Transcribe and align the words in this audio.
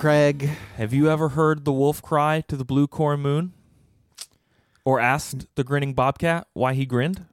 Craig. 0.00 0.48
have 0.78 0.94
you 0.94 1.10
ever 1.10 1.28
heard 1.28 1.66
the 1.66 1.72
wolf 1.74 2.00
cry 2.00 2.42
to 2.48 2.56
the 2.56 2.64
blue 2.64 2.86
corn 2.86 3.20
moon? 3.20 3.52
Or 4.82 4.98
asked 4.98 5.46
the 5.56 5.62
grinning 5.62 5.92
bobcat 5.92 6.46
why 6.54 6.72
he 6.72 6.86
grinned? 6.86 7.26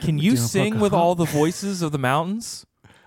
Can 0.00 0.16
you 0.16 0.38
sing 0.38 0.80
with 0.80 0.94
all 0.94 1.14
the 1.14 1.26
voices 1.26 1.82
of 1.82 1.92
the 1.92 1.98
mountains? 1.98 2.64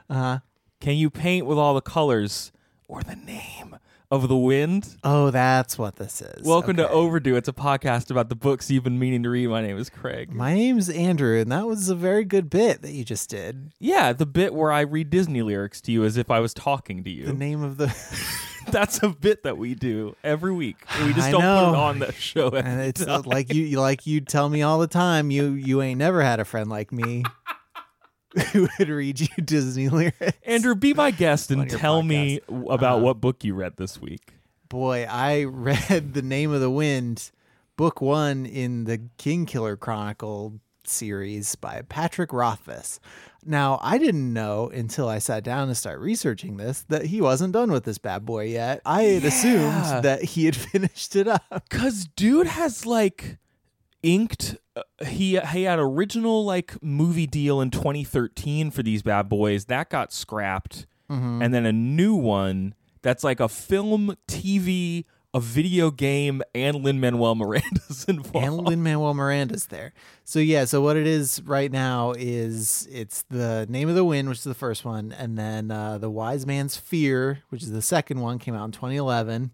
Uh, 0.08 0.40
Can 0.80 0.96
you 0.96 1.10
paint 1.10 1.48
with 1.48 1.58
all 1.58 1.74
the 1.74 1.82
colors 1.82 2.52
or 2.88 3.02
the 3.02 3.16
name 3.16 3.80
of 4.12 4.28
the 4.28 4.38
wind? 4.38 4.96
oh, 5.04 5.32
that's 5.32 5.80
what 5.80 5.96
this 5.96 6.22
is. 6.22 6.46
Welcome 6.46 6.76
to 6.78 6.86
Okay. 6.86 6.94
Overdue. 6.94 7.36
It's 7.36 7.50
a 7.50 7.54
podcast 7.54 8.12
about 8.12 8.30
the 8.30 8.36
books 8.36 8.70
you've 8.70 8.84
been 8.84 9.00
meaning 9.00 9.24
to 9.24 9.30
read. 9.32 9.48
My 9.48 9.64
name 9.64 9.80
is 9.80 9.90
Craig. 9.90 10.32
My 10.32 10.54
name's 10.54 10.88
Andrew, 10.88 11.40
and 11.40 11.52
that 11.52 11.66
was 11.66 11.90
a 11.90 11.96
very 11.96 12.26
good 12.26 12.48
bit 12.48 12.84
that 12.84 12.92
you 12.92 13.04
just 13.04 13.28
did. 13.32 13.72
yeah, 13.80 14.14
the 14.14 14.28
bit 14.28 14.54
where 14.54 14.72
I 14.72 14.82
read 14.82 15.10
Disney 15.10 15.42
lyrics 15.42 15.82
to 15.82 15.92
you 15.92 16.04
as 16.04 16.16
if 16.16 16.30
I 16.30 16.40
was 16.42 16.54
talking 16.54 17.04
to 17.06 17.10
you. 17.10 17.26
The 17.26 17.34
name 17.34 17.64
of 17.64 17.78
the. 17.78 17.88
That's 18.72 19.02
a 19.04 19.10
bit 19.10 19.44
that 19.44 19.58
we 19.58 19.76
do 19.76 20.16
every 20.24 20.52
week. 20.52 20.78
We 21.04 21.14
just 21.14 21.28
I 21.28 21.32
don't 21.32 21.42
put 21.42 21.70
it 21.70 21.76
on 21.76 22.00
the 22.00 22.12
show. 22.14 22.50
and 22.50 22.82
it's 22.82 23.04
time. 23.06 23.24
like 23.24 23.54
you, 23.54 23.64
you 23.64 23.80
like 23.80 24.06
you 24.08 24.22
tell 24.22 24.50
me 24.50 24.62
all 24.62 24.80
the 24.80 24.88
time. 24.88 25.32
You 25.32 25.52
you 25.52 25.82
ain't 25.82 25.98
never 26.00 26.22
had 26.22 26.40
a 26.40 26.46
friend 26.46 26.70
like 26.70 26.92
me 26.92 27.24
who 28.52 28.68
would 28.80 28.90
read 28.90 29.20
you 29.20 29.28
Disney 29.44 29.90
lyrics. 29.90 30.38
Andrew, 30.44 30.76
be 30.76 30.94
my 30.94 31.12
guest 31.12 31.50
and 31.52 31.70
tell 31.70 32.04
me 32.04 32.42
about 32.50 32.84
Uh-huh. 32.84 32.98
what 33.00 33.22
book 33.22 33.44
you 33.44 33.54
read 33.54 33.78
this 33.78 34.00
week. 34.02 34.34
Boy, 34.70 35.06
I 35.10 35.44
read 35.48 36.14
The 36.14 36.22
Name 36.22 36.52
of 36.52 36.60
the 36.62 36.70
Wind, 36.70 37.32
book 37.78 38.02
one 38.02 38.46
in 38.46 38.84
the 38.84 39.02
King 39.18 39.46
Killer 39.46 39.78
Chronicle 39.78 40.60
series 40.84 41.56
by 41.56 41.82
Patrick 41.88 42.32
Rothfuss. 42.34 43.00
Now, 43.48 43.80
I 43.82 43.98
didn't 43.98 44.34
know 44.34 44.70
until 44.70 45.08
I 45.08 45.20
sat 45.20 45.44
down 45.44 45.70
to 45.70 45.76
start 45.76 46.00
researching 46.00 46.58
this 46.58 46.82
that 46.90 47.06
he 47.06 47.22
wasn't 47.22 47.54
done 47.54 47.72
with 47.72 47.86
this 47.86 47.98
bad 47.98 48.26
boy 48.26 48.46
yet. 48.48 48.82
I 48.86 49.04
had 49.04 49.22
Yeah. 49.24 49.28
assumed 49.30 50.04
that 50.04 50.24
he 50.24 50.46
had 50.46 50.56
finished 50.74 51.16
it 51.16 51.28
up. 51.28 51.64
Cause 51.70 52.08
dude 52.16 52.48
has 52.48 52.86
like 52.86 53.38
inked. 54.04 54.58
Uh, 54.76 54.84
he 55.06 55.40
he 55.40 55.64
had 55.64 55.80
original 55.80 56.46
like 56.46 56.82
movie 56.84 57.28
deal 57.28 57.62
in 57.62 57.72
2013 57.72 58.70
for 58.72 58.84
these 58.84 59.02
bad 59.02 59.30
boys 59.30 59.66
that 59.66 59.90
got 59.90 60.12
scrapped, 60.14 60.86
Mm-hmm. 61.10 61.42
and 61.42 61.54
then 61.54 61.66
a 61.66 61.72
new 61.72 62.16
one 62.16 62.74
that's 63.02 63.24
like 63.24 63.40
a 63.40 63.48
film, 63.48 64.18
TV, 64.28 65.06
a 65.34 65.40
video 65.40 65.92
game, 65.92 66.42
and 66.56 66.84
Lin 66.84 67.00
Manuel 67.00 67.36
Miranda's 67.36 68.06
involved. 68.08 68.46
And 68.48 68.58
Lin 68.58 68.82
Manuel 68.82 69.14
Miranda's 69.14 69.68
there. 69.68 69.94
So 70.24 70.40
yeah, 70.40 70.66
so 70.66 70.82
what 70.82 70.96
it 70.98 71.06
is 71.06 71.42
right 71.44 71.72
now 71.72 72.14
is 72.18 72.88
it's 72.92 73.24
the 73.30 73.66
Name 73.70 73.90
of 73.90 73.96
the 73.96 74.06
Wind, 74.06 74.30
which 74.30 74.40
is 74.40 74.44
the 74.46 74.54
first 74.54 74.86
one, 74.86 75.12
and 75.12 75.38
then 75.38 75.70
uh, 75.70 75.98
the 75.98 76.10
Wise 76.10 76.46
Man's 76.48 76.78
Fear, 76.78 77.44
which 77.50 77.62
is 77.62 77.72
the 77.72 77.82
second 77.82 78.22
one, 78.22 78.40
came 78.40 78.56
out 78.56 78.66
in 78.66 78.72
2011. 78.72 79.52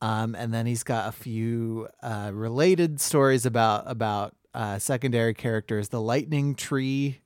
Um, 0.00 0.34
and 0.34 0.52
then 0.52 0.66
he's 0.66 0.82
got 0.82 1.08
a 1.08 1.12
few 1.12 1.88
uh, 2.02 2.30
related 2.34 3.00
stories 3.00 3.46
about 3.46 3.84
about 3.90 4.34
uh, 4.52 4.78
secondary 4.78 5.32
characters. 5.34 5.88
The 5.88 6.00
Lightning 6.00 6.54
Tree, 6.54 7.20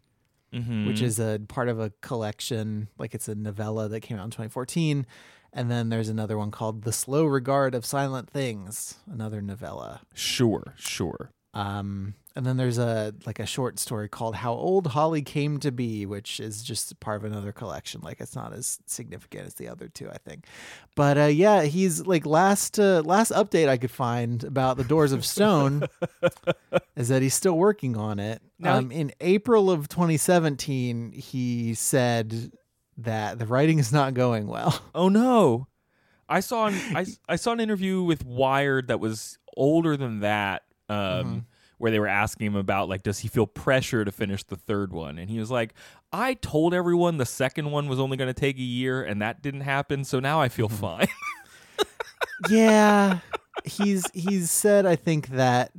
Mhm. 0.54 0.86
which 0.86 1.02
is 1.02 1.18
a 1.18 1.40
part 1.48 1.68
of 1.68 1.78
a 1.80 1.90
collection, 2.00 2.88
like 2.98 3.14
it's 3.14 3.28
a 3.28 3.34
novella 3.34 3.88
that 3.88 4.00
came 4.00 4.16
out 4.16 4.24
in 4.24 4.30
2014. 4.30 5.04
And 5.52 5.70
then 5.70 5.88
there's 5.88 6.08
another 6.08 6.36
one 6.38 6.50
called 6.50 6.82
The 6.82 6.92
Slow 6.92 7.24
Regard 7.24 7.74
of 7.74 7.84
Silent 7.86 8.28
Things, 8.30 8.96
another 9.10 9.40
novella. 9.40 10.02
sure, 10.14 10.74
sure. 10.76 11.30
Um, 11.54 12.14
and 12.36 12.46
then 12.46 12.56
there's 12.56 12.78
a 12.78 13.14
like 13.26 13.40
a 13.40 13.46
short 13.46 13.80
story 13.80 14.08
called 14.08 14.36
"How 14.36 14.52
Old 14.52 14.88
Holly 14.88 15.22
Came 15.22 15.58
to 15.58 15.72
Be," 15.72 16.06
which 16.06 16.38
is 16.38 16.62
just 16.62 17.00
part 17.00 17.16
of 17.16 17.24
another 17.24 17.50
collection. 17.50 18.00
Like 18.00 18.20
it's 18.20 18.36
not 18.36 18.52
as 18.52 18.78
significant 18.86 19.46
as 19.46 19.54
the 19.54 19.66
other 19.66 19.88
two, 19.88 20.08
I 20.08 20.18
think. 20.18 20.46
But 20.94 21.18
uh, 21.18 21.24
yeah, 21.24 21.62
he's 21.62 22.06
like 22.06 22.26
last 22.26 22.78
uh, 22.78 23.02
last 23.04 23.32
update 23.32 23.68
I 23.68 23.76
could 23.76 23.90
find 23.90 24.44
about 24.44 24.76
the 24.76 24.84
Doors 24.84 25.10
of 25.10 25.24
Stone 25.24 25.88
is 26.96 27.08
that 27.08 27.22
he's 27.22 27.34
still 27.34 27.56
working 27.58 27.96
on 27.96 28.20
it. 28.20 28.40
Now- 28.60 28.76
um, 28.76 28.92
in 28.92 29.10
April 29.20 29.68
of 29.68 29.88
2017, 29.88 31.10
he 31.12 31.74
said 31.74 32.52
that 32.98 33.38
the 33.38 33.46
writing 33.46 33.78
is 33.78 33.92
not 33.92 34.14
going 34.14 34.46
well. 34.46 34.80
Oh 34.94 35.08
no. 35.08 35.66
I 36.28 36.40
saw 36.40 36.66
an 36.66 36.74
I, 36.94 37.06
I 37.28 37.36
saw 37.36 37.52
an 37.52 37.60
interview 37.60 38.02
with 38.02 38.24
Wired 38.24 38.88
that 38.88 39.00
was 39.00 39.38
older 39.56 39.96
than 39.96 40.20
that, 40.20 40.62
um, 40.88 40.96
Mm-hmm. 40.98 41.38
where 41.78 41.90
they 41.90 41.98
were 42.00 42.06
asking 42.08 42.48
him 42.48 42.56
about 42.56 42.88
like, 42.88 43.02
does 43.02 43.20
he 43.20 43.28
feel 43.28 43.46
pressure 43.46 44.04
to 44.04 44.12
finish 44.12 44.42
the 44.44 44.56
third 44.56 44.92
one? 44.92 45.18
And 45.18 45.30
he 45.30 45.38
was 45.38 45.50
like, 45.50 45.72
I 46.12 46.34
told 46.34 46.74
everyone 46.74 47.16
the 47.16 47.24
second 47.26 47.70
one 47.70 47.88
was 47.88 47.98
only 48.00 48.16
going 48.16 48.28
to 48.32 48.38
take 48.38 48.56
a 48.58 48.62
year, 48.62 49.02
and 49.02 49.22
that 49.22 49.40
didn't 49.42 49.60
happen. 49.62 50.04
So 50.04 50.20
now 50.20 50.40
I 50.40 50.48
Mm-hmm. 50.48 50.56
feel 50.56 50.68
fine. 50.68 51.06
yeah, 52.50 53.18
he's 53.64 54.04
he's 54.12 54.50
said 54.50 54.86
I 54.86 54.96
think 54.96 55.28
that 55.28 55.72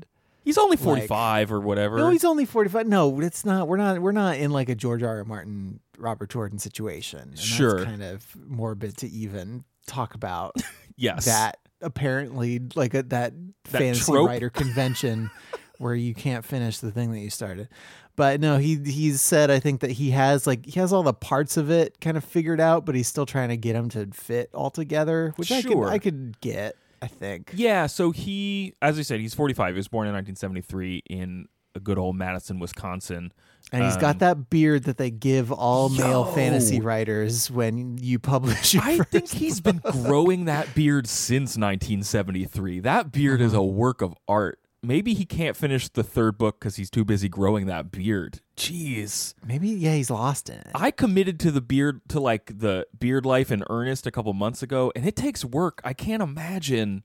He's 0.44 0.58
only 0.58 0.78
forty 0.78 1.06
five 1.06 1.52
or 1.52 1.60
whatever. 1.60 1.98
No, 1.98 2.10
he's 2.10 2.24
only 2.26 2.46
45. 2.46 2.88
No, 2.88 3.20
it's 3.20 3.46
not. 3.46 3.68
We're 3.68 3.78
not. 3.78 4.00
We're 4.02 4.14
not 4.14 4.38
in 4.38 4.50
like 4.52 4.68
a 4.70 4.74
George 4.74 5.04
R. 5.04 5.18
R. 5.20 5.24
Martin, 5.26 5.80
Robert 6.00 6.30
Jordan 6.30 6.60
situation. 6.60 7.20
And 7.20 7.40
Sure. 7.40 7.78
That's 7.80 7.86
kind 7.86 8.04
of 8.04 8.26
morbid 8.48 8.98
to 8.98 9.08
even 9.10 9.64
talk 9.88 10.16
about 10.16 10.56
yes, 10.96 11.26
that. 11.26 11.58
Apparently, 11.82 12.60
like 12.76 12.94
a, 12.94 13.04
that, 13.04 13.34
That 13.66 13.80
fantasy 13.80 14.12
trope. 14.12 14.28
writer 14.28 14.50
convention 14.50 15.32
where 15.78 15.96
you 15.96 16.14
can't 16.14 16.44
finish 16.44 16.80
the 16.80 16.92
thing 16.92 17.12
that 17.14 17.20
you 17.20 17.30
started. 17.30 17.70
But 18.16 18.42
no, 18.42 18.58
he 18.58 18.76
he's 18.84 19.22
said 19.22 19.50
I 19.50 19.60
think 19.60 19.80
that 19.80 19.92
he 19.92 20.12
has 20.12 20.46
like 20.46 20.66
he 20.66 20.78
has 20.82 20.92
all 20.92 21.04
the 21.04 21.14
parts 21.14 21.56
of 21.56 21.72
it 21.72 22.02
kind 22.02 22.18
of 22.18 22.24
figured 22.26 22.60
out, 22.60 22.86
but 22.86 22.96
he's 22.96 23.08
still 23.08 23.26
trying 23.26 23.48
to 23.48 23.56
get 23.56 23.74
them 23.74 23.88
to 23.92 24.08
fit 24.08 24.50
all 24.54 24.70
together, 24.70 25.32
which 25.38 25.54
I 25.54 25.62
could 25.62 25.72
Sure. 25.72 25.88
I 25.90 26.00
could 26.00 26.40
get. 26.42 26.76
I 27.02 27.08
think. 27.08 27.52
Yeah, 27.56 27.88
so 27.88 28.12
he, 28.12 28.74
as 28.82 29.00
I 29.00 29.04
said, 29.04 29.22
he's 29.22 29.34
45. 29.34 29.74
He 29.74 29.78
was 29.78 29.88
born 29.88 30.06
in 30.06 30.14
1973 30.16 31.04
in 31.10 31.48
a 31.76 31.80
good 31.80 31.98
old 31.98 32.16
Madison, 32.16 32.60
Wisconsin. 32.60 33.32
And 33.72 33.84
he's 33.84 33.96
Um, 33.96 34.02
got 34.02 34.20
that 34.20 34.50
beard 34.50 34.86
that 34.86 34.98
they 34.98 35.12
give 35.12 35.52
all 35.52 35.90
male 35.90 36.26
Yo. 36.26 36.32
fantasy 36.34 36.80
writers 36.82 37.52
when 37.52 37.98
you 38.00 38.18
publish 38.18 38.74
your 38.74 38.84
I 38.84 38.98
first 38.98 39.10
think 39.10 39.28
he's 39.30 39.62
been 39.62 39.78
growing 39.84 40.46
that 40.46 40.74
beard 40.74 41.08
since 41.08 41.58
1973. 41.58 42.80
That 42.80 43.12
beard 43.12 43.42
is 43.42 43.54
a 43.54 43.62
work 43.62 44.02
of 44.02 44.16
art. 44.28 44.60
Maybe 44.82 45.14
he 45.14 45.26
can't 45.26 45.58
finish 45.58 45.90
the 45.90 46.04
third 46.04 46.38
book 46.38 46.60
because 46.60 46.78
he's 46.78 46.90
too 46.90 47.04
busy 47.04 47.28
growing 47.28 47.66
that 47.66 47.92
beard. 47.92 48.40
Jeez. 48.56 49.34
Maybe 49.46 49.68
yeah, 49.68 49.94
he's 49.96 50.10
lost 50.10 50.50
it. 50.50 50.66
I 50.74 50.90
committed 50.92 51.38
to 51.42 51.52
the 51.52 51.60
beard, 51.62 52.00
to 52.10 52.20
like 52.22 52.60
the 52.60 52.88
beard 52.98 53.26
life 53.26 53.52
in 53.52 53.64
earnest 53.70 54.08
a 54.08 54.12
couple 54.12 54.32
months 54.34 54.64
ago, 54.64 54.92
and 54.96 55.06
it 55.06 55.18
takes 55.18 55.44
work. 55.44 55.82
I 55.84 55.92
can't 55.94 56.24
imagine. 56.24 57.04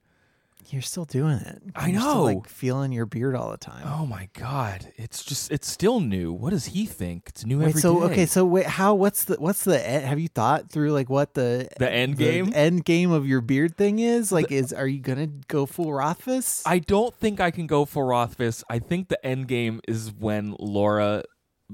You're 0.71 0.83
still 0.83 1.05
doing 1.05 1.39
it. 1.39 1.63
I 1.75 1.89
You're 1.89 2.01
still, 2.01 2.15
know. 2.15 2.23
like 2.25 2.49
feeling 2.49 2.91
your 2.93 3.07
beard 3.07 3.35
all 3.37 3.51
the 3.51 3.57
time. 3.57 3.87
Oh 3.87 4.07
my 4.07 4.29
God. 4.33 4.93
It's 4.97 5.23
just, 5.25 5.51
it's 5.53 5.69
still 5.71 6.01
new. 6.01 6.33
What 6.33 6.51
does 6.51 6.67
he 6.67 6.87
think? 6.87 7.25
It's 7.29 7.45
new 7.45 7.59
wait, 7.59 7.69
every 7.69 7.81
so 7.81 8.01
day. 8.01 8.07
okay, 8.13 8.27
so 8.27 8.45
wait, 8.45 8.67
how? 8.67 8.95
What's 8.95 9.25
the 9.25 9.35
what's 9.37 9.65
the? 9.65 9.79
Have 9.79 10.19
you 10.19 10.29
thought 10.29 10.71
through 10.71 10.93
like 10.93 11.11
what 11.11 11.35
the 11.35 11.69
The 11.79 11.91
end 11.91 12.17
game? 12.17 12.53
end 12.55 12.85
game 12.85 13.11
of 13.13 13.27
your 13.27 13.41
beard 13.41 13.77
thing 13.77 13.99
is? 13.99 14.33
Like, 14.33 14.51
is 14.51 14.73
are 14.73 14.87
you 14.87 15.01
gonna 15.01 15.27
go 15.49 15.67
full 15.67 15.93
Rothfuss? 15.93 16.63
I 16.67 16.79
don't 16.79 17.15
think 17.15 17.41
I 17.41 17.51
can 17.51 17.67
go 17.67 17.85
for 17.85 18.07
Rothfuss. 18.07 18.65
I 18.71 18.79
think 18.79 19.09
the 19.09 19.25
end 19.25 19.49
game 19.49 19.81
is 19.87 20.13
when 20.13 20.57
Laura 20.59 21.25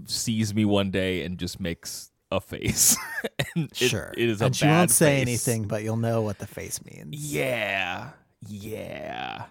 sees 0.07 0.55
me 0.55 0.65
one 0.65 0.91
day 0.91 1.23
and 1.25 1.39
just 1.39 1.61
makes 1.61 2.11
a 2.31 2.41
face. 2.41 2.97
and 3.57 3.67
it- 3.67 3.77
sure. 3.77 4.13
it 4.17 4.29
is 4.29 4.41
a 4.41 4.47
and 4.47 4.57
she 4.57 4.65
bad 4.65 4.79
won't 4.79 4.91
say 4.91 5.17
face. 5.19 5.23
anything, 5.23 5.69
but 5.69 5.83
you'll 5.83 5.97
know 5.97 6.23
what 6.23 6.39
the 6.39 6.47
face 6.47 6.81
means. 6.85 7.09
Yeah, 7.33 8.11
yeah. 8.47 9.45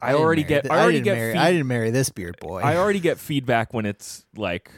I, 0.00 0.08
didn't 0.12 0.22
already 0.24 0.42
get. 0.42 0.62
th- 0.62 0.72
I 0.72 0.80
already 0.80 0.98
didn't 0.98 1.04
get. 1.04 1.14
Marry, 1.14 1.32
feed- 1.32 1.38
I 1.38 1.52
didn't 1.52 1.66
marry 1.68 1.90
this 1.90 2.08
beard 2.10 2.36
boy. 2.40 2.60
I 2.60 2.76
already 2.76 3.00
get 3.08 3.18
feedback 3.18 3.72
when 3.72 3.86
it's 3.86 4.24
like 4.36 4.70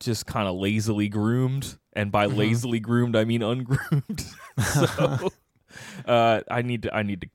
just 0.00 0.26
kind 0.26 0.48
of 0.48 0.56
lazily 0.56 1.08
groomed, 1.08 1.78
and 1.92 2.10
by 2.10 2.26
Mm-hmm. 2.26 2.36
lazily 2.38 2.80
groomed 2.80 3.14
I 3.16 3.24
mean 3.24 3.42
ungroomed. 3.42 4.24
so 4.72 5.30
uh, 6.06 6.40
I 6.50 6.62
need 6.62 6.82
to. 6.82 6.94
I 6.94 7.02
need 7.02 7.20
to 7.22 7.28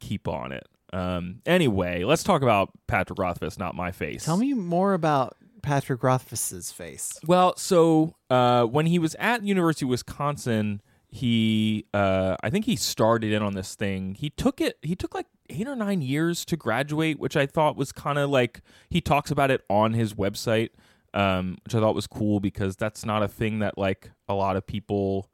keep 0.00 0.26
on 0.26 0.50
it. 0.52 0.66
Um, 0.92 1.40
anyway, 1.46 2.04
let's 2.04 2.22
talk 2.22 2.42
about 2.42 2.70
Patrick 2.86 3.18
Rothfuss, 3.18 3.56
not 3.58 3.74
my 3.74 3.92
face. 3.92 4.24
Tell 4.24 4.36
me 4.36 4.52
more 4.52 4.92
about 4.94 5.36
Patrick 5.62 6.02
Rothfuss's 6.02 6.70
face. 6.72 7.18
Well, 7.26 7.56
so 7.56 8.14
uh, 8.30 8.64
when 8.64 8.86
he 8.86 8.98
was 8.98 9.14
at 9.20 9.42
University 9.44 9.86
of 9.86 9.90
Wisconsin, 9.90 10.82
he 11.14 11.84
uh, 11.92 12.36
I 12.42 12.48
think 12.50 12.64
he 12.64 12.74
started 12.74 13.32
in 13.32 13.42
on 13.42 13.52
this 13.54 13.74
thing. 13.74 14.14
He 14.14 14.30
took 14.30 14.60
it. 14.60 14.78
He 14.82 14.96
took 14.96 15.14
like 15.14 15.26
eight 15.50 15.68
or 15.68 15.76
nine 15.76 16.00
years 16.00 16.44
to 16.46 16.56
graduate, 16.56 17.20
which 17.20 17.36
I 17.36 17.44
thought 17.46 17.76
was 17.76 17.92
kind 17.92 18.18
of 18.18 18.30
like 18.30 18.62
he 18.88 19.02
talks 19.02 19.30
about 19.30 19.50
it 19.50 19.62
on 19.68 19.92
his 19.92 20.14
website, 20.14 20.70
um, 21.12 21.58
which 21.64 21.74
I 21.74 21.80
thought 21.80 21.94
was 21.94 22.06
cool 22.06 22.40
because 22.40 22.76
that's 22.76 23.04
not 23.04 23.22
a 23.22 23.28
thing 23.28 23.58
that 23.58 23.76
like 23.76 24.10
a 24.26 24.34
lot 24.34 24.56
of 24.56 24.66
people. 24.66 25.28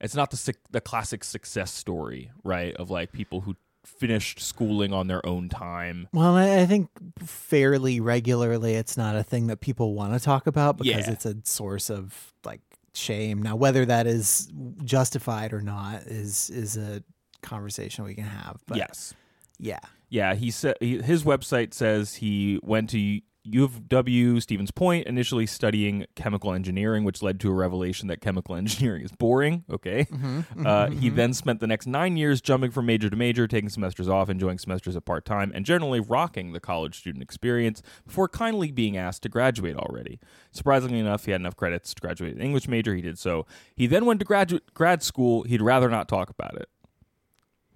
It's 0.00 0.14
not 0.14 0.30
the 0.30 0.54
the 0.70 0.80
classic 0.80 1.24
success 1.24 1.72
story, 1.72 2.30
right? 2.44 2.74
Of 2.76 2.90
like 2.90 3.10
people 3.10 3.40
who 3.40 3.56
finished 3.84 4.40
schooling 4.40 4.92
on 4.92 5.06
their 5.06 5.24
own 5.26 5.48
time. 5.48 6.08
Well, 6.12 6.34
I, 6.36 6.60
I 6.60 6.66
think 6.66 6.88
fairly 7.20 8.00
regularly 8.00 8.74
it's 8.74 8.96
not 8.96 9.16
a 9.16 9.22
thing 9.22 9.46
that 9.46 9.60
people 9.60 9.94
want 9.94 10.12
to 10.12 10.18
talk 10.20 10.46
about 10.46 10.76
because 10.78 11.06
Yeah. 11.06 11.12
it's 11.12 11.24
a 11.24 11.36
source 11.44 11.88
of 11.90 12.32
like 12.44 12.60
shame. 12.96 13.42
Now, 13.42 13.56
whether 13.56 13.84
that 13.84 14.06
is 14.06 14.48
justified 14.84 15.52
or 15.52 15.60
not 15.60 16.02
is 16.02 16.50
is 16.50 16.76
a 16.76 17.02
conversation 17.42 18.04
we 18.04 18.14
can 18.14 18.24
have. 18.24 18.62
But 18.66 18.78
yes. 18.78 19.14
yeah, 19.58 19.80
Yeah, 20.08 20.34
he 20.34 20.50
said 20.50 20.76
his 20.80 21.24
website 21.24 21.74
says 21.74 22.14
he 22.14 22.60
went 22.62 22.90
to 22.90 23.20
U 23.46 23.64
of 23.64 23.88
W 23.88 24.40
Stevens 24.40 24.70
Point 24.70 25.06
initially 25.06 25.46
studying 25.46 26.06
chemical 26.14 26.52
engineering, 26.52 27.04
which 27.04 27.22
led 27.22 27.40
to 27.40 27.50
a 27.50 27.54
revelation 27.54 28.08
that 28.08 28.20
chemical 28.20 28.54
engineering 28.56 29.02
is 29.02 29.12
boring. 29.12 29.64
Okay, 29.70 30.04
mm-hmm. 30.04 30.38
Mm-hmm. 30.38 30.66
uh, 30.66 30.86
he 30.88 31.08
mm-hmm. 31.08 31.16
then 31.16 31.34
spent 31.34 31.60
the 31.60 31.66
next 31.66 31.86
nine 31.86 32.16
years 32.16 32.40
jumping 32.40 32.70
from 32.70 32.86
major 32.86 33.10
to 33.10 33.16
major, 33.16 33.46
taking 33.46 33.68
semesters 33.68 34.08
off, 34.08 34.28
enjoying 34.28 34.58
semesters 34.58 34.96
at 34.96 35.04
part 35.04 35.24
time, 35.24 35.52
and 35.54 35.64
generally 35.64 36.00
rocking 36.00 36.52
the 36.52 36.60
college 36.60 36.98
student 36.98 37.22
experience 37.22 37.82
before 38.06 38.28
kindly 38.28 38.70
being 38.70 38.96
asked 38.96 39.22
to 39.22 39.28
graduate 39.28 39.76
already. 39.76 40.18
Surprisingly 40.52 40.98
enough, 40.98 41.24
he 41.24 41.32
had 41.32 41.40
enough 41.40 41.56
credits 41.56 41.94
to 41.94 42.00
graduate 42.00 42.34
an 42.34 42.40
English 42.40 42.68
major. 42.68 42.94
He 42.94 43.02
did 43.02 43.18
so. 43.18 43.46
He 43.74 43.86
then 43.86 44.06
went 44.06 44.20
to 44.20 44.26
graduate 44.26 44.74
grad 44.74 45.02
school. 45.02 45.42
He'd 45.42 45.62
rather 45.62 45.88
not 45.88 46.08
talk 46.08 46.30
about 46.30 46.56
it. 46.56 46.68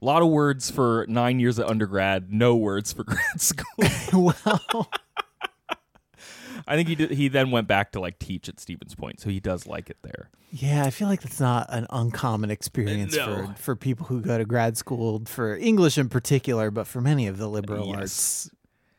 A 0.03 0.05
lot 0.05 0.23
of 0.23 0.29
words 0.29 0.71
for 0.71 1.05
nine 1.09 1.41
years 1.41 1.59
at 1.59 1.69
undergrad, 1.69 2.33
no 2.33 2.57
words 2.57 2.93
for 2.93 3.05
grad 3.05 3.41
school. 3.41 3.67
well, 4.35 4.91
I 6.67 6.77
think 6.77 6.89
he 6.89 6.95
did, 6.95 7.11
he 7.13 7.29
then 7.29 7.51
went 7.51 7.67
back 7.67 7.93
to 7.93 8.01
like 8.01 8.19
teach 8.19 8.49
at 8.49 8.61
Stevens 8.61 8.95
Point, 8.95 9.21
so 9.21 9.29
he 9.31 9.41
does 9.41 9.67
like 9.67 9.91
it 9.91 9.99
there. 10.03 10.31
yeah, 10.53 10.85
I 10.85 10.91
feel 10.91 11.09
like 11.09 11.23
that's 11.23 11.41
not 11.41 11.67
an 11.71 11.87
uncommon 11.91 12.51
experience 12.51 13.15
No. 13.17 13.25
for 13.25 13.55
for 13.57 13.77
people 13.77 14.07
who 14.07 14.21
go 14.21 14.37
to 14.39 14.45
grad 14.45 14.77
school 14.77 15.23
for 15.27 15.57
English 15.57 15.97
in 15.99 16.09
particular, 16.09 16.71
but 16.71 16.87
for 16.87 17.01
many 17.01 17.27
of 17.27 17.39
the 17.39 17.49
liberal 17.49 17.87
Yes. 17.89 17.97
arts 17.99 18.51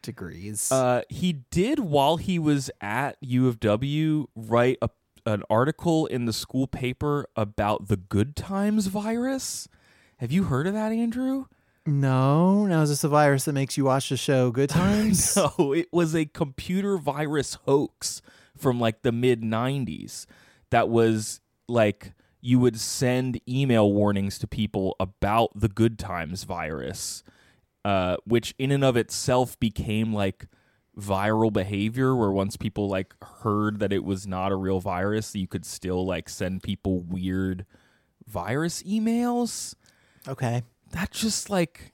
degrees. 0.01 0.71
Uh, 0.71 1.01
he 1.09 1.33
did 1.51 1.79
while 1.79 2.17
he 2.17 2.39
was 2.39 2.71
at 2.81 3.17
U 3.21 3.47
of 3.47 3.59
W 3.59 4.27
write 4.35 4.77
a, 4.81 4.89
an 5.25 5.43
article 5.49 6.07
in 6.07 6.25
the 6.25 6.33
school 6.33 6.65
paper 6.67 7.25
about 7.35 7.87
the 7.87 7.97
Good 7.97 8.35
Times 8.35 8.87
virus. 8.87 9.67
Have 10.17 10.31
you 10.31 10.45
heard 10.45 10.65
of 10.67 10.73
that, 10.73 10.91
Andrew? 10.91 11.45
No, 11.85 12.65
now 12.65 12.81
is 12.81 12.89
this 12.89 13.03
a 13.03 13.09
virus 13.09 13.45
that 13.45 13.53
makes 13.53 13.77
you 13.77 13.85
watch 13.85 14.09
the 14.09 14.17
show 14.17 14.51
Good 14.51 14.69
Times? 14.71 15.35
No, 15.35 15.73
it 15.73 15.87
was 15.91 16.15
a 16.15 16.25
computer 16.25 16.97
virus 16.97 17.55
hoax 17.65 18.21
from 18.57 18.79
like 18.79 19.01
the 19.01 19.11
mid 19.11 19.41
90s 19.41 20.25
that 20.69 20.89
was 20.89 21.41
like 21.67 22.13
you 22.41 22.59
would 22.59 22.79
send 22.79 23.39
email 23.47 23.91
warnings 23.91 24.37
to 24.39 24.47
people 24.47 24.95
about 24.99 25.51
the 25.55 25.69
good 25.69 25.97
times 25.97 26.43
virus 26.43 27.23
uh, 27.85 28.17
which 28.25 28.53
in 28.59 28.71
and 28.71 28.83
of 28.83 28.95
itself 28.97 29.59
became 29.59 30.13
like 30.13 30.47
viral 30.97 31.51
behavior 31.51 32.15
where 32.15 32.31
once 32.31 32.57
people 32.57 32.87
like 32.87 33.15
heard 33.43 33.79
that 33.79 33.93
it 33.93 34.03
was 34.03 34.27
not 34.27 34.51
a 34.51 34.55
real 34.55 34.79
virus 34.79 35.33
you 35.35 35.47
could 35.47 35.65
still 35.65 36.05
like 36.05 36.27
send 36.29 36.61
people 36.61 36.99
weird 36.99 37.65
virus 38.27 38.83
emails 38.83 39.73
Okay. 40.27 40.61
That 40.91 41.11
just 41.11 41.49
like 41.49 41.93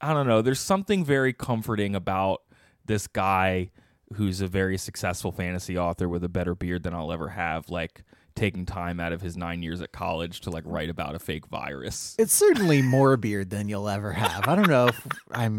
I 0.00 0.14
don't 0.14 0.26
know. 0.26 0.40
There's 0.42 0.60
something 0.60 1.04
very 1.04 1.32
comforting 1.32 1.94
about 1.94 2.42
this 2.86 3.06
guy 3.06 3.70
who's 4.14 4.40
a 4.40 4.46
very 4.48 4.78
successful 4.78 5.30
fantasy 5.30 5.78
author 5.78 6.08
with 6.08 6.24
a 6.24 6.28
better 6.28 6.54
beard 6.54 6.82
than 6.82 6.94
I'll 6.94 7.12
ever 7.12 7.28
have, 7.28 7.68
like 7.68 8.02
taking 8.34 8.64
time 8.64 8.98
out 8.98 9.12
of 9.12 9.20
his 9.20 9.36
nine 9.36 9.62
years 9.62 9.80
at 9.82 9.92
college 9.92 10.40
to 10.40 10.50
like 10.50 10.64
write 10.66 10.88
about 10.88 11.14
a 11.14 11.18
fake 11.18 11.46
virus. 11.46 12.16
It's 12.18 12.32
certainly 12.32 12.80
more 12.82 13.16
beard 13.16 13.50
than 13.50 13.68
you'll 13.68 13.88
ever 13.88 14.12
have. 14.12 14.48
I 14.48 14.56
don't 14.56 14.68
know 14.68 14.88
if 14.88 15.06
I'm. 15.32 15.58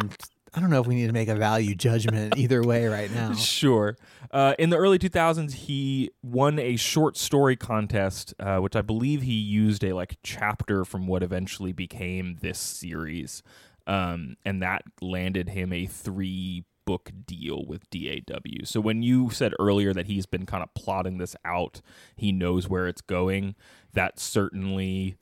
I 0.53 0.59
don't 0.59 0.69
know 0.69 0.81
if 0.81 0.87
we 0.87 0.95
need 0.95 1.07
to 1.07 1.13
make 1.13 1.29
a 1.29 1.35
value 1.35 1.75
judgment 1.75 2.33
either 2.37 2.61
way 2.61 2.87
right 2.87 3.09
now. 3.11 3.33
Sure. 3.33 3.95
Uh, 4.31 4.53
in 4.59 4.69
the 4.69 4.77
early 4.77 4.99
2000s, 4.99 5.53
he 5.53 6.11
won 6.21 6.59
a 6.59 6.75
short 6.75 7.15
story 7.15 7.55
contest, 7.55 8.33
uh, 8.39 8.57
which 8.57 8.75
I 8.75 8.81
believe 8.81 9.21
he 9.21 9.33
used 9.33 9.83
a 9.83 9.93
like 9.93 10.17
chapter 10.23 10.83
from 10.83 11.07
what 11.07 11.23
eventually 11.23 11.71
became 11.71 12.37
this 12.41 12.59
series, 12.59 13.43
um, 13.87 14.35
and 14.43 14.61
that 14.61 14.83
landed 15.01 15.49
him 15.49 15.71
a 15.71 15.85
three 15.85 16.65
book 16.83 17.11
deal 17.25 17.63
with 17.65 17.89
DAW. 17.89 18.65
So 18.65 18.81
when 18.81 19.03
you 19.03 19.29
said 19.29 19.53
earlier 19.59 19.93
that 19.93 20.07
he's 20.07 20.25
been 20.25 20.45
kind 20.45 20.63
of 20.63 20.73
plotting 20.73 21.17
this 21.17 21.35
out, 21.45 21.81
he 22.15 22.31
knows 22.33 22.67
where 22.67 22.87
it's 22.87 23.01
going. 23.01 23.55
That 23.93 24.19
certainly 24.19 25.15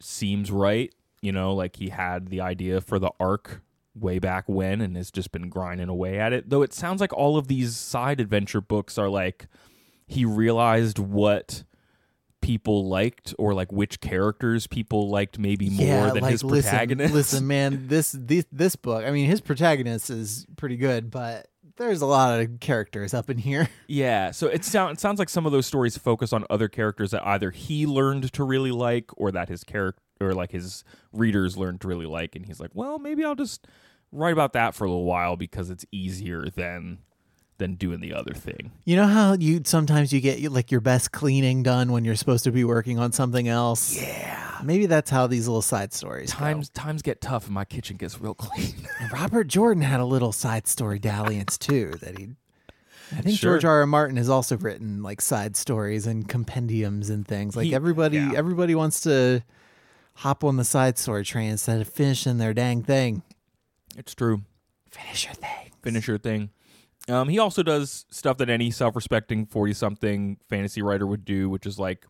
seems 0.00 0.50
right. 0.50 0.94
You 1.20 1.32
know, 1.32 1.54
like 1.54 1.76
he 1.76 1.90
had 1.90 2.28
the 2.28 2.40
idea 2.40 2.80
for 2.80 2.98
the 2.98 3.10
arc 3.20 3.60
way 3.94 4.18
back 4.18 4.44
when 4.48 4.80
and 4.80 4.96
has 4.96 5.10
just 5.10 5.32
been 5.32 5.48
grinding 5.48 5.88
away 5.88 6.18
at 6.18 6.32
it. 6.32 6.50
Though 6.50 6.62
it 6.62 6.72
sounds 6.72 7.00
like 7.00 7.12
all 7.12 7.36
of 7.36 7.48
these 7.48 7.76
side 7.76 8.20
adventure 8.20 8.60
books 8.60 8.98
are 8.98 9.08
like 9.08 9.46
he 10.06 10.24
realized 10.24 10.98
what 10.98 11.64
people 12.40 12.88
liked 12.88 13.34
or 13.38 13.54
like 13.54 13.72
which 13.72 14.00
characters 14.00 14.66
people 14.66 15.08
liked 15.08 15.38
maybe 15.38 15.70
more 15.70 15.86
yeah, 15.86 16.10
than 16.10 16.22
like 16.22 16.32
his 16.32 16.44
listen, 16.44 16.70
protagonist. 16.70 17.14
listen, 17.14 17.46
man, 17.46 17.88
this 17.88 18.14
this 18.18 18.44
this 18.52 18.76
book. 18.76 19.04
I 19.04 19.10
mean, 19.10 19.26
his 19.26 19.40
protagonist 19.40 20.10
is 20.10 20.46
pretty 20.56 20.76
good, 20.76 21.10
but 21.10 21.48
there's 21.76 22.02
a 22.02 22.06
lot 22.06 22.40
of 22.40 22.60
characters 22.60 23.14
up 23.14 23.30
in 23.30 23.38
here. 23.38 23.68
Yeah, 23.88 24.30
so 24.30 24.46
it, 24.46 24.64
sound, 24.64 24.94
it 24.94 25.00
sounds 25.00 25.18
like 25.18 25.28
some 25.28 25.44
of 25.44 25.52
those 25.52 25.66
stories 25.66 25.98
focus 25.98 26.32
on 26.32 26.46
other 26.48 26.66
characters 26.66 27.10
that 27.10 27.26
either 27.26 27.50
he 27.50 27.86
learned 27.86 28.32
to 28.32 28.42
really 28.42 28.70
like 28.70 29.10
or 29.18 29.30
that 29.32 29.50
his 29.50 29.64
character 29.64 30.00
or 30.18 30.32
like 30.32 30.50
his 30.50 30.82
readers 31.12 31.58
learned 31.58 31.82
to 31.82 31.88
really 31.88 32.06
like 32.06 32.34
and 32.34 32.46
he's 32.46 32.58
like, 32.58 32.70
"Well, 32.72 32.98
maybe 32.98 33.22
I'll 33.22 33.34
just 33.34 33.66
write 34.12 34.32
about 34.32 34.52
that 34.52 34.74
for 34.74 34.84
a 34.84 34.88
little 34.88 35.04
while 35.04 35.36
because 35.36 35.70
it's 35.70 35.84
easier 35.90 36.44
than 36.54 36.98
than 37.58 37.74
doing 37.74 38.00
the 38.00 38.14
other 38.14 38.32
thing." 38.34 38.72
You 38.84 38.96
know 38.96 39.06
how 39.06 39.32
you 39.34 39.62
sometimes 39.64 40.12
you 40.12 40.20
get 40.20 40.40
like 40.52 40.70
your 40.70 40.80
best 40.80 41.12
cleaning 41.12 41.62
done 41.62 41.90
when 41.92 42.04
you're 42.04 42.16
supposed 42.16 42.44
to 42.44 42.52
be 42.52 42.64
working 42.64 42.98
on 42.98 43.12
something 43.12 43.48
else. 43.48 43.96
Yeah. 44.00 44.38
Maybe 44.64 44.86
that's 44.86 45.10
how 45.10 45.26
these 45.26 45.48
little 45.48 45.62
side 45.62 45.92
stories. 45.92 46.32
go. 46.32 46.38
Times 46.38 46.68
times 46.68 47.02
get 47.02 47.20
tough 47.20 47.46
and 47.46 47.54
my 47.54 47.64
kitchen 47.64 47.96
gets 47.96 48.20
real 48.20 48.34
clean. 48.36 48.74
Robert 49.12 49.48
Jordan 49.48 49.82
had 49.82 49.98
a 50.00 50.04
little 50.04 50.30
side 50.32 50.66
story 50.68 50.98
dalliance 50.98 51.58
too 51.58 51.92
that 52.00 52.18
he. 52.18 52.28
I 53.14 53.20
think 53.20 53.38
Sure. 53.38 53.52
George 53.54 53.64
R. 53.66 53.80
R. 53.80 53.86
Martin 53.86 54.16
has 54.16 54.30
also 54.30 54.56
written 54.56 55.02
like 55.02 55.20
side 55.20 55.54
stories 55.56 56.06
and 56.06 56.26
compendiums 56.26 57.10
and 57.10 57.28
things. 57.28 57.54
Like 57.54 57.66
He- 57.66 57.74
everybody, 57.74 58.16
yeah. 58.16 58.32
everybody 58.34 58.74
wants 58.74 59.00
to 59.02 59.42
hop 60.14 60.44
on 60.44 60.56
the 60.56 60.64
side 60.64 60.96
story 60.96 61.22
train 61.24 61.50
instead 61.50 61.80
of 61.82 61.88
finishing 61.88 62.38
their 62.38 62.54
dang 62.54 62.82
thing. 62.82 63.22
It's 63.96 64.14
true. 64.14 64.42
Finish 64.90 65.24
your 65.24 65.34
thing. 65.34 65.72
finish 65.82 66.06
your 66.06 66.18
thing. 66.18 66.50
Um, 67.08 67.28
he 67.28 67.38
also 67.38 67.62
does 67.62 68.06
stuff 68.10 68.38
that 68.38 68.48
any 68.48 68.70
self-respecting 68.70 69.46
forty-something 69.46 70.38
fantasy 70.48 70.82
writer 70.82 71.06
would 71.06 71.24
do, 71.24 71.48
which 71.50 71.66
is 71.66 71.78
like 71.78 72.06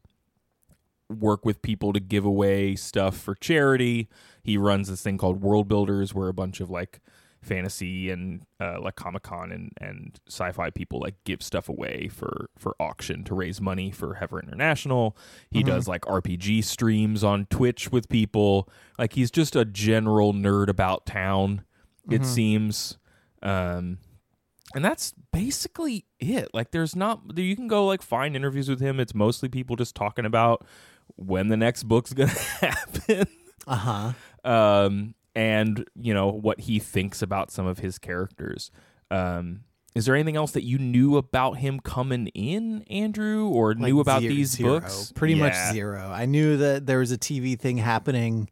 work 1.09 1.45
with 1.45 1.62
people 1.62 1.93
to 1.93 2.01
give 2.01 2.25
away 2.25 2.75
stuff 2.75 3.17
for 3.17 3.35
charity. 3.35 4.09
He 4.43 4.57
runs 4.57 4.89
this 4.89 5.03
thing 5.03 5.19
called 5.19 5.41
World 5.43 5.69
Builders, 5.69 6.15
where 6.15 6.29
a 6.29 6.35
bunch 6.35 6.61
of 6.61 6.71
like 6.71 7.01
fantasy 7.41 8.09
and 8.11 8.43
uh, 8.61 8.81
like 8.81 8.95
Comic 8.97 9.23
Con 9.25 9.51
and 9.51 9.73
and 9.81 10.21
sci-fi 10.29 10.71
people 10.71 11.01
like 11.01 11.15
give 11.25 11.43
stuff 11.43 11.69
away 11.69 12.09
for 12.09 12.51
for 12.59 12.75
auction 12.79 13.25
to 13.25 13.35
raise 13.35 13.61
money 13.61 13.91
for 13.91 14.15
Heifer 14.15 14.41
International. 14.41 15.17
He 15.51 15.62
does 15.62 15.89
like 15.89 16.03
RPG 16.03 16.65
streams 16.65 17.25
on 17.25 17.47
Twitch 17.47 17.91
with 17.91 18.09
people. 18.09 18.69
Like 18.99 19.15
he's 19.15 19.31
just 19.31 19.57
a 19.57 19.65
general 19.65 20.33
nerd 20.33 20.69
about 20.69 21.07
town. 21.07 21.65
It 22.11 22.25
seems. 22.26 22.99
Um, 23.42 23.99
and 24.75 24.85
that's 24.85 25.12
basically 25.32 26.06
it. 26.21 26.49
Like, 26.54 26.71
there's 26.71 26.97
not 26.97 27.21
you 27.37 27.54
can 27.56 27.68
go 27.68 27.87
like 27.87 28.02
find 28.02 28.35
interviews 28.37 28.68
with 28.68 28.80
him. 28.80 28.99
It's 29.00 29.14
mostly 29.14 29.49
people 29.49 29.76
just 29.76 29.94
talking 29.94 30.25
about 30.25 30.66
when 31.16 31.49
the 31.49 31.56
next 31.56 31.82
book's 31.85 32.12
gonna 32.14 32.30
happen, 32.61 33.26
Uh 33.66 33.76
huh. 34.44 34.49
um, 34.50 35.14
and 35.35 35.85
you 35.94 36.14
know 36.14 36.28
what 36.28 36.61
he 36.61 36.78
thinks 36.78 37.23
about 37.23 37.50
some 37.50 37.66
of 37.66 37.78
his 37.80 37.99
characters. 37.99 38.71
Um, 39.11 39.64
is 39.94 40.06
there 40.06 40.14
anything 40.14 40.37
else 40.37 40.52
that 40.52 40.64
you 40.64 40.78
knew 40.78 41.18
about 41.18 41.59
him 41.59 41.78
coming 41.78 42.28
in, 42.28 42.82
Andrew, 42.85 43.49
or 43.49 43.75
knew 43.75 44.00
about 44.00 44.23
these 44.23 44.56
books? 44.56 45.12
Pretty 45.14 45.35
much 45.35 45.54
zero. 45.73 46.11
I 46.11 46.25
knew 46.25 46.56
that 46.56 46.87
there 46.87 47.00
was 47.00 47.12
a 47.12 47.18
TV 47.18 47.59
thing 47.59 47.76
happening 47.76 48.49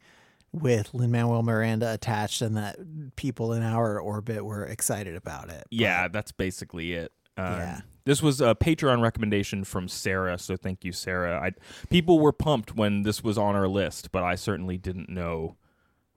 with 0.53 0.93
Lin 0.95 1.11
Manuel 1.11 1.43
Miranda 1.43 1.93
attached, 1.93 2.43
and 2.43 2.57
that 2.57 2.77
people 3.17 3.53
in 3.53 3.63
our 3.63 3.99
orbit 4.01 4.45
were 4.45 4.65
excited 4.65 5.17
about 5.17 5.51
it. 5.51 5.65
Yeah, 5.71 6.09
that's 6.09 6.33
basically 6.33 6.93
it. 6.93 7.13
Um, 7.37 7.45
Yeah. 7.45 7.81
This 8.07 8.23
was 8.23 8.41
a 8.41 8.55
Patreon 8.55 9.03
recommendation 9.03 9.63
from 9.63 9.87
Sarah, 9.87 10.39
so 10.39 10.57
thank 10.57 10.85
you, 10.85 10.91
Sarah. 10.91 11.39
I, 11.39 11.53
people 11.91 12.19
were 12.19 12.33
pumped 12.33 12.75
when 12.75 13.03
this 13.03 13.23
was 13.23 13.37
on 13.39 13.55
our 13.55 13.69
list, 13.69 14.11
but 14.11 14.25
I 14.25 14.35
certainly 14.35 14.79
didn't 14.79 15.11
know 15.11 15.57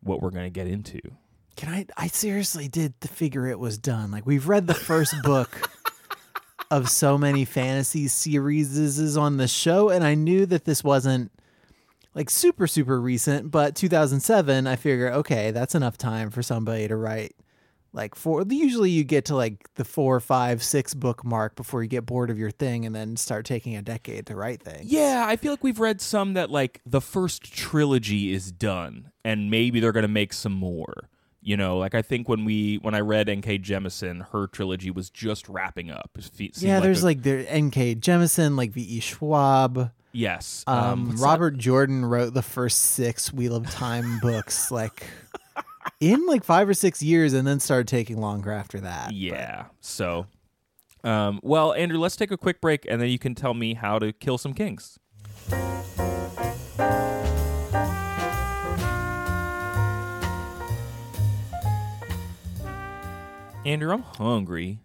what 0.01 0.21
we're 0.21 0.31
going 0.31 0.45
to 0.45 0.49
get 0.49 0.67
into. 0.67 1.01
Can 1.55 1.69
I? 1.69 1.85
I 1.97 2.07
seriously 2.07 2.67
did 2.67 2.95
figure 3.01 3.47
it 3.47 3.59
was 3.59 3.77
done. 3.77 4.11
Like 4.11 4.25
we've 4.25 4.47
read 4.47 4.65
the 4.65 4.73
first 4.73 5.13
book 5.23 5.69
of 6.71 6.89
so 6.89 7.17
many 7.17 7.45
fantasy 7.45 8.07
series 8.07 9.15
on 9.17 9.37
the 9.37 9.47
show, 9.47 9.89
and 9.89 10.03
I 10.03 10.15
knew 10.15 10.45
that 10.47 10.65
this 10.65 10.83
wasn't 10.83 11.31
like 12.15 12.29
super 12.29 12.67
super 12.67 12.99
recent. 12.99 13.51
But 13.51 13.75
2007, 13.75 14.67
I 14.67 14.75
figure 14.75 15.11
okay, 15.13 15.51
that's 15.51 15.75
enough 15.75 15.97
time 15.97 16.29
for 16.29 16.41
somebody 16.41 16.87
to 16.87 16.95
write 16.95 17.35
like 17.95 18.15
four. 18.15 18.43
Usually 18.49 18.89
you 18.89 19.03
get 19.03 19.25
to 19.25 19.35
like 19.35 19.69
the 19.75 19.85
four, 19.85 20.19
five, 20.19 20.63
six 20.63 20.93
book 20.93 21.23
mark 21.23 21.55
before 21.55 21.83
you 21.83 21.89
get 21.89 22.05
bored 22.05 22.29
of 22.29 22.39
your 22.39 22.51
thing, 22.51 22.85
and 22.85 22.95
then 22.95 23.15
start 23.17 23.45
taking 23.45 23.75
a 23.75 23.81
decade 23.81 24.25
to 24.27 24.35
write 24.35 24.61
things. 24.63 24.91
Yeah, 24.91 25.25
I 25.27 25.35
feel 25.35 25.51
like 25.53 25.63
we've 25.63 25.79
read 25.79 26.01
some 26.01 26.33
that 26.33 26.49
like 26.49 26.81
the 26.85 27.01
first 27.01 27.53
trilogy 27.53 28.33
is 28.33 28.51
done, 28.51 29.11
and 29.23 29.51
maybe 29.51 29.79
they're 29.79 29.91
going 29.91 30.01
to 30.03 30.07
make 30.07 30.33
some 30.33 30.53
more. 30.53 31.09
You 31.45 31.57
know, 31.57 31.77
like 31.77 31.93
I 31.93 32.01
think 32.01 32.29
when 32.29 32.45
we 32.45 32.77
when 32.77 32.95
I 32.95 33.01
read 33.01 33.27
N.K. 33.27 33.59
Jemisin, 33.59 34.29
her 34.31 34.47
trilogy 34.47 34.89
was 34.89 35.09
just 35.09 35.49
wrapping 35.49 35.91
up. 35.91 36.17
Yeah, 36.55 36.79
there's 36.79 37.03
a- 37.03 37.05
like 37.05 37.21
there 37.21 37.45
N.K. 37.47 37.95
Jemisin, 37.95 38.57
like 38.57 38.71
V.E. 38.71 39.01
Schwab. 39.01 39.91
Yes, 40.13 40.63
Um, 40.67 41.09
that? 41.09 41.17
Robert 41.19 41.57
Jordan 41.57 42.05
wrote 42.05 42.33
the 42.33 42.41
first 42.41 42.79
six 42.79 43.33
Wheel 43.33 43.55
of 43.55 43.69
Time 43.69 44.19
books, 44.21 44.71
like 44.71 45.03
in 45.99 46.25
like 46.25 46.43
five 46.43 46.69
or 46.69 46.73
six 46.73 47.01
years, 47.03 47.33
and 47.33 47.45
then 47.47 47.59
started 47.59 47.87
taking 47.87 48.19
longer 48.21 48.51
after 48.51 48.79
that. 48.81 49.07
But 49.07 49.15
Yeah. 49.15 49.65
So, 49.81 50.27
um, 51.03 51.39
well, 51.43 51.73
Andrew, 51.73 51.99
let's 51.99 52.15
take 52.15 52.31
a 52.31 52.37
quick 52.37 52.61
break, 52.61 52.85
and 52.89 53.01
then 53.01 53.09
you 53.09 53.19
can 53.19 53.35
tell 53.35 53.53
me 53.53 53.73
how 53.73 53.99
to 53.99 54.13
kill 54.13 54.37
some 54.37 54.53
kings. 54.53 54.97
Andrew, 63.65 63.93
I'm 63.93 64.01
hungry. 64.03 64.79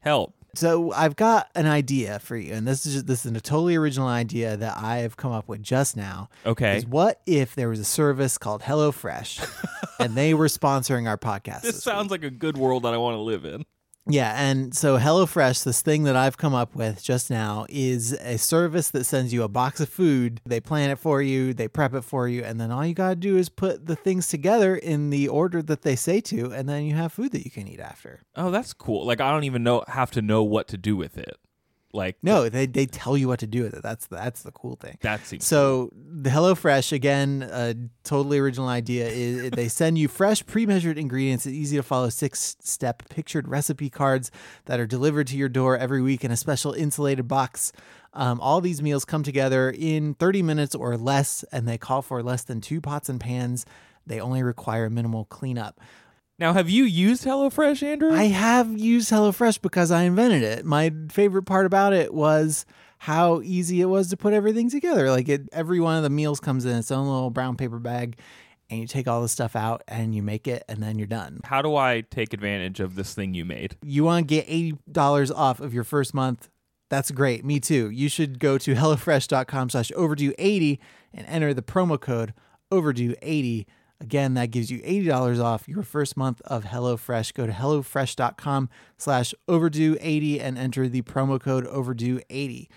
Help. 0.00 0.35
So 0.56 0.92
I've 0.92 1.16
got 1.16 1.48
an 1.54 1.66
idea 1.66 2.18
for 2.18 2.36
you, 2.36 2.54
and 2.54 2.66
this 2.66 2.86
is 2.86 2.94
just, 2.94 3.06
this 3.06 3.26
is 3.26 3.32
a 3.32 3.40
totally 3.40 3.76
original 3.76 4.08
idea 4.08 4.56
that 4.56 4.76
I 4.78 4.98
have 4.98 5.16
come 5.16 5.32
up 5.32 5.48
with 5.48 5.62
just 5.62 5.96
now. 5.96 6.28
Okay. 6.44 6.78
Is 6.78 6.86
what 6.86 7.20
if 7.26 7.54
there 7.54 7.68
was 7.68 7.78
a 7.80 7.84
service 7.84 8.38
called 8.38 8.62
HelloFresh, 8.62 9.46
and 10.00 10.14
they 10.14 10.34
were 10.34 10.46
sponsoring 10.46 11.08
our 11.08 11.18
podcast? 11.18 11.62
This 11.62 11.82
sounds 11.82 12.10
like 12.10 12.24
a 12.24 12.30
good 12.30 12.56
world 12.56 12.84
that 12.84 12.94
I 12.94 12.96
want 12.96 13.14
to 13.16 13.20
live 13.20 13.44
in. 13.44 13.64
Yeah, 14.08 14.32
and 14.40 14.74
so 14.74 14.98
HelloFresh, 14.98 15.64
this 15.64 15.82
thing 15.82 16.04
that 16.04 16.14
I've 16.14 16.36
come 16.36 16.54
up 16.54 16.76
with 16.76 17.02
just 17.02 17.28
now, 17.28 17.66
is 17.68 18.12
a 18.12 18.38
service 18.38 18.90
that 18.90 19.04
sends 19.04 19.32
you 19.32 19.42
a 19.42 19.48
box 19.48 19.80
of 19.80 19.88
food. 19.88 20.40
They 20.46 20.60
plan 20.60 20.90
it 20.90 20.98
for 20.98 21.20
you, 21.20 21.52
they 21.52 21.66
prep 21.66 21.92
it 21.92 22.02
for 22.04 22.28
you, 22.28 22.44
and 22.44 22.60
then 22.60 22.70
all 22.70 22.86
you 22.86 22.94
got 22.94 23.10
to 23.10 23.16
do 23.16 23.36
is 23.36 23.48
put 23.48 23.86
the 23.86 23.96
things 23.96 24.28
together 24.28 24.76
in 24.76 25.10
the 25.10 25.26
order 25.26 25.60
that 25.62 25.82
they 25.82 25.96
say 25.96 26.20
to, 26.20 26.52
and 26.52 26.68
then 26.68 26.84
you 26.84 26.94
have 26.94 27.12
food 27.12 27.32
that 27.32 27.44
you 27.44 27.50
can 27.50 27.66
eat 27.66 27.80
after. 27.80 28.20
Oh, 28.36 28.50
that's 28.50 28.72
cool. 28.72 29.04
Like 29.04 29.20
I 29.20 29.32
don't 29.32 29.44
even 29.44 29.64
know 29.64 29.82
have 29.88 30.12
to 30.12 30.22
know 30.22 30.44
what 30.44 30.68
to 30.68 30.76
do 30.76 30.94
with 30.96 31.18
it. 31.18 31.36
Like 31.96 32.16
No, 32.22 32.48
they, 32.48 32.66
they 32.66 32.86
tell 32.86 33.16
you 33.16 33.26
what 33.28 33.40
to 33.40 33.46
do 33.46 33.62
with 33.62 33.74
it. 33.74 33.82
That's 33.82 34.06
that's 34.06 34.42
the 34.42 34.52
cool 34.52 34.76
thing. 34.76 34.98
that 35.00 35.26
seems 35.26 35.46
So 35.46 35.90
the 35.94 36.30
HelloFresh 36.30 36.92
again, 36.92 37.48
a 37.50 37.74
totally 38.04 38.38
original 38.38 38.68
idea 38.68 39.08
is 39.08 39.50
they 39.50 39.68
send 39.68 39.98
you 39.98 40.08
fresh, 40.08 40.44
pre-measured 40.46 40.98
ingredients, 40.98 41.46
easy 41.46 41.76
to 41.76 41.82
follow 41.82 42.08
six-step 42.08 43.08
pictured 43.08 43.48
recipe 43.48 43.90
cards 43.90 44.30
that 44.66 44.78
are 44.78 44.86
delivered 44.86 45.26
to 45.28 45.36
your 45.36 45.48
door 45.48 45.76
every 45.76 46.02
week 46.02 46.24
in 46.24 46.30
a 46.30 46.36
special 46.36 46.72
insulated 46.72 47.26
box. 47.26 47.72
Um, 48.12 48.40
all 48.40 48.60
these 48.60 48.80
meals 48.80 49.04
come 49.04 49.22
together 49.22 49.70
in 49.70 50.14
30 50.14 50.42
minutes 50.42 50.74
or 50.74 50.96
less, 50.96 51.44
and 51.52 51.68
they 51.68 51.76
call 51.76 52.00
for 52.00 52.22
less 52.22 52.42
than 52.44 52.62
two 52.62 52.80
pots 52.80 53.10
and 53.10 53.20
pans. 53.20 53.66
They 54.06 54.20
only 54.20 54.42
require 54.42 54.88
minimal 54.88 55.26
cleanup. 55.26 55.80
Now, 56.38 56.52
have 56.52 56.68
you 56.68 56.84
used 56.84 57.24
HelloFresh, 57.24 57.82
Andrew? 57.82 58.12
I 58.12 58.24
have 58.24 58.78
used 58.78 59.10
HelloFresh 59.10 59.62
because 59.62 59.90
I 59.90 60.02
invented 60.02 60.42
it. 60.42 60.66
My 60.66 60.92
favorite 61.10 61.44
part 61.44 61.64
about 61.64 61.94
it 61.94 62.12
was 62.12 62.66
how 62.98 63.40
easy 63.42 63.80
it 63.80 63.86
was 63.86 64.10
to 64.10 64.16
put 64.18 64.34
everything 64.34 64.68
together. 64.68 65.10
Like 65.10 65.28
it, 65.28 65.48
every 65.52 65.80
one 65.80 65.96
of 65.96 66.02
the 66.02 66.10
meals 66.10 66.38
comes 66.38 66.66
in 66.66 66.76
its 66.76 66.90
own 66.90 67.06
little 67.06 67.30
brown 67.30 67.56
paper 67.56 67.78
bag, 67.78 68.18
and 68.68 68.80
you 68.80 68.86
take 68.86 69.08
all 69.08 69.22
the 69.22 69.28
stuff 69.28 69.56
out 69.56 69.82
and 69.88 70.14
you 70.14 70.22
make 70.22 70.46
it, 70.46 70.62
and 70.68 70.82
then 70.82 70.98
you're 70.98 71.06
done. 71.06 71.40
How 71.44 71.62
do 71.62 71.74
I 71.74 72.02
take 72.02 72.34
advantage 72.34 72.80
of 72.80 72.96
this 72.96 73.14
thing 73.14 73.32
you 73.32 73.46
made? 73.46 73.76
You 73.82 74.04
want 74.04 74.28
to 74.28 74.34
get 74.34 74.44
eighty 74.46 74.76
dollars 74.90 75.30
off 75.30 75.60
of 75.60 75.72
your 75.72 75.84
first 75.84 76.12
month? 76.12 76.50
That's 76.88 77.10
great. 77.10 77.44
Me 77.44 77.60
too. 77.60 77.90
You 77.90 78.08
should 78.08 78.38
go 78.38 78.58
to 78.58 78.74
hellofresh.com 78.74 79.70
slash 79.70 79.90
overdue 79.96 80.32
80 80.38 80.78
and 81.12 81.26
enter 81.26 81.52
the 81.52 81.62
promo 81.62 82.00
code 82.00 82.32
overdue 82.70 83.14
80. 83.22 83.66
Again, 84.00 84.34
that 84.34 84.50
gives 84.50 84.70
you 84.70 84.80
$80 84.80 85.42
off 85.42 85.66
your 85.68 85.82
first 85.82 86.16
month 86.16 86.42
of 86.42 86.64
HelloFresh. 86.64 87.32
Go 87.32 87.46
to 87.46 87.52
HelloFresh.com 87.52 88.68
slash 88.98 89.34
overdue 89.48 89.96
80 90.00 90.40
and 90.40 90.58
enter 90.58 90.88
the 90.88 91.02
promo 91.02 91.40
code 91.40 91.66
overdue 91.66 92.20
80. 92.28 92.68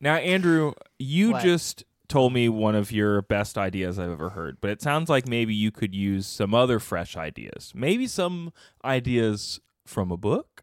Now, 0.00 0.14
Andrew, 0.16 0.72
you 0.98 1.32
What? 1.32 1.42
just 1.42 1.84
told 2.06 2.32
me 2.32 2.48
one 2.48 2.76
of 2.76 2.92
your 2.92 3.22
best 3.22 3.58
ideas 3.58 3.98
I've 3.98 4.10
ever 4.12 4.30
heard, 4.30 4.58
but 4.60 4.70
it 4.70 4.80
sounds 4.80 5.08
like 5.08 5.26
maybe 5.26 5.54
you 5.54 5.72
could 5.72 5.94
use 5.94 6.26
some 6.26 6.54
other 6.54 6.78
fresh 6.78 7.16
ideas. 7.16 7.72
Maybe 7.74 8.06
some 8.06 8.52
ideas 8.84 9.58
from 9.86 10.12
a 10.12 10.16
book? 10.16 10.53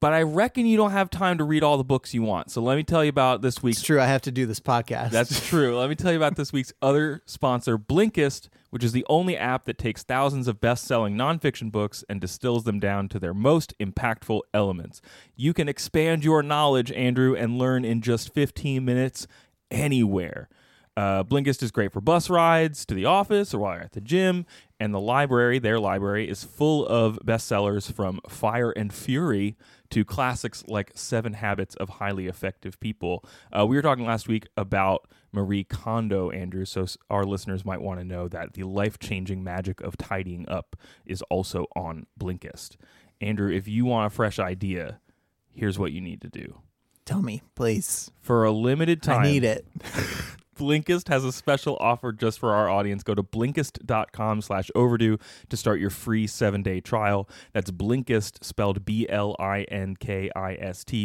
But 0.00 0.14
I 0.14 0.22
reckon 0.22 0.64
you 0.64 0.78
don't 0.78 0.92
have 0.92 1.10
time 1.10 1.36
to 1.38 1.44
read 1.44 1.62
all 1.62 1.76
the 1.76 1.84
books 1.84 2.14
you 2.14 2.22
want. 2.22 2.50
So 2.50 2.62
let 2.62 2.76
me 2.76 2.82
tell 2.82 3.04
you 3.04 3.10
about 3.10 3.42
this 3.42 3.62
It's 3.62 3.82
true. 3.82 4.00
I 4.00 4.06
have 4.06 4.22
to 4.22 4.30
do 4.30 4.46
this 4.46 4.58
podcast. 4.58 5.10
That's 5.10 5.46
true. 5.48 5.78
Let 5.78 5.90
me 5.90 5.94
tell 5.94 6.10
you 6.10 6.16
about 6.16 6.36
this 6.36 6.54
week's 6.54 6.72
other 6.80 7.20
sponsor, 7.26 7.76
Blinkist, 7.76 8.48
which 8.70 8.82
is 8.82 8.92
the 8.92 9.04
only 9.10 9.36
app 9.36 9.66
that 9.66 9.76
takes 9.76 10.02
thousands 10.02 10.48
of 10.48 10.58
best 10.58 10.86
selling 10.86 11.16
nonfiction 11.16 11.70
books 11.70 12.02
and 12.08 12.18
distills 12.18 12.64
them 12.64 12.80
down 12.80 13.08
to 13.10 13.18
their 13.18 13.34
most 13.34 13.74
impactful 13.78 14.40
elements. 14.54 15.02
You 15.36 15.52
can 15.52 15.68
expand 15.68 16.24
your 16.24 16.42
knowledge, 16.42 16.90
Andrew, 16.92 17.36
and 17.36 17.58
learn 17.58 17.84
in 17.84 18.00
just 18.00 18.32
15 18.32 18.82
minutes 18.82 19.26
anywhere. 19.70 20.48
Uh, 20.96 21.22
Blinkist 21.24 21.62
is 21.62 21.70
great 21.70 21.92
for 21.92 22.00
bus 22.00 22.28
rides 22.28 22.84
to 22.86 22.94
the 22.94 23.04
office 23.04 23.54
or 23.54 23.58
while 23.58 23.74
you're 23.74 23.84
at 23.84 23.92
the 23.92 24.00
gym. 24.00 24.44
And 24.78 24.92
the 24.94 25.00
library, 25.00 25.58
their 25.58 25.78
library, 25.78 26.28
is 26.28 26.42
full 26.42 26.86
of 26.86 27.18
bestsellers 27.24 27.92
from 27.92 28.20
Fire 28.28 28.70
and 28.70 28.92
Fury 28.92 29.56
to 29.90 30.04
classics 30.04 30.64
like 30.68 30.92
Seven 30.94 31.34
Habits 31.34 31.74
of 31.76 31.88
Highly 31.88 32.26
Effective 32.26 32.78
People. 32.80 33.24
Uh, 33.56 33.66
we 33.66 33.76
were 33.76 33.82
talking 33.82 34.06
last 34.06 34.28
week 34.28 34.46
about 34.56 35.08
Marie 35.32 35.64
Kondo, 35.64 36.30
Andrew, 36.30 36.64
so 36.64 36.86
our 37.08 37.24
listeners 37.24 37.64
might 37.64 37.80
want 37.80 38.00
to 38.00 38.04
know 38.04 38.28
that 38.28 38.54
the 38.54 38.64
life 38.64 38.98
changing 38.98 39.44
magic 39.44 39.80
of 39.80 39.96
tidying 39.96 40.48
up 40.48 40.76
is 41.04 41.22
also 41.22 41.66
on 41.76 42.06
Blinkist. 42.18 42.76
Andrew, 43.20 43.52
if 43.52 43.68
you 43.68 43.84
want 43.84 44.06
a 44.06 44.14
fresh 44.14 44.38
idea, 44.38 45.00
here's 45.52 45.78
what 45.78 45.92
you 45.92 46.00
need 46.00 46.20
to 46.22 46.28
do. 46.28 46.60
Tell 47.04 47.22
me, 47.22 47.42
please. 47.54 48.10
For 48.20 48.44
a 48.44 48.52
limited 48.52 49.02
time, 49.02 49.22
I 49.22 49.24
need 49.24 49.44
it. 49.44 49.66
Blinkist 50.60 51.08
has 51.08 51.24
a 51.24 51.32
special 51.32 51.78
offer 51.80 52.12
just 52.12 52.38
for 52.38 52.52
our 52.52 52.68
audience. 52.68 53.02
Go 53.02 53.14
to 53.14 53.22
Blinkist.com 53.22 54.42
slash 54.42 54.70
overdue 54.74 55.16
to 55.48 55.56
start 55.56 55.80
your 55.80 55.88
free 55.88 56.26
seven-day 56.26 56.82
trial. 56.82 57.26
That's 57.54 57.70
Blinkist, 57.70 58.44
spelled 58.44 58.84
B-L-I-N-K-I-S-T, 58.84 59.38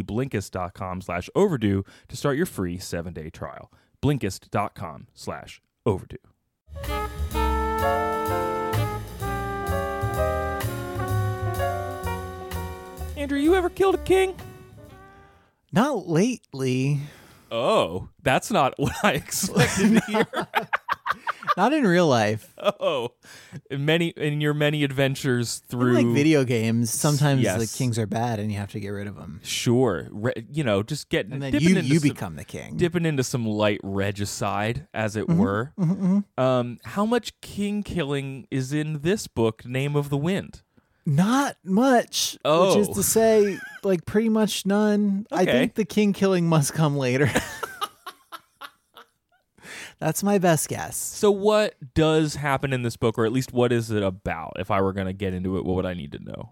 Blinkist.com 0.04 1.02
slash 1.02 1.30
overdue 1.36 1.86
to 2.10 2.18
start 2.18 2.36
your 2.36 2.46
free 2.46 2.78
seven-day 2.78 3.30
trial. 3.30 3.72
Blinkist.com 4.02 5.08
slash 5.14 5.62
overdue. 5.86 6.18
Andrew, 13.16 13.40
you 13.40 13.56
ever 13.56 13.70
killed 13.70 13.96
a 13.96 14.00
king? 14.00 14.36
Not 15.72 16.10
lately. 16.10 17.00
Oh, 17.52 18.10
that's 18.24 18.52
not 18.52 18.74
what 18.78 18.94
I 19.04 19.14
expected 19.14 19.94
to 19.96 20.00
hear. 20.12 20.28
Not 21.58 21.72
in 21.72 21.86
real 21.88 22.08
life. 22.08 22.54
Oh, 22.80 23.10
in 23.72 23.86
many 23.86 24.08
in 24.10 24.42
your 24.42 24.54
many 24.54 24.84
adventures 24.84 25.62
In, 25.64 25.70
through 25.70 25.94
like 25.94 26.08
video 26.08 26.44
games, 26.44 26.92
sometimes 26.92 27.42
Yes. 27.42 27.72
the 27.72 27.78
kings 27.78 27.98
are 28.00 28.08
bad 28.08 28.40
and 28.40 28.52
you 28.52 28.58
have 28.58 28.72
to 28.72 28.80
get 28.80 28.90
rid 28.90 29.08
of 29.08 29.16
them. 29.16 29.40
Sure, 29.44 30.10
re- 30.12 30.34
you 30.52 30.64
know, 30.64 30.84
just 30.84 31.08
getting 31.10 31.32
And 31.34 31.42
then 31.44 31.54
you 31.54 31.70
you 31.70 32.00
some, 32.00 32.10
become 32.10 32.36
the 32.36 32.44
king. 32.44 32.76
dipping 32.76 33.06
into 33.06 33.24
some 33.24 33.46
light 33.46 33.80
regicide, 33.84 34.88
as 34.94 35.16
Mm-hmm. 35.16 35.32
it 35.32 35.38
were. 35.38 35.74
Um, 36.38 36.80
how 36.84 37.06
much 37.06 37.40
king 37.42 37.84
killing 37.84 38.48
is 38.52 38.74
in 38.74 39.02
this 39.02 39.28
book, 39.28 39.64
Name 39.66 39.96
of 39.96 40.10
the 40.10 40.18
Wind? 40.18 40.64
Not 41.06 41.58
much. 41.64 42.38
Oh. 42.44 42.70
Which 42.70 42.78
is 42.78 42.88
to 42.96 43.00
oh. 43.00 43.04
say, 43.04 43.60
like 43.84 44.06
pretty 44.06 44.30
much 44.30 44.66
none. 44.66 45.28
I 45.32 45.46
think 45.46 45.76
the 45.76 45.86
king 45.86 46.14
killing 46.14 46.48
must 46.48 46.74
come 46.74 46.98
later. 46.98 47.30
That's 50.00 50.24
my 50.24 50.40
best 50.40 50.68
guess. 50.68 50.98
So 50.98 51.32
what 51.32 51.76
does 51.94 52.36
happen 52.36 52.74
in 52.74 52.82
this 52.82 52.98
book, 52.98 53.18
or 53.18 53.26
at 53.26 53.32
least 53.32 53.54
what 53.54 53.72
is 53.72 53.92
it 53.92 54.04
about? 54.04 54.54
If 54.58 54.70
I 54.70 54.82
were 54.82 54.92
going 54.94 55.08
to 55.08 55.14
get 55.14 55.34
into 55.34 55.58
it, 55.58 55.66
what 55.66 55.76
would 55.76 55.86
I 55.86 55.94
need 55.94 56.12
to 56.14 56.20
know? 56.20 56.52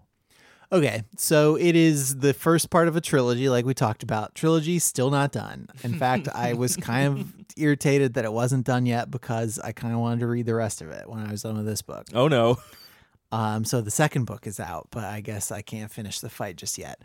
Okay, 0.72 1.02
so 1.16 1.56
it 1.56 1.76
is 1.76 2.16
the 2.18 2.32
first 2.32 2.70
part 2.70 2.88
of 2.88 2.96
a 2.96 3.00
trilogy, 3.00 3.48
like 3.48 3.66
we 3.66 3.74
talked 3.74 4.02
about. 4.02 4.34
Trilogy 4.34 4.78
still 4.78 5.10
not 5.10 5.30
done. 5.30 5.68
In 5.82 5.94
fact, 5.98 6.28
I 6.34 6.54
was 6.54 6.76
kind 6.76 7.06
of 7.06 7.32
irritated 7.56 8.14
that 8.14 8.24
it 8.24 8.32
wasn't 8.32 8.64
done 8.64 8.86
yet 8.86 9.10
because 9.10 9.58
I 9.58 9.72
kind 9.72 9.92
of 9.92 10.00
wanted 10.00 10.20
to 10.20 10.26
read 10.26 10.46
the 10.46 10.54
rest 10.54 10.80
of 10.80 10.90
it 10.90 11.08
when 11.08 11.20
I 11.20 11.30
was 11.30 11.42
done 11.42 11.56
with 11.56 11.66
this 11.66 11.82
book. 11.82 12.06
Oh 12.14 12.28
no. 12.28 12.58
Um, 13.34 13.64
so 13.64 13.80
the 13.80 13.90
second 13.90 14.26
book 14.26 14.46
is 14.46 14.60
out, 14.60 14.86
but 14.92 15.02
I 15.04 15.20
guess 15.20 15.50
I 15.50 15.60
can't 15.60 15.90
finish 15.90 16.20
the 16.20 16.30
fight 16.30 16.54
just 16.56 16.78
yet. 16.78 17.02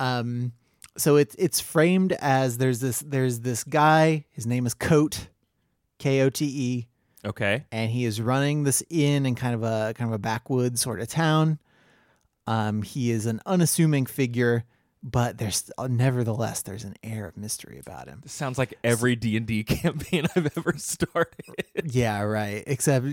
Um, 0.00 0.52
so 0.96 1.14
it's 1.16 1.36
it's 1.38 1.60
framed 1.60 2.12
as 2.20 2.58
there's 2.58 2.80
this 2.80 2.98
there's 3.06 3.40
this 3.40 3.62
guy. 3.62 4.24
His 4.30 4.44
name 4.46 4.66
is 4.66 4.74
Kote, 4.74 5.28
K 5.98 6.22
O 6.22 6.30
T 6.30 6.44
E, 6.46 6.88
Okay. 7.24 7.64
and 7.70 7.90
he 7.92 8.04
is 8.04 8.20
running 8.20 8.64
this 8.64 8.82
inn 8.90 9.24
in 9.24 9.36
kind 9.36 9.54
of 9.54 9.62
a 9.62 9.94
kind 9.94 10.10
of 10.10 10.14
a 10.14 10.18
backwoods 10.18 10.80
sort 10.80 11.00
of 11.00 11.06
town. 11.08 11.60
Um, 12.48 12.82
he 12.82 13.10
is 13.12 13.26
an 13.26 13.40
unassuming 13.46 14.06
figure, 14.06 14.64
but 15.02 15.38
there's 15.38 15.70
uh, 15.78 15.86
nevertheless 15.88 16.62
there's 16.62 16.84
an 16.84 16.94
air 17.02 17.26
of 17.26 17.36
mystery 17.36 17.78
about 17.78 18.08
him. 18.08 18.20
This 18.22 18.32
sounds 18.32 18.58
like 18.58 18.74
every 18.82 19.14
D 19.16 19.36
and 19.36 19.46
D 19.46 19.62
campaign 19.64 20.26
I've 20.36 20.50
ever 20.56 20.74
started. 20.78 21.44
Yeah, 21.84 22.20
right. 22.22 22.64
Except 22.66 23.06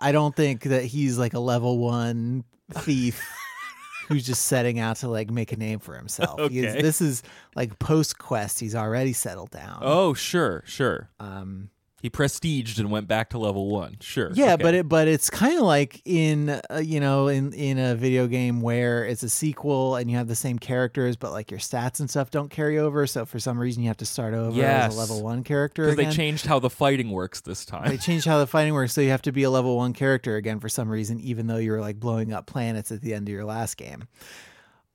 I 0.00 0.12
don't 0.12 0.34
think 0.34 0.62
that 0.62 0.84
he's 0.84 1.18
like 1.18 1.34
a 1.34 1.38
level 1.38 1.78
one 1.78 2.44
thief 2.72 3.20
who's 4.08 4.24
just 4.26 4.46
setting 4.46 4.78
out 4.78 4.96
to 4.96 5.08
like 5.08 5.30
make 5.30 5.52
a 5.52 5.56
name 5.56 5.78
for 5.78 5.94
himself. 5.94 6.50
He 6.50 6.60
is- 6.60 6.72
Okay. 6.72 6.82
this 6.82 7.00
is 7.02 7.22
like 7.54 7.78
post 7.78 8.18
quest. 8.18 8.58
He's 8.60 8.74
already 8.74 9.12
settled 9.12 9.50
down. 9.50 9.80
Oh, 9.82 10.14
sure, 10.14 10.62
sure. 10.66 11.10
Um, 11.20 11.68
He 12.02 12.10
prestiged 12.10 12.80
and 12.80 12.90
went 12.90 13.06
back 13.06 13.30
to 13.30 13.38
level 13.38 13.68
one. 13.70 13.96
Sure. 14.00 14.32
yeah, 14.34 14.54
okay. 14.54 14.62
but 14.64 14.74
it 14.74 14.88
but 14.88 15.06
it's 15.06 15.30
kind 15.30 15.56
of 15.56 15.62
like 15.62 16.02
in 16.04 16.48
uh, 16.50 16.82
you 16.82 16.98
know 16.98 17.28
in 17.28 17.52
in 17.52 17.78
a 17.78 17.94
video 17.94 18.26
game 18.26 18.60
where 18.60 19.04
it's 19.06 19.22
a 19.22 19.28
sequel 19.28 19.94
and 19.94 20.10
you 20.10 20.16
have 20.16 20.26
the 20.26 20.34
same 20.34 20.58
characters, 20.58 21.14
but 21.14 21.30
like 21.30 21.52
your 21.52 21.60
stats 21.60 22.00
and 22.00 22.10
stuff 22.10 22.32
don't 22.32 22.48
carry 22.50 22.76
over. 22.76 23.06
So 23.06 23.24
for 23.24 23.38
some 23.38 23.56
reason 23.56 23.84
you 23.84 23.88
have 23.88 23.98
to 23.98 24.04
start 24.04 24.34
over 24.34 24.56
Yes. 24.56 24.88
as 24.90 24.96
a 24.96 24.98
level 24.98 25.22
one 25.22 25.44
character 25.44 25.84
because 25.84 25.96
they 25.96 26.10
changed 26.10 26.44
how 26.44 26.58
the 26.58 26.70
fighting 26.70 27.12
works 27.12 27.40
this 27.40 27.64
time. 27.64 27.88
They 27.88 27.98
changed 27.98 28.26
how 28.26 28.38
the 28.40 28.48
fighting 28.48 28.74
works, 28.74 28.92
so 28.92 29.00
you 29.00 29.10
have 29.10 29.22
to 29.22 29.30
be 29.32 29.44
a 29.44 29.50
level 29.50 29.76
one 29.76 29.92
character 29.92 30.34
again 30.34 30.58
for 30.58 30.68
some 30.68 30.88
reason, 30.88 31.20
even 31.20 31.46
though 31.46 31.58
you 31.58 31.70
were 31.70 31.80
like 31.80 32.00
blowing 32.00 32.32
up 32.32 32.46
planets 32.46 32.90
at 32.90 33.00
the 33.00 33.14
end 33.14 33.28
of 33.28 33.32
your 33.32 33.44
last 33.44 33.76
game. 33.76 34.08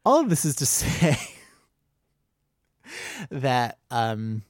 All 0.05 0.19
of 0.19 0.29
this 0.29 0.43
is 0.43 0.57
to 0.57 0.65
say 0.67 1.17
that 3.29 3.77
um, 3.91 4.41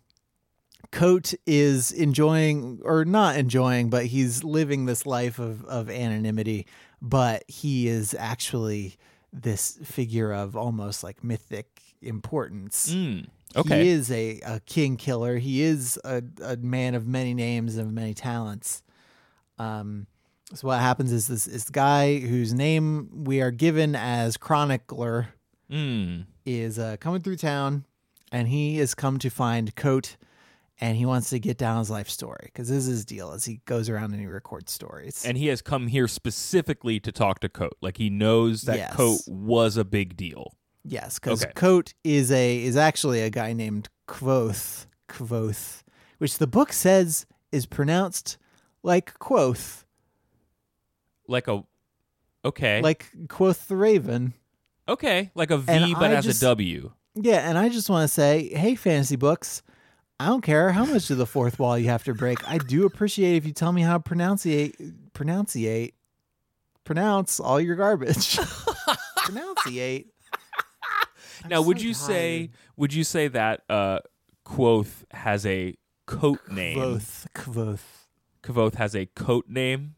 Kote 0.92 1.34
is 1.46 1.92
enjoying, 1.92 2.80
or 2.84 3.06
not 3.06 3.38
enjoying, 3.38 3.90
but 3.90 4.06
he's 4.08 4.44
living 4.44 4.86
this 4.86 5.06
life 5.06 5.40
of, 5.40 5.64
of 5.66 5.90
anonymity, 5.90 6.66
but 7.02 7.44
he 7.48 7.88
is 7.88 8.16
actually 8.18 8.98
this 9.34 9.78
figure 9.84 10.32
of 10.34 10.56
almost 10.56 11.04
like 11.04 11.24
mythic 11.24 11.82
importance. 12.02 12.94
Mm, 12.94 13.28
okay. 13.56 13.84
He 13.84 13.90
is 13.90 14.12
a, 14.12 14.40
a 14.46 14.60
king 14.62 14.98
killer. 14.98 15.38
He 15.38 15.62
is 15.62 16.00
a, 16.04 16.24
a 16.42 16.58
man 16.58 16.96
of 16.96 17.08
many 17.08 17.34
names 17.34 17.76
and 17.78 17.88
of 17.88 17.94
many 17.94 18.14
talents. 18.14 18.82
Um, 19.60 20.08
so 20.54 20.68
what 20.68 20.80
happens 20.80 21.12
is 21.12 21.28
this 21.28 21.44
this 21.46 21.70
guy 21.70 22.20
whose 22.20 22.54
name 22.54 23.26
we 23.26 23.42
are 23.42 23.52
given 23.52 23.96
as 23.96 24.38
Chronicler 24.38 25.30
Mm. 25.70 26.28
is 26.46 26.80
uh, 26.80 26.96
coming 27.02 27.20
through 27.22 27.36
town, 27.36 27.84
and 28.32 28.48
he 28.48 28.78
has 28.78 28.96
come 28.96 29.20
to 29.20 29.30
find 29.30 29.76
Kote, 29.76 30.16
and 30.80 30.96
he 30.98 31.06
wants 31.06 31.30
to 31.32 31.40
get 31.40 31.58
down 31.58 31.80
his 31.80 31.90
life 31.90 32.10
story 32.10 32.44
because 32.46 32.70
this 32.70 32.80
is 32.80 32.88
his 32.88 33.06
deal 33.06 33.32
as 33.32 33.46
he 33.46 33.62
goes 33.66 33.90
around 33.90 34.12
and 34.12 34.20
he 34.20 34.28
records 34.28 34.72
stories. 34.72 35.26
And 35.26 35.38
he 35.38 35.48
has 35.48 35.62
come 35.62 35.88
here 35.88 36.08
specifically 36.08 37.00
to 37.00 37.12
talk 37.12 37.40
to 37.40 37.50
Kote. 37.50 37.78
Like 37.82 37.98
he 37.98 38.10
knows 38.10 38.62
that 38.64 38.78
Yes. 38.78 38.94
Kote 38.94 39.22
was 39.28 39.76
a 39.78 39.84
big 39.86 40.16
deal. 40.16 40.54
Yes, 40.84 41.20
because 41.20 41.44
Okay. 41.44 41.52
Kote 41.56 41.94
is 42.04 42.32
a 42.32 42.64
is 42.64 42.78
actually 42.78 43.22
a 43.22 43.30
guy 43.30 43.54
named 43.54 43.90
Kvothe, 44.08 44.86
Kvothe, 45.10 45.84
which 46.20 46.38
the 46.38 46.48
book 46.48 46.72
says 46.72 47.26
is 47.52 47.66
pronounced 47.66 48.38
like 48.84 49.18
Quoth, 49.20 49.86
Like 51.28 51.48
a 51.48 51.64
okay. 52.46 52.82
like 52.82 53.12
Quoth 53.28 53.68
the 53.68 53.76
Raven. 53.76 54.34
okay, 54.88 55.32
like 55.36 55.52
a 55.52 55.58
V 55.58 55.72
And 55.72 55.94
but 55.96 56.12
I 56.12 56.16
as 56.16 56.26
just- 56.26 56.42
a 56.42 56.46
W. 56.46 56.92
Yeah, 57.20 57.50
and 57.50 57.58
I 57.58 57.68
just 57.70 57.90
want 57.90 58.04
to 58.08 58.14
say, 58.14 58.54
hey, 58.54 58.76
fantasy 58.76 59.16
books, 59.16 59.64
I 60.20 60.28
don't 60.28 60.42
care 60.42 60.72
how 60.72 60.86
much 60.86 61.10
of 61.12 61.18
the 61.18 61.28
fourth 61.28 61.60
wall 61.60 61.78
you 61.78 61.90
have 61.90 62.04
to 62.06 62.14
break. 62.14 62.48
I 62.50 62.58
do 62.58 62.86
appreciate 62.86 63.36
if 63.36 63.46
you 63.46 63.54
tell 63.54 63.72
me 63.72 63.84
how 63.84 63.98
to 63.98 64.04
pronunciate, 64.04 64.76
pronunciate, 65.14 65.94
pronounce 66.84 67.40
all 67.40 67.62
your 67.62 67.76
garbage. 67.76 68.38
pronunciate. 69.18 70.08
I'm 71.44 71.50
now, 71.50 71.62
would 71.62 71.80
so 71.80 71.84
you 71.84 71.94
say 71.94 72.50
would 72.78 72.94
you 72.94 73.04
say 73.04 73.28
that 73.28 73.62
uh 73.70 74.00
Kvothe 74.46 75.04
has 75.12 75.46
a 75.46 75.76
coat 76.08 76.40
name? 76.50 76.78
Quoth, 76.78 77.28
Quoth. 77.36 78.08
Kvothe 78.42 78.76
has 78.76 78.96
a 78.96 79.06
coat 79.06 79.46
name. 79.48 79.96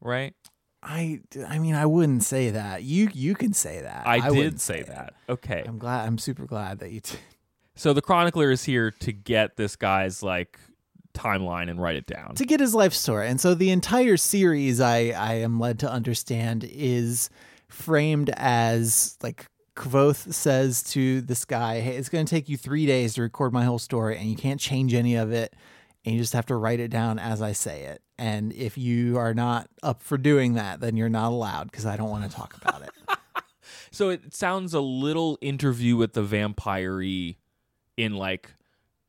Right? 0.00 0.34
I, 0.82 1.20
I 1.48 1.58
mean, 1.58 1.74
I 1.74 1.84
wouldn't 1.84 2.22
say 2.22 2.50
that. 2.50 2.84
You, 2.84 3.08
you 3.12 3.34
can 3.34 3.52
say 3.52 3.80
that. 3.80 4.06
I, 4.06 4.30
wouldn't 4.30 4.52
did 4.52 4.60
say 4.60 4.82
that. 4.82 5.14
it. 5.28 5.32
Okay. 5.32 5.64
I'm 5.66 5.78
glad. 5.78 6.06
I'm 6.06 6.16
super 6.16 6.46
glad 6.46 6.78
that 6.78 6.92
you. 6.92 7.00
T- 7.00 7.18
So 7.76 7.92
the 7.92 8.02
chronicler 8.02 8.50
is 8.50 8.64
here 8.64 8.90
to 8.90 9.12
get 9.12 9.56
this 9.56 9.76
guy's 9.76 10.22
like 10.22 10.58
timeline 11.12 11.70
and 11.70 11.80
write 11.80 11.96
it 11.96 12.06
down. 12.06 12.34
to 12.34 12.44
get 12.44 12.58
his 12.58 12.74
life 12.74 12.92
story. 12.92 13.28
And 13.28 13.40
so 13.40 13.54
the 13.54 13.70
entire 13.70 14.16
series, 14.16 14.80
I, 14.80 15.10
I 15.10 15.34
am 15.34 15.60
led 15.60 15.78
to 15.80 15.90
understand, 15.90 16.64
is 16.64 17.30
framed 17.68 18.30
as 18.30 19.16
like 19.22 19.46
Kvothe 19.76 20.32
says 20.32 20.82
to 20.84 21.20
this 21.20 21.44
guy, 21.44 21.80
Hey, 21.80 21.96
it's 21.96 22.08
going 22.08 22.24
to 22.24 22.30
take 22.30 22.48
you 22.48 22.56
three 22.56 22.86
days 22.86 23.14
to 23.14 23.22
record 23.22 23.52
my 23.52 23.64
whole 23.64 23.78
story, 23.78 24.16
and 24.16 24.26
you 24.26 24.36
can't 24.36 24.60
change 24.60 24.94
any 24.94 25.14
of 25.14 25.32
it. 25.32 25.54
And 26.04 26.14
you 26.14 26.20
just 26.20 26.34
have 26.34 26.46
to 26.46 26.56
write 26.56 26.78
it 26.78 26.88
down 26.88 27.18
as 27.18 27.42
I 27.42 27.50
say 27.50 27.82
it. 27.82 28.00
And 28.16 28.52
if 28.52 28.78
you 28.78 29.18
are 29.18 29.34
not 29.34 29.68
up 29.82 30.02
for 30.02 30.16
doing 30.16 30.54
that, 30.54 30.78
then 30.80 30.96
you're 30.96 31.08
not 31.08 31.32
allowed 31.32 31.70
because 31.70 31.84
I 31.84 31.96
don't 31.96 32.10
want 32.10 32.30
to 32.30 32.34
talk 32.34 32.56
about 32.56 32.82
it. 32.82 32.90
So 33.90 34.10
it 34.10 34.34
sounds 34.34 34.74
a 34.74 34.80
little 34.80 35.38
interview 35.40 35.96
with 35.96 36.12
the 36.12 36.22
vampire 36.22 37.00
in 37.96 38.14
like 38.16 38.54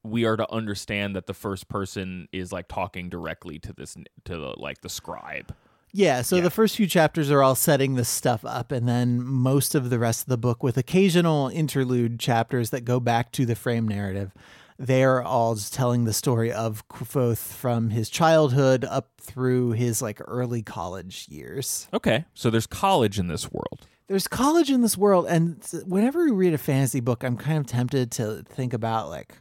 we 0.04 0.26
are 0.26 0.38
to 0.38 0.52
understand 0.52 1.16
that 1.16 1.28
the 1.28 1.34
first 1.34 1.68
person 1.68 2.28
is 2.32 2.52
like 2.52 2.68
talking 2.68 3.10
directly 3.10 3.60
to 3.60 3.74
this 3.74 3.96
to 4.26 4.38
the 4.38 4.54
like 4.58 4.82
the 4.82 4.90
scribe. 4.90 5.54
Yeah, 5.94 6.22
so 6.22 6.42
the 6.42 6.52
first 6.52 6.76
few 6.76 6.86
chapters 6.86 7.32
are 7.32 7.42
all 7.42 7.56
setting 7.56 7.96
this 7.96 8.10
stuff 8.10 8.44
up, 8.46 8.72
and 8.72 8.88
then 8.88 9.24
most 9.24 9.74
of 9.74 9.90
the 9.90 9.98
rest 9.98 10.22
of 10.22 10.28
the 10.28 10.38
book, 10.38 10.62
with 10.62 10.78
occasional 10.78 11.48
interlude 11.48 12.20
chapters 12.20 12.70
that 12.72 12.82
go 12.82 13.00
back 13.00 13.32
to 13.32 13.46
the 13.46 13.56
frame 13.56 13.88
narrative, 13.88 14.32
they're 14.78 15.24
all 15.24 15.56
just 15.56 15.74
telling 15.74 16.04
the 16.04 16.14
story 16.14 16.52
of 16.52 16.88
Kvothe 16.88 17.38
from 17.38 17.90
his 17.90 18.10
childhood 18.10 18.86
up 18.86 19.10
through 19.20 19.72
his 19.72 20.02
like 20.02 20.22
early 20.28 20.62
college 20.62 21.28
years. 21.30 21.88
Okay. 21.94 22.26
So 22.34 22.50
there's 22.50 22.68
college 22.68 23.18
in 23.18 23.28
this 23.28 23.52
world. 23.52 23.88
There's 24.08 24.28
college 24.28 24.72
in 24.72 24.82
this 24.82 24.98
world, 24.98 25.26
and 25.28 25.62
whenever 25.86 26.24
we 26.24 26.32
read 26.32 26.54
a 26.54 26.58
fantasy 26.58 27.02
book, 27.02 27.24
I'm 27.24 27.36
kind 27.36 27.58
of 27.58 27.68
tempted 27.68 28.10
to 28.14 28.44
think 28.44 28.74
about 28.74 29.10
like, 29.10 29.34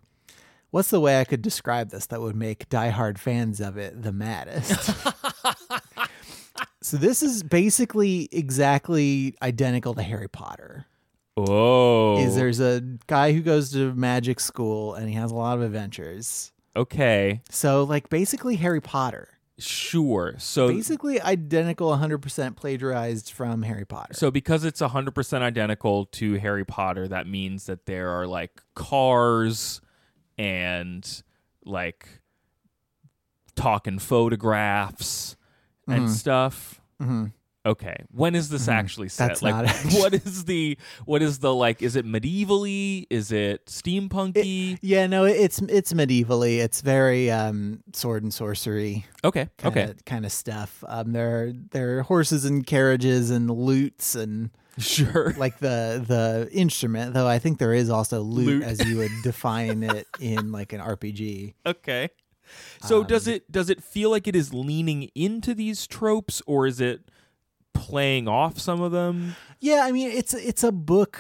what's 0.71 0.91
the 0.91 0.99
way 0.99 1.21
I 1.21 1.25
could 1.25 1.41
describe 1.41 1.91
this 1.91 2.07
that 2.07 2.21
would 2.21 2.35
make 2.35 2.69
diehard 2.69 3.19
fans 3.19 3.61
of 3.61 3.77
it 3.77 4.03
the 4.03 4.11
maddest? 4.11 4.91
so 6.83 6.97
this 6.97 7.23
is 7.23 7.45
basically 7.45 8.29
exactly 8.33 9.37
identical 9.41 9.95
to 9.95 10.03
Harry 10.03 10.29
Potter. 10.29 10.87
Oh. 11.37 12.19
Is 12.19 12.35
there's 12.35 12.61
a 12.61 12.83
guy 13.07 13.33
who 13.33 13.43
goes 13.43 13.71
to 13.73 13.95
magic 13.95 14.41
school 14.41 14.95
and 14.95 15.09
he 15.09 15.15
has 15.15 15.31
a 15.31 15.35
lot 15.35 15.59
of 15.59 15.63
adventures. 15.63 16.53
Okay. 16.75 17.41
So 17.51 17.85
like 17.85 18.09
basically 18.09 18.57
Harry 18.57 18.81
Potter. 18.81 19.29
Sure. 19.59 20.35
So 20.39 20.69
Basically 20.69 21.21
identical 21.21 21.89
100% 21.97 22.57
plagiarized 22.57 23.33
from 23.33 23.63
Harry 23.63 23.87
Potter. 23.87 24.13
so 24.15 24.31
because 24.31 24.65
it's 24.65 24.81
100% 24.83 25.41
identical 25.41 26.07
to 26.07 26.35
Harry 26.35 26.65
Potter, 26.65 27.09
that 27.09 27.27
means 27.27 27.65
that 27.67 27.87
there 27.87 28.11
are 28.11 28.27
like 28.27 28.61
cars 28.75 29.81
and 30.37 31.23
like 31.65 32.21
talking 33.55 33.99
photographs 33.99 35.37
and 35.89 36.11
stuff. 36.11 36.81
Mhm. 37.01 37.33
Okay. 37.67 37.97
When 38.13 38.35
is 38.37 38.49
this 38.49 38.69
actually 38.69 39.09
set? 39.09 39.27
That's 39.29 39.43
like 39.43 39.55
not 39.55 39.67
actually- 39.69 40.01
what 40.01 40.15
is 40.15 40.45
the 40.45 40.79
what 41.05 41.21
is 41.21 41.41
the 41.41 41.53
like 41.53 41.83
is 41.83 41.97
it 41.97 42.07
medievally? 42.07 43.07
Is 43.11 43.33
it 43.33 43.67
steampunky? 43.67 44.79
Yeah, 44.83 45.07
no, 45.09 45.25
it's 45.25 45.59
it's 45.63 45.93
medievally. 45.93 46.59
It's 46.59 46.81
very 46.81 47.31
um, 47.31 47.83
sword 47.93 48.23
and 48.23 48.33
sorcery 48.33 49.05
okay. 49.25 49.49
kind 49.59 49.77
Okay. 49.77 49.91
of 49.91 50.05
kind 50.05 50.25
of 50.25 50.33
stuff. 50.33 50.83
Um, 50.87 51.13
there 51.13 51.43
are, 51.49 51.53
there 51.73 51.99
are 51.99 52.03
horses 52.03 52.45
and 52.45 52.65
carriages 52.67 53.31
and 53.31 53.51
lutes 53.51 54.15
and 54.15 54.51
Sure. 54.79 55.35
like 55.37 55.59
the 55.59 56.05
the 56.07 56.49
instrument. 56.53 57.15
Though 57.15 57.27
I 57.27 57.39
think 57.39 57.59
there 57.59 57.75
is 57.75 57.91
also 57.91 58.21
loot, 58.21 58.47
Loot. 58.47 58.63
as 58.63 58.87
you 58.87 58.99
would 58.99 59.11
define 59.23 59.83
it 59.83 60.07
in 60.21 60.53
like 60.53 60.73
an 60.73 60.81
RPG. 60.81 61.55
okay. 61.67 62.11
So 62.83 63.03
does 63.03 63.27
it 63.27 63.51
does 63.51 63.71
it 63.71 63.83
feel 63.83 64.11
like 64.11 64.29
it 64.29 64.37
is 64.37 64.55
leaning 64.55 65.11
into 65.17 65.53
these 65.53 65.85
tropes 65.87 66.41
or 66.47 66.67
is 66.69 66.81
it 66.81 67.11
playing 67.77 68.29
off 68.29 68.59
some 68.59 68.81
of 68.81 68.93
them? 68.93 69.37
Yeah, 69.61 69.83
I 69.85 69.93
mean 69.93 70.11
it's 70.11 70.35
it's 70.35 70.65
a 70.65 70.73
book. 70.73 71.19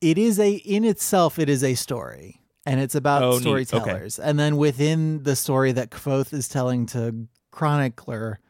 It 0.00 0.18
is 0.18 0.38
a 0.40 0.52
in 0.52 0.84
itself. 0.84 1.38
It 1.38 1.48
is 1.48 1.62
a 1.62 1.74
story, 1.74 2.40
and 2.66 2.80
it's 2.80 2.94
about 2.94 3.22
Oh, 3.22 3.38
neat. 3.38 3.46
Okay. 3.46 3.64
storytellers. 3.64 4.18
And 4.18 4.38
then 4.38 4.56
within 4.56 5.22
the 5.22 5.36
story 5.36 5.72
that 5.72 5.90
Kvothe 5.90 6.32
is 6.32 6.48
telling 6.48 6.86
to 6.86 7.28
Chronicler, 7.50 8.40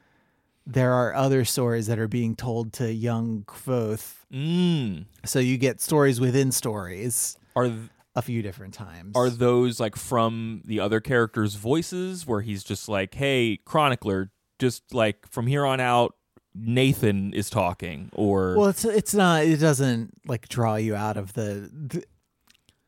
there 0.67 0.93
are 0.93 1.15
other 1.15 1.45
stories 1.45 1.87
that 1.89 1.99
are 1.99 2.09
being 2.09 2.35
told 2.37 2.73
to 2.75 2.93
young 2.93 3.45
Kvothe. 3.47 4.15
Mm. 4.33 5.05
So 5.25 5.39
you 5.41 5.59
get 5.59 5.81
stories 5.81 6.21
within 6.21 6.53
stories 6.53 7.37
Are 7.55 7.67
th- 7.67 7.79
a 8.15 8.23
few 8.23 8.43
different 8.43 8.73
times. 8.75 9.13
are 9.15 9.29
those 9.29 9.79
like 9.81 9.97
from 9.97 10.63
the 10.65 10.81
other 10.81 11.01
characters' 11.01 11.55
voices 11.57 12.27
where 12.27 12.41
he's 12.41 12.65
just 12.65 12.89
like, 12.89 13.15
"Hey, 13.15 13.59
chronicler, 13.65 14.31
just 14.59 14.95
like 14.95 15.27
from 15.31 15.47
here 15.49 15.67
on 15.67 15.81
out 15.81 16.15
Nathan 16.55 17.33
is 17.33 17.49
talking 17.51 18.11
or 18.13 18.57
Well, 18.57 18.69
it's 18.69 18.85
it's 18.85 19.15
not. 19.15 19.45
It 19.45 19.57
doesn't 19.59 20.13
like 20.27 20.49
draw 20.49 20.77
you 20.77 20.95
out 20.95 21.17
of 21.17 21.33
the, 21.33 21.71
the. 21.73 22.05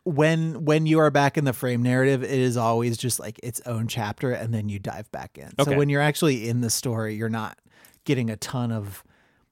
When 0.04 0.66
when 0.66 0.84
you 0.86 0.98
are 0.98 1.10
back 1.10 1.38
in 1.38 1.44
the 1.44 1.54
frame 1.54 1.82
narrative, 1.82 2.22
it 2.22 2.30
is 2.30 2.58
always 2.58 2.98
just 2.98 3.18
like 3.18 3.40
its 3.42 3.62
own 3.64 3.88
chapter, 3.88 4.32
and 4.32 4.52
then 4.52 4.68
you 4.68 4.78
dive 4.78 5.10
back 5.12 5.38
in. 5.38 5.50
Okay. 5.58 5.70
So 5.70 5.78
when 5.78 5.88
you're 5.88 6.02
actually 6.02 6.48
in 6.48 6.60
the 6.60 6.68
story, 6.68 7.14
you're 7.14 7.30
not 7.30 7.58
getting 8.04 8.28
a 8.28 8.36
ton 8.36 8.70
of 8.70 9.02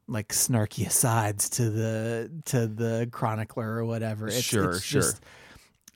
like 0.09 0.29
snarky 0.29 0.87
asides 0.87 1.49
to 1.51 1.71
the 1.71 2.31
to 2.47 2.67
the 2.67 3.09
chronicler 3.11 3.67
or 3.67 3.85
whatever. 3.87 4.29
It's, 4.29 4.43
Sure, 4.43 4.73
it's 4.73 4.83
sure. 4.83 5.01
Just, 5.01 5.23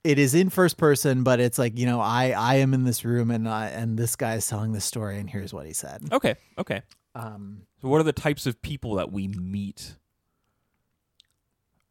it 0.05 0.19
is 0.19 0.35
in 0.35 0.51
first 0.51 0.77
person, 0.77 1.23
but 1.23 1.41
it's 1.41 1.59
like 1.59 1.79
you 1.79 1.85
know, 1.85 2.01
I 2.01 2.31
I 2.31 2.55
am 2.57 2.73
in 2.73 2.85
this 2.85 3.05
room, 3.05 3.31
and 3.31 3.49
I 3.49 3.67
and 3.69 3.99
this 3.99 4.17
guy 4.17 4.37
is 4.37 4.47
telling 4.47 4.73
the 4.73 4.81
story, 4.81 5.19
and 5.19 5.29
here's 5.29 5.53
what 5.53 5.67
he 5.67 5.73
said. 5.73 6.03
Okay, 6.13 6.37
okay. 6.59 6.83
Um, 7.19 7.63
So 7.81 7.89
what 7.89 8.01
are 8.01 8.05
the 8.05 8.13
types 8.13 8.47
of 8.47 8.61
people 8.63 8.95
that 8.97 9.11
we 9.13 9.29
meet? 9.29 9.97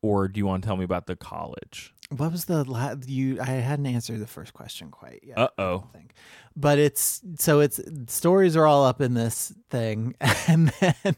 Or 0.02 0.28
do 0.28 0.38
you 0.38 0.46
want 0.46 0.64
to 0.64 0.68
tell 0.68 0.78
me 0.78 0.84
about 0.84 1.08
the 1.08 1.16
college? 1.16 1.94
What 2.16 2.32
was 2.32 2.46
the 2.46 2.64
la- 2.64 2.94
you? 3.08 3.42
I 3.42 3.46
hadn't 3.46 3.88
answered 3.88 4.20
the 4.20 4.28
first 4.28 4.54
question 4.54 4.92
quite 4.92 5.22
yet. 5.26 5.40
Uh 5.40 5.48
oh. 5.58 5.88
think, 5.92 6.14
but 6.56 6.78
it's 6.78 7.22
so 7.40 7.60
it's 7.62 7.80
stories 8.08 8.56
are 8.56 8.68
all 8.68 8.86
up 8.86 9.02
in 9.02 9.16
this 9.16 9.52
thing, 9.72 10.14
and 10.48 10.68
then 10.80 11.16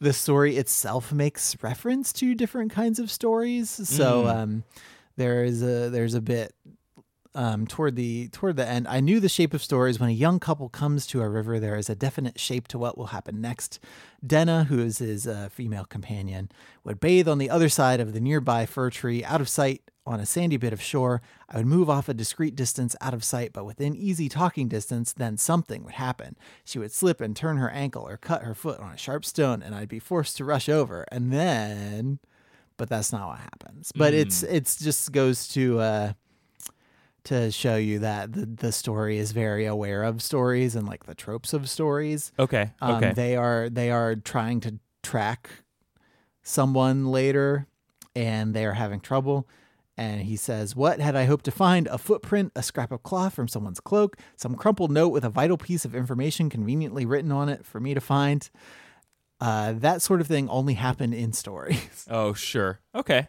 the 0.00 0.12
story 0.12 0.56
itself 0.58 1.10
makes 1.12 1.56
reference 1.62 2.12
to 2.14 2.34
different 2.34 2.70
kinds 2.72 2.98
of 2.98 3.10
stories. 3.10 3.70
So 3.70 4.24
Mm. 4.24 4.34
um, 4.36 4.64
there 5.16 5.42
is 5.42 5.62
a 5.62 5.88
there's 5.88 6.12
a 6.14 6.20
bit 6.20 6.52
um, 7.34 7.66
toward 7.66 7.96
the 7.96 8.28
toward 8.28 8.56
the 8.56 8.66
end. 8.66 8.88
I 8.88 9.00
knew 9.00 9.20
the 9.20 9.28
shape 9.28 9.54
of 9.54 9.62
stories. 9.62 10.00
When 10.00 10.10
a 10.10 10.12
young 10.12 10.40
couple 10.40 10.68
comes 10.68 11.06
to 11.08 11.22
a 11.22 11.28
river, 11.28 11.60
there 11.60 11.76
is 11.76 11.88
a 11.88 11.94
definite 11.94 12.40
shape 12.40 12.68
to 12.68 12.78
what 12.78 12.98
will 12.98 13.06
happen 13.06 13.40
next. 13.40 13.78
Denna, 14.26 14.64
who 14.64 14.80
is 14.80 14.98
his 14.98 15.26
uh, 15.26 15.48
female 15.50 15.84
companion, 15.84 16.50
would 16.84 17.00
bathe 17.00 17.28
on 17.28 17.38
the 17.38 17.50
other 17.50 17.68
side 17.68 18.00
of 18.00 18.12
the 18.12 18.20
nearby 18.20 18.66
fir 18.66 18.90
tree, 18.90 19.24
out 19.24 19.40
of 19.40 19.48
sight 19.48 19.82
on 20.06 20.18
a 20.18 20.26
sandy 20.26 20.56
bit 20.56 20.72
of 20.72 20.82
shore. 20.82 21.22
I 21.48 21.58
would 21.58 21.66
move 21.66 21.88
off 21.88 22.08
a 22.08 22.14
discreet 22.14 22.56
distance 22.56 22.96
out 23.00 23.14
of 23.14 23.22
sight, 23.22 23.52
but 23.52 23.64
within 23.64 23.94
easy 23.94 24.28
talking 24.28 24.66
distance, 24.66 25.12
then 25.12 25.36
something 25.36 25.84
would 25.84 25.94
happen. 25.94 26.36
She 26.64 26.78
would 26.78 26.92
slip 26.92 27.20
and 27.20 27.36
turn 27.36 27.58
her 27.58 27.70
ankle 27.70 28.08
or 28.08 28.16
cut 28.16 28.42
her 28.42 28.54
foot 28.54 28.80
on 28.80 28.92
a 28.92 28.96
sharp 28.96 29.24
stone, 29.24 29.62
and 29.62 29.74
I'd 29.74 29.88
be 29.88 30.00
forced 30.00 30.36
to 30.38 30.44
rush 30.44 30.68
over. 30.68 31.06
And 31.12 31.32
then, 31.32 32.18
but 32.76 32.88
that's 32.88 33.12
not 33.12 33.28
what 33.28 33.38
happens. 33.38 33.92
But 33.94 34.14
it's 34.14 34.42
it's 34.42 34.76
just 34.76 35.12
goes 35.12 35.46
to 35.48 35.78
uh, 35.78 36.12
to 37.24 37.50
show 37.50 37.76
you 37.76 37.98
that 38.00 38.32
the 38.32 38.46
the 38.46 38.72
story 38.72 39.18
is 39.18 39.32
very 39.32 39.66
aware 39.66 40.02
of 40.04 40.22
stories 40.22 40.74
and 40.76 40.86
like 40.86 41.04
the 41.04 41.14
tropes 41.14 41.52
of 41.52 41.68
stories. 41.68 42.32
Okay. 42.38 42.72
Um, 42.80 42.94
Okay. 42.96 43.12
They 43.12 43.36
are 43.36 43.68
they 43.68 43.90
are 43.90 44.16
trying 44.16 44.60
to 44.60 44.78
track 45.02 45.50
someone 46.42 47.06
later, 47.06 47.66
and 48.14 48.54
they 48.54 48.64
are 48.64 48.74
having 48.74 49.00
trouble. 49.00 49.48
And 49.96 50.22
he 50.22 50.36
says, 50.36 50.74
"What 50.74 50.98
had 51.00 51.14
I 51.14 51.24
hoped 51.26 51.44
to 51.44 51.50
find? 51.50 51.86
A 51.88 51.98
footprint, 51.98 52.52
a 52.56 52.62
scrap 52.62 52.90
of 52.90 53.02
cloth 53.02 53.34
from 53.34 53.48
someone's 53.48 53.80
cloak, 53.80 54.16
some 54.36 54.54
crumpled 54.54 54.90
note 54.90 55.08
with 55.08 55.24
a 55.24 55.28
vital 55.30 55.58
piece 55.58 55.84
of 55.84 55.94
information 55.94 56.48
conveniently 56.48 57.04
written 57.04 57.30
on 57.30 57.48
it 57.48 57.66
for 57.66 57.80
me 57.80 57.92
to 57.94 58.00
find." 58.00 58.48
Uh, 59.42 59.72
that 59.72 60.02
sort 60.02 60.20
of 60.20 60.26
thing 60.26 60.48
only 60.50 60.74
happened 60.74 61.14
in 61.14 61.32
stories. 61.32 62.06
oh, 62.10 62.34
sure. 62.34 62.78
Okay. 62.94 63.26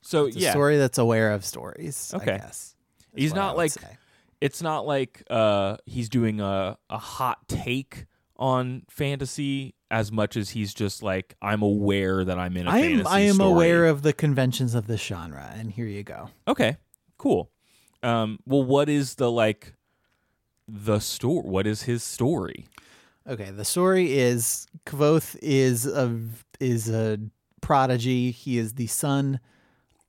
So 0.00 0.26
It's 0.26 0.36
a 0.36 0.40
yeah, 0.40 0.50
story 0.52 0.76
that's 0.78 0.98
aware 0.98 1.32
of 1.32 1.44
stories. 1.44 2.12
Okay. 2.14 2.34
I 2.34 2.38
guess. 2.38 2.76
He's 3.14 3.34
not 3.34 3.56
like 3.56 3.72
it's 4.40 4.62
not 4.62 4.86
like 4.86 5.22
uh 5.30 5.76
he's 5.86 6.08
doing 6.08 6.40
a 6.40 6.78
a 6.90 6.98
hot 6.98 7.46
take 7.48 8.06
on 8.36 8.82
fantasy 8.88 9.74
as 9.90 10.12
much 10.12 10.36
as 10.36 10.50
he's 10.50 10.72
just 10.74 11.02
like 11.02 11.34
I'm 11.42 11.62
aware 11.62 12.24
that 12.24 12.38
I'm 12.38 12.56
in 12.56 12.66
a 12.66 12.70
I 12.70 12.78
am 12.78 13.06
I 13.06 13.20
am 13.20 13.34
story. 13.36 13.50
aware 13.50 13.86
of 13.86 14.02
the 14.02 14.12
conventions 14.12 14.74
of 14.74 14.86
this 14.86 15.02
genre, 15.02 15.52
and 15.56 15.70
here 15.72 15.86
you 15.86 16.02
go. 16.02 16.30
Okay, 16.46 16.76
cool. 17.16 17.50
Um, 18.02 18.38
well, 18.46 18.62
what 18.62 18.88
is 18.88 19.16
the 19.16 19.30
like 19.30 19.74
the 20.68 21.00
story? 21.00 21.48
What 21.48 21.66
is 21.66 21.82
his 21.82 22.02
story? 22.04 22.68
Okay, 23.26 23.50
the 23.50 23.64
story 23.64 24.16
is 24.16 24.66
Kvothe 24.86 25.36
is 25.42 25.86
a 25.86 26.18
is 26.60 26.88
a 26.88 27.18
prodigy. 27.60 28.30
He 28.30 28.58
is 28.58 28.74
the 28.74 28.86
son 28.86 29.40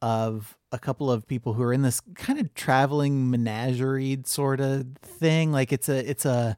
of 0.02 0.56
a 0.72 0.80
couple 0.80 1.12
of 1.12 1.28
people 1.28 1.54
who 1.54 1.64
are 1.64 1.74
in 1.74 1.82
this 1.82 2.02
kind 2.16 2.40
of 2.40 2.54
traveling 2.54 3.30
menagerie 3.30 4.20
sort 4.26 4.60
of 4.60 4.86
thing. 5.02 5.52
Like 5.52 5.72
it's 5.74 5.90
a 5.90 6.10
it's 6.10 6.26
a 6.26 6.58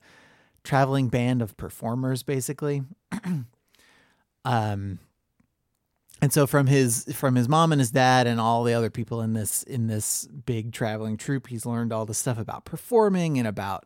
traveling 0.64 1.08
band 1.10 1.42
of 1.42 1.56
performers 1.58 2.24
basically. 2.24 2.84
um 4.46 5.00
and 6.22 6.32
so 6.32 6.46
from 6.46 6.68
his 6.68 7.06
from 7.16 7.36
his 7.36 7.50
mom 7.50 7.72
and 7.72 7.82
his 7.82 7.92
dad 7.92 8.28
and 8.28 8.40
all 8.40 8.64
the 8.64 8.74
other 8.74 8.90
people 8.90 9.22
in 9.22 9.34
this 9.34 9.64
in 9.64 9.88
this 9.88 10.28
big 10.28 10.72
traveling 10.72 11.18
troupe, 11.18 11.48
he's 11.48 11.66
learned 11.66 11.92
all 11.92 12.06
the 12.06 12.14
stuff 12.14 12.38
about 12.38 12.64
performing 12.64 13.40
and 13.40 13.48
about 13.48 13.86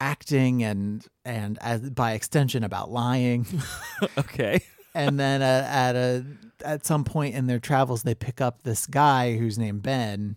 acting 0.00 0.62
and 0.62 1.06
and 1.24 1.58
as 1.60 1.90
by 1.90 2.12
extension 2.12 2.62
about 2.62 2.90
lying. 2.90 3.46
okay. 4.18 4.62
And 4.94 5.18
then 5.18 5.42
uh, 5.42 5.66
at 5.68 5.96
a 5.96 6.24
at 6.64 6.86
some 6.86 7.04
point 7.04 7.34
in 7.34 7.46
their 7.46 7.58
travels, 7.58 8.02
they 8.02 8.14
pick 8.14 8.40
up 8.40 8.62
this 8.62 8.86
guy 8.86 9.36
who's 9.36 9.58
named 9.58 9.82
Ben, 9.82 10.36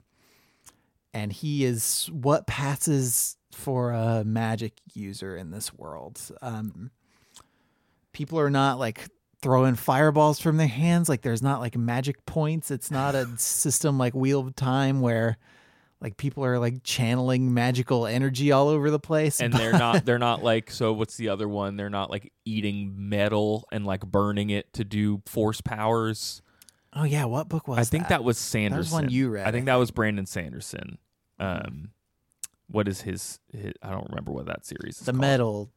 and 1.13 1.31
he 1.31 1.63
is 1.63 2.09
what 2.11 2.47
passes 2.47 3.37
for 3.51 3.91
a 3.91 4.23
magic 4.23 4.73
user 4.93 5.35
in 5.35 5.51
this 5.51 5.73
world. 5.73 6.21
Um, 6.41 6.91
people 8.13 8.39
are 8.39 8.49
not 8.49 8.79
like 8.79 9.07
throwing 9.41 9.75
fireballs 9.75 10.39
from 10.39 10.57
their 10.57 10.67
hands. 10.67 11.07
Like 11.09 11.21
there's 11.21 11.41
not 11.41 11.59
like 11.59 11.77
magic 11.77 12.25
points. 12.25 12.71
It's 12.71 12.91
not 12.91 13.15
a 13.15 13.27
system 13.37 13.97
like 13.97 14.13
Wheel 14.13 14.41
of 14.41 14.55
Time 14.55 15.01
where 15.01 15.37
like 16.01 16.15
people 16.17 16.45
are 16.45 16.59
like 16.59 16.83
channeling 16.83 17.53
magical 17.53 18.05
energy 18.05 18.51
all 18.51 18.67
over 18.67 18.91
the 18.91 18.99
place. 18.99 19.39
and 19.41 19.51
they're 19.53 19.71
not 19.73 20.05
they're 20.05 20.19
not 20.29 20.43
like 20.43 20.69
so 20.71 20.93
what's 20.93 21.17
the 21.17 21.29
other 21.29 21.47
one 21.49 21.75
they're 21.77 21.89
not 21.89 22.09
like 22.11 22.31
eating 22.45 22.93
metal 22.97 23.67
and 23.71 23.85
like 23.85 24.05
burning 24.05 24.49
it 24.49 24.71
to 24.73 24.83
do 24.83 25.21
force 25.25 25.61
powers 25.61 26.41
oh 26.93 27.03
yeah, 27.03 27.25
what 27.25 27.49
book 27.49 27.67
was 27.67 27.79
i 27.79 27.83
think 27.83 28.07
that, 28.09 28.23
was 28.23 28.37
That 28.37 28.43
sanderson 28.43 28.79
was 28.79 28.91
one 28.91 29.09
you 29.09 29.29
read. 29.29 29.47
i 29.47 29.51
think 29.51 29.65
that 29.65 29.75
was 29.75 29.91
brandon 29.91 30.25
sanderson 30.25 30.97
um 31.39 31.89
what 32.69 32.87
is 32.87 33.01
his, 33.01 33.39
his 33.51 33.73
i 33.81 33.89
don't 33.91 34.07
remember 34.09 34.31
what 34.31 34.45
that 34.47 34.65
series 34.65 34.99
is 34.99 35.05
the 35.05 35.11
called. 35.11 35.21
Metal 35.21 35.71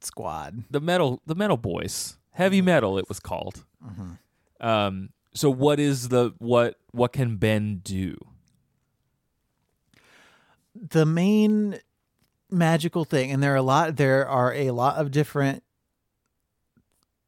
Squad. 0.00 0.64
the 0.70 0.80
metal 0.80 1.20
the 1.26 1.34
metal 1.34 1.56
boys 1.56 2.16
heavy 2.32 2.60
metal 2.62 2.98
it 2.98 3.08
was 3.08 3.20
called 3.20 3.64
Mm-hmm. 3.84 4.66
um 4.66 5.10
so 5.34 5.48
what 5.48 5.78
is 5.80 6.08
the 6.08 6.32
what 6.38 6.76
what 6.92 7.12
can 7.12 7.36
ben 7.36 7.80
do 7.84 8.16
the 10.74 11.06
main 11.06 11.78
magical 12.50 13.04
thing 13.04 13.30
and 13.30 13.42
there 13.42 13.52
are 13.52 13.56
a 13.56 13.62
lot 13.62 13.96
there 13.96 14.28
are 14.28 14.52
a 14.54 14.70
lot 14.70 14.96
of 14.96 15.10
different 15.10 15.62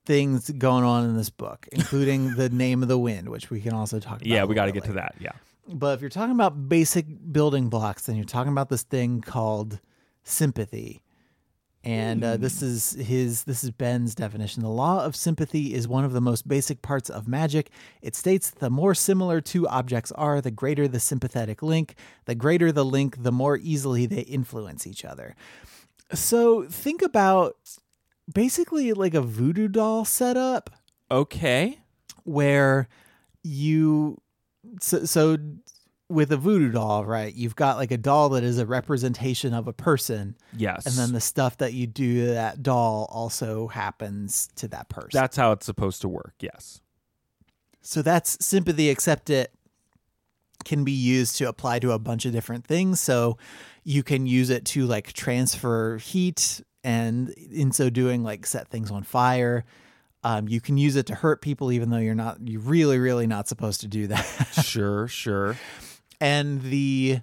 things 0.04 0.50
going 0.50 0.82
on 0.84 1.04
in 1.04 1.16
this 1.16 1.30
book 1.30 1.68
including 1.70 2.34
the 2.36 2.48
name 2.48 2.82
of 2.82 2.88
the 2.88 2.98
wind 2.98 3.28
which 3.28 3.50
we 3.50 3.60
can 3.60 3.72
also 3.72 4.00
talk 4.00 4.16
about 4.16 4.26
yeah 4.26 4.44
we 4.44 4.54
got 4.54 4.66
to 4.66 4.72
get 4.72 4.84
to 4.84 4.92
that 4.92 5.14
yeah. 5.20 5.32
But 5.68 5.94
if 5.94 6.00
you're 6.00 6.10
talking 6.10 6.34
about 6.34 6.68
basic 6.68 7.06
building 7.32 7.68
blocks 7.68 8.06
then 8.06 8.16
you're 8.16 8.24
talking 8.24 8.50
about 8.50 8.68
this 8.68 8.82
thing 8.82 9.20
called 9.20 9.78
sympathy 10.24 11.02
and 11.84 12.22
uh, 12.22 12.36
this 12.36 12.62
is 12.62 12.92
his 12.92 13.42
this 13.44 13.64
is 13.64 13.70
ben's 13.70 14.14
definition. 14.14 14.62
The 14.62 14.68
law 14.68 15.04
of 15.04 15.16
sympathy 15.16 15.74
is 15.74 15.88
one 15.88 16.04
of 16.04 16.12
the 16.12 16.20
most 16.20 16.46
basic 16.46 16.80
parts 16.80 17.10
of 17.10 17.26
magic. 17.26 17.70
It 18.00 18.14
states 18.14 18.50
the 18.50 18.70
more 18.70 18.94
similar 18.94 19.40
two 19.40 19.66
objects 19.66 20.12
are 20.12 20.40
the 20.40 20.52
greater 20.52 20.86
the 20.86 21.00
sympathetic 21.00 21.62
link. 21.62 21.96
The 22.26 22.36
greater 22.36 22.70
the 22.70 22.84
link 22.84 23.22
the 23.22 23.32
more 23.32 23.58
easily 23.58 24.06
they 24.06 24.20
influence 24.20 24.86
each 24.86 25.04
other. 25.04 25.34
So 26.14 26.64
think 26.64 27.02
about 27.02 27.56
basically 28.32 28.92
like 28.92 29.14
a 29.14 29.20
voodoo 29.20 29.66
doll 29.68 30.04
setup 30.04 30.70
okay. 31.10 31.78
where 32.22 32.88
you 33.42 34.20
so, 34.80 35.04
so 35.04 35.36
with 36.12 36.30
a 36.32 36.36
voodoo 36.36 36.70
doll, 36.72 37.04
right? 37.04 37.34
You've 37.34 37.56
got 37.56 37.76
like 37.76 37.90
a 37.90 37.96
doll 37.96 38.28
that 38.30 38.44
is 38.44 38.58
a 38.58 38.66
representation 38.66 39.54
of 39.54 39.66
a 39.68 39.72
person, 39.72 40.36
Yes. 40.56 40.86
and 40.86 40.94
then 40.96 41.12
the 41.12 41.20
stuff 41.20 41.58
that 41.58 41.72
you 41.72 41.86
do 41.86 42.26
to 42.26 42.32
that 42.34 42.62
doll 42.62 43.08
also 43.10 43.68
happens 43.68 44.48
to 44.56 44.68
that 44.68 44.88
person. 44.88 45.10
that's 45.12 45.36
how 45.36 45.52
it's 45.52 45.66
supposed 45.66 46.00
to 46.02 46.08
work. 46.08 46.34
Yes. 46.40 46.80
So 47.80 48.02
that's 48.02 48.44
sympathy, 48.44 48.88
except 48.90 49.28
it 49.30 49.52
can 50.64 50.84
be 50.84 50.92
used 50.92 51.36
to 51.38 51.48
apply 51.48 51.80
to 51.80 51.90
a 51.92 51.98
bunch 51.98 52.24
of 52.24 52.32
different 52.32 52.64
things. 52.64 53.00
So 53.00 53.36
you 53.82 54.04
can 54.04 54.26
use 54.26 54.50
it 54.50 54.64
to 54.66 54.86
like 54.86 55.12
transfer 55.12 55.98
heat 55.98 56.60
and 56.84 57.30
in 57.30 57.72
so 57.72 57.90
doing, 57.90 58.22
like 58.22 58.46
set 58.46 58.68
things 58.68 58.90
on 58.92 59.02
fire. 59.02 59.64
Um, 60.24 60.46
you 60.48 60.60
can 60.60 60.78
use 60.78 60.94
it 60.94 61.06
to 61.06 61.16
hurt 61.16 61.42
people, 61.42 61.72
even 61.72 61.90
though 61.90 61.96
you're 61.98 62.14
not, 62.14 62.38
you're 62.46 62.60
really, 62.60 62.98
really 62.98 63.26
not 63.26 63.48
supposed 63.48 63.80
to 63.80 63.88
do 63.88 64.06
that. 64.06 64.22
sure, 64.64 65.08
sure. 65.08 65.56
And 66.22 66.62
the 66.62 67.18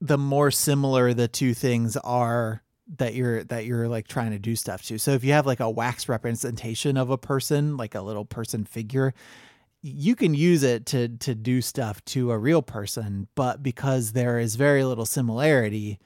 the 0.00 0.18
more 0.18 0.50
similar 0.50 1.12
the 1.12 1.28
two 1.28 1.52
things 1.52 1.98
are 1.98 2.62
that 2.96 3.14
you're 3.14 3.44
that 3.44 3.66
you're 3.66 3.88
like 3.88 4.08
trying 4.08 4.30
to 4.30 4.38
do 4.38 4.56
stuff 4.56 4.82
to. 4.86 4.98
So 4.98 5.12
if 5.12 5.22
you 5.22 5.32
have 5.32 5.46
like 5.46 5.60
a 5.60 5.70
wax 5.70 6.08
representation 6.08 6.96
of 6.96 7.10
a 7.10 7.18
person, 7.18 7.76
like 7.76 7.94
a 7.94 8.00
little 8.00 8.24
person 8.24 8.64
figure, 8.64 9.12
you 9.82 10.16
can 10.16 10.32
use 10.32 10.62
it 10.62 10.86
to 10.86 11.08
to 11.08 11.34
do 11.34 11.60
stuff 11.60 12.02
to 12.06 12.32
a 12.32 12.38
real 12.38 12.62
person, 12.62 13.28
but 13.34 13.62
because 13.62 14.12
there 14.12 14.38
is 14.38 14.56
very 14.56 14.82
little 14.82 15.06
similarity, 15.06 16.00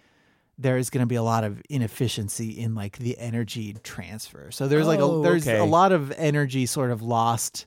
there 0.59 0.77
is 0.77 0.91
going 0.91 1.03
to 1.03 1.07
be 1.07 1.15
a 1.15 1.23
lot 1.23 1.45
of 1.45 1.63
inefficiency 1.71 2.59
in 2.59 2.75
like 2.75 2.99
the 2.99 3.17
energy 3.19 3.77
transfer. 3.85 4.51
So 4.51 4.67
there's 4.67 4.89
like 4.89 4.99
a 4.99 5.03
Oh, 5.03 5.23
there's 5.23 5.47
okay. 5.47 5.59
a 5.59 5.65
lot 5.65 5.93
of 5.93 6.11
energy 6.13 6.67
sort 6.67 6.91
of 6.91 7.03
lost 7.03 7.67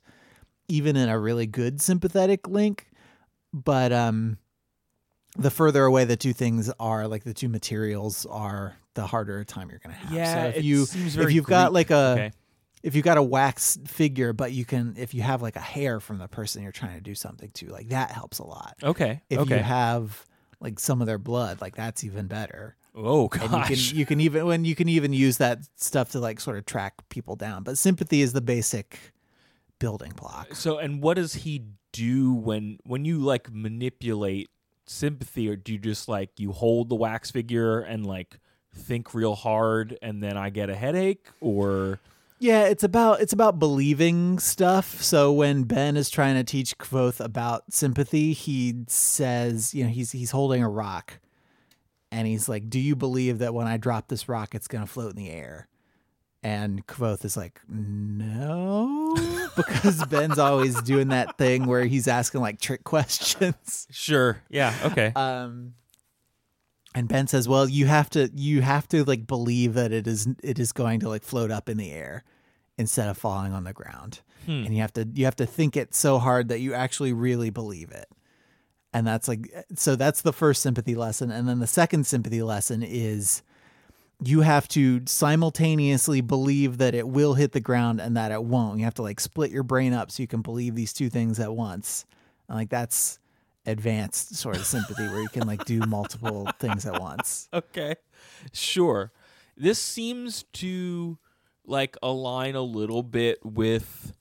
even 0.68 0.96
in 0.96 1.10
a 1.10 1.18
really 1.18 1.48
good 1.48 1.82
sympathetic 1.82 2.48
link, 2.48 2.86
but 3.54 3.92
um 3.92 4.38
the 5.38 5.52
further 5.52 5.84
away 5.86 6.06
the 6.06 6.18
two 6.18 6.34
things 6.34 6.72
are, 6.80 7.08
like 7.08 7.24
the 7.24 7.34
two 7.34 7.50
materials 7.50 8.26
are, 8.26 8.76
the 8.96 9.06
harder 9.06 9.40
a 9.40 9.46
time 9.46 9.70
you're 9.70 9.80
going 9.80 9.96
to 9.96 10.02
have. 10.02 10.14
Yeah. 10.14 10.44
so 10.44 10.58
if 10.58 10.64
you 10.64 10.84
if 10.84 11.32
you've 11.32 11.46
got 11.46 11.72
like 11.72 11.92
a 11.92 12.12
okay. 12.14 12.32
if 12.84 12.96
you've 12.96 13.06
got 13.06 13.18
a 13.18 13.24
wax 13.24 13.78
figure, 13.88 14.34
but 14.34 14.52
you 14.52 14.66
can 14.66 14.96
if 14.98 15.14
you 15.14 15.22
have 15.22 15.42
like 15.42 15.56
a 15.56 15.62
hair 15.62 16.00
from 16.00 16.18
the 16.18 16.28
person 16.28 16.64
you're 16.64 16.72
trying 16.72 16.96
to 16.96 17.02
do 17.02 17.16
something 17.16 17.50
to, 17.52 17.68
like 17.68 17.90
that 17.90 18.12
helps 18.12 18.40
a 18.40 18.46
lot. 18.46 18.76
Okay. 18.84 19.22
If 19.30 19.40
okay. 19.40 19.58
you 19.58 19.64
have 19.64 20.26
like 20.60 20.80
some 20.80 21.02
of 21.02 21.08
their 21.08 21.20
blood, 21.20 21.62
like 21.62 21.76
that's 21.76 22.04
even 22.04 22.28
better. 22.28 22.76
oh 22.96 23.30
And 23.32 23.44
you 23.44 23.50
gosh. 23.50 23.68
can 23.68 23.98
you 23.98 24.06
can 24.06 24.22
even 24.22 24.46
when 24.46 24.66
you 24.66 24.76
can 24.76 24.90
even 24.90 25.14
use 25.14 25.38
that 25.38 25.60
stuff 25.76 26.12
to 26.12 26.20
like 26.20 26.40
sort 26.40 26.58
of 26.58 26.66
track 26.66 26.96
people 27.10 27.36
down. 27.36 27.64
But 27.64 27.78
sympathy 27.78 28.22
is 28.22 28.34
the 28.34 28.42
basic 28.42 29.00
building 29.80 30.12
block. 30.16 30.56
So, 30.56 30.78
and 30.78 31.02
what 31.02 31.16
does 31.16 31.34
he 31.34 31.64
do 31.92 32.34
when 32.34 32.80
when 32.84 33.06
you 33.06 33.20
like 33.20 33.52
manipulate 33.52 34.50
sympathy, 34.86 35.48
or 35.50 35.56
do 35.56 35.74
you 35.74 35.80
just 35.80 36.08
like 36.08 36.32
you 36.38 36.52
hold 36.52 36.90
the 36.90 36.96
wax 36.96 37.32
figure 37.32 37.80
and 37.80 38.06
like 38.06 38.40
think 38.74 39.14
real 39.14 39.36
hard, 39.36 39.98
and 40.02 40.22
then 40.24 40.38
I 40.38 40.50
get 40.50 40.70
a 40.70 40.76
headache, 40.76 41.28
or 41.42 42.00
Yeah, 42.40 42.66
it's 42.66 42.84
about 42.84 43.22
it's 43.22 43.34
about 43.34 43.60
believing 43.60 44.40
stuff. 44.40 45.02
So 45.02 45.32
when 45.32 45.64
Ben 45.64 45.98
is 45.98 46.10
trying 46.10 46.36
to 46.36 46.44
teach 46.44 46.78
Kvothe 46.78 47.20
about 47.20 47.74
sympathy, 47.74 48.34
he 48.34 48.86
says, 48.88 49.74
you 49.74 49.84
know, 49.84 49.90
he's 49.90 50.12
he's 50.12 50.32
holding 50.32 50.64
a 50.64 50.70
rock, 50.70 51.20
and 52.12 52.28
he's 52.28 52.48
like, 52.48 52.70
"Do 52.70 52.80
you 52.80 52.96
believe 52.96 53.40
that 53.40 53.54
when 53.54 53.68
I 53.68 53.78
drop 53.78 54.08
this 54.08 54.30
rock, 54.30 54.56
it's 54.56 54.68
going 54.68 54.84
to 54.84 54.90
float 54.90 55.12
in 55.12 55.18
the 55.18 55.30
air?" 55.30 55.68
And 56.42 56.88
Kvothe 56.88 57.26
is 57.26 57.36
like, 57.36 57.60
"No," 57.68 59.14
because 59.58 60.04
Ben's 60.06 60.40
always 60.40 60.82
doing 60.84 61.10
that 61.10 61.38
thing 61.38 61.66
where 61.66 61.84
he's 61.86 62.08
asking 62.08 62.40
like 62.42 62.60
trick 62.62 62.84
questions. 62.86 63.88
sure, 63.92 64.42
yeah, 64.50 64.74
okay, 64.86 65.12
Um, 65.16 65.74
and 66.96 67.10
Ben 67.10 67.28
says, 67.28 67.48
"Well, 67.50 67.68
you 67.68 67.88
have 67.88 68.10
to 68.12 68.32
you 68.34 68.62
have 68.62 68.88
to 68.90 69.04
like 69.04 69.28
believe 69.28 69.74
that 69.74 69.92
it 69.92 70.08
is 70.08 70.28
it 70.42 70.60
is 70.60 70.72
going 70.72 71.02
to 71.02 71.10
like 71.10 71.24
float 71.24 71.52
up 71.52 71.68
in 71.68 71.78
the 71.78 71.92
air 71.92 72.24
instead 72.78 73.10
of 73.10 73.18
falling 73.18 73.52
on 73.52 73.66
the 73.66 73.74
ground, 73.74 74.22
Hmm. 74.46 74.64
and 74.66 74.74
you 74.74 74.80
have 74.80 74.94
to 74.94 75.08
you 75.14 75.26
have 75.26 75.36
to 75.38 75.46
think 75.46 75.76
it 75.76 75.94
so 75.94 76.20
hard 76.20 76.48
that 76.48 76.60
you 76.62 76.74
actually 76.74 77.12
really 77.12 77.50
believe 77.50 77.92
it." 77.92 78.08
And 78.94 79.06
that's 79.06 79.28
like 79.28 79.54
so 79.76 79.96
that's 79.98 80.22
the 80.22 80.34
first 80.34 80.62
sympathy 80.62 80.96
lesson, 80.96 81.32
and 81.32 81.50
then 81.50 81.60
the 81.60 81.68
second 81.68 82.08
sympathy 82.08 82.42
lesson 82.42 82.82
is 82.82 83.44
you 84.24 84.42
have 84.42 84.68
to 84.70 85.02
simultaneously 85.06 86.22
believe 86.22 86.78
that 86.78 86.94
it 86.94 87.08
will 87.08 87.36
hit 87.36 87.54
the 87.54 87.60
ground 87.60 88.02
and 88.02 88.18
that 88.18 88.32
it 88.32 88.44
won't. 88.44 88.80
You 88.80 88.86
have 88.86 88.96
to 88.96 89.02
like 89.02 89.20
split 89.20 89.52
your 89.52 89.64
brain 89.64 89.94
up 89.94 90.12
so 90.12 90.22
you 90.22 90.28
can 90.28 90.42
believe 90.42 90.76
these 90.76 90.94
two 90.94 91.10
things 91.10 91.40
at 91.40 91.54
once. 91.54 92.06
And 92.48 92.58
like 92.58 92.70
that's 92.70 93.20
advanced 93.66 94.36
sort 94.36 94.58
of 94.58 94.66
sympathy 94.66 95.08
where 95.08 95.22
you 95.22 95.30
can 95.30 95.48
like 95.48 95.64
do 95.66 95.80
multiple 95.82 96.50
things 96.60 96.86
at 96.86 97.00
once. 97.00 97.48
okay, 97.54 97.96
sure. 98.52 99.12
This 99.56 99.80
seems 99.80 100.44
to 100.54 101.18
like 101.66 101.96
align 102.02 102.56
a 102.56 102.62
little 102.62 103.04
bit 103.04 103.40
with 103.46 104.14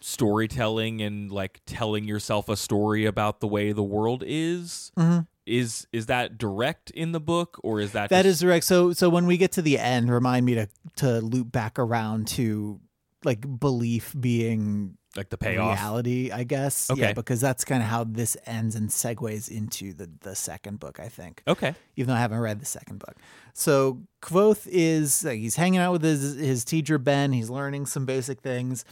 storytelling 0.00 1.02
and 1.02 1.30
like 1.30 1.60
telling 1.66 2.04
yourself 2.04 2.48
a 2.48 2.56
story 2.56 3.04
about 3.04 3.40
the 3.40 3.46
way 3.46 3.72
the 3.72 3.82
world 3.82 4.24
is. 4.26 4.90
Mm-hmm. 4.98 5.20
Is 5.50 5.86
is 5.92 6.06
that 6.06 6.38
direct 6.38 6.90
in 6.90 7.12
the 7.12 7.20
book, 7.20 7.58
or 7.64 7.80
is 7.80 7.92
that 7.92 8.08
That 8.10 8.22
just- 8.22 8.34
is 8.36 8.40
direct. 8.40 8.64
So 8.64 8.92
so 8.92 9.08
when 9.10 9.26
we 9.26 9.36
get 9.36 9.52
to 9.52 9.62
the 9.62 9.78
end, 9.78 10.10
remind 10.12 10.46
me 10.46 10.54
to 10.54 10.68
to 10.96 11.20
loop 11.20 11.50
back 11.50 11.78
around 11.78 12.28
to 12.28 12.80
like 13.24 13.58
belief 13.58 14.14
being 14.18 14.96
like 15.16 15.28
the 15.28 15.36
payoff? 15.36 15.76
reality, 15.76 16.30
I 16.30 16.44
guess. 16.44 16.88
Okay. 16.88 17.00
Yeah, 17.00 17.12
because 17.14 17.40
that's 17.40 17.64
kind 17.64 17.82
of 17.82 17.88
how 17.88 18.04
this 18.04 18.36
ends 18.46 18.76
and 18.76 18.88
segues 18.90 19.50
into 19.50 19.92
the 19.92 20.08
the 20.20 20.36
second 20.36 20.78
book, 20.78 21.00
I 21.00 21.08
think. 21.08 21.42
Okay. 21.48 21.74
even 21.96 22.08
though 22.08 22.14
I 22.16 22.20
haven't 22.20 22.38
read 22.38 22.60
the 22.60 22.66
second 22.66 23.00
book. 23.00 23.16
So 23.52 24.02
Kvothe 24.22 24.68
is 24.70 25.24
like, 25.24 25.40
he's 25.40 25.56
hanging 25.56 25.80
out 25.80 25.90
with 25.92 26.02
his 26.04 26.36
his 26.36 26.64
teacher 26.64 26.96
Ben. 26.98 27.32
He's 27.32 27.50
learning 27.50 27.86
some 27.86 28.06
basic 28.06 28.40
things. 28.40 28.84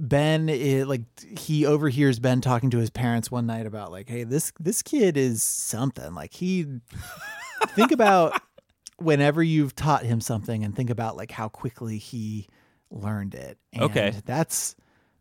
Ben 0.00 0.48
is 0.48 0.86
like 0.86 1.02
he 1.38 1.66
overhears 1.66 2.18
Ben 2.18 2.40
talking 2.40 2.70
to 2.70 2.78
his 2.78 2.90
parents 2.90 3.30
one 3.30 3.46
night 3.46 3.66
about 3.66 3.90
like, 3.90 4.08
hey, 4.08 4.24
this 4.24 4.52
this 4.60 4.82
kid 4.82 5.16
is 5.16 5.42
something. 5.42 6.14
Like 6.14 6.32
he 6.34 6.66
think 7.68 7.92
about 7.92 8.40
whenever 8.98 9.42
you've 9.42 9.74
taught 9.76 10.04
him 10.04 10.20
something 10.20 10.64
and 10.64 10.74
think 10.74 10.90
about 10.90 11.16
like 11.16 11.30
how 11.30 11.48
quickly 11.48 11.98
he 11.98 12.48
learned 12.90 13.34
it. 13.34 13.58
And 13.72 13.82
Okay. 13.84 14.14
that's 14.24 14.74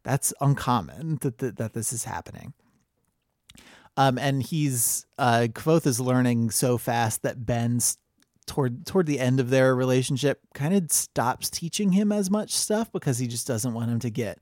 that's 0.04 0.34
uncommon 0.42 1.18
that 1.22 1.38
that, 1.40 1.58
that 1.58 1.74
this 1.74 1.92
is 1.94 2.04
happening. 2.04 2.54
Um, 3.98 4.18
and 4.20 4.44
he's 4.44 5.06
uh, 5.18 5.48
Kvothe 5.52 5.88
is 5.88 6.00
learning 6.00 6.52
so 6.52 6.78
fast 6.78 7.24
that 7.24 7.46
Ben's 7.46 7.98
toward 8.46 8.86
toward 8.86 9.08
the 9.08 9.20
end 9.20 9.40
of 9.40 9.50
their 9.50 9.76
relationship 9.76 10.40
kind 10.54 10.74
of 10.76 10.92
stops 10.92 11.50
teaching 11.50 11.92
him 11.92 12.12
as 12.12 12.30
much 12.30 12.52
stuff 12.54 12.92
because 12.92 13.18
he 13.18 13.28
just 13.28 13.48
doesn't 13.48 13.74
want 13.74 13.90
him 13.90 14.00
to 14.00 14.10
get. 14.10 14.40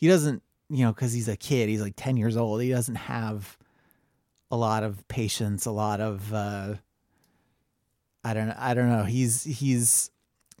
He 0.00 0.08
doesn't, 0.08 0.42
you 0.70 0.84
know, 0.84 0.92
because 0.92 1.12
he's 1.12 1.28
a 1.28 1.36
kid. 1.36 1.68
He's 1.68 1.80
like 1.82 1.94
ten 1.96 2.16
years 2.16 2.36
old. 2.36 2.62
He 2.62 2.70
doesn't 2.70 2.94
have 2.96 3.56
a 4.50 4.56
lot 4.56 4.82
of 4.82 5.06
patience. 5.08 5.66
A 5.66 5.70
lot 5.70 6.00
of 6.00 6.32
uh, 6.34 6.74
I 8.24 8.34
don't 8.34 8.50
I 8.50 8.74
don't 8.74 8.88
know. 8.88 9.04
He's 9.04 9.44
he's 9.44 10.10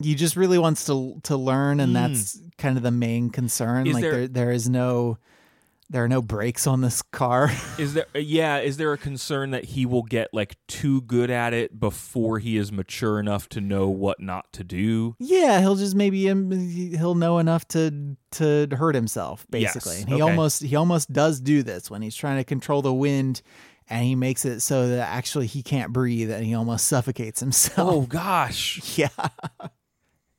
he 0.00 0.14
just 0.14 0.36
really 0.36 0.58
wants 0.58 0.84
to 0.86 1.20
to 1.24 1.36
learn, 1.36 1.80
and 1.80 1.90
Hmm. 1.90 1.94
that's 1.94 2.40
kind 2.58 2.76
of 2.76 2.82
the 2.82 2.90
main 2.90 3.30
concern. 3.30 3.86
Is 3.86 3.94
like 3.94 4.02
there- 4.02 4.12
there 4.12 4.28
there 4.28 4.52
is 4.52 4.68
no 4.68 5.18
there 5.90 6.04
are 6.04 6.08
no 6.08 6.22
brakes 6.22 6.68
on 6.68 6.80
this 6.80 7.02
car. 7.02 7.50
Is 7.78 7.94
there 7.94 8.06
yeah, 8.14 8.58
is 8.58 8.76
there 8.76 8.92
a 8.92 8.98
concern 8.98 9.50
that 9.50 9.64
he 9.64 9.84
will 9.84 10.04
get 10.04 10.28
like 10.32 10.56
too 10.68 11.02
good 11.02 11.30
at 11.30 11.52
it 11.52 11.78
before 11.78 12.38
he 12.38 12.56
is 12.56 12.70
mature 12.70 13.18
enough 13.18 13.48
to 13.50 13.60
know 13.60 13.88
what 13.88 14.20
not 14.20 14.52
to 14.52 14.64
do? 14.64 15.16
Yeah, 15.18 15.60
he'll 15.60 15.74
just 15.74 15.96
maybe 15.96 16.30
um, 16.30 16.50
he'll 16.52 17.16
know 17.16 17.38
enough 17.38 17.66
to 17.68 18.16
to 18.32 18.68
hurt 18.70 18.94
himself 18.94 19.44
basically. 19.50 19.94
Yes, 19.94 20.00
And 20.02 20.08
he 20.08 20.14
okay. 20.14 20.22
almost 20.22 20.62
he 20.62 20.76
almost 20.76 21.12
does 21.12 21.40
do 21.40 21.64
this 21.64 21.90
when 21.90 22.02
he's 22.02 22.14
trying 22.14 22.38
to 22.38 22.44
control 22.44 22.82
the 22.82 22.94
wind 22.94 23.42
and 23.88 24.04
he 24.04 24.14
makes 24.14 24.44
it 24.44 24.60
so 24.60 24.88
that 24.88 25.08
actually 25.08 25.48
he 25.48 25.62
can't 25.62 25.92
breathe 25.92 26.30
and 26.30 26.44
he 26.44 26.54
almost 26.54 26.86
suffocates 26.86 27.40
himself. 27.40 27.90
Oh 27.92 28.00
gosh. 28.08 28.96
Yeah. 28.96 29.08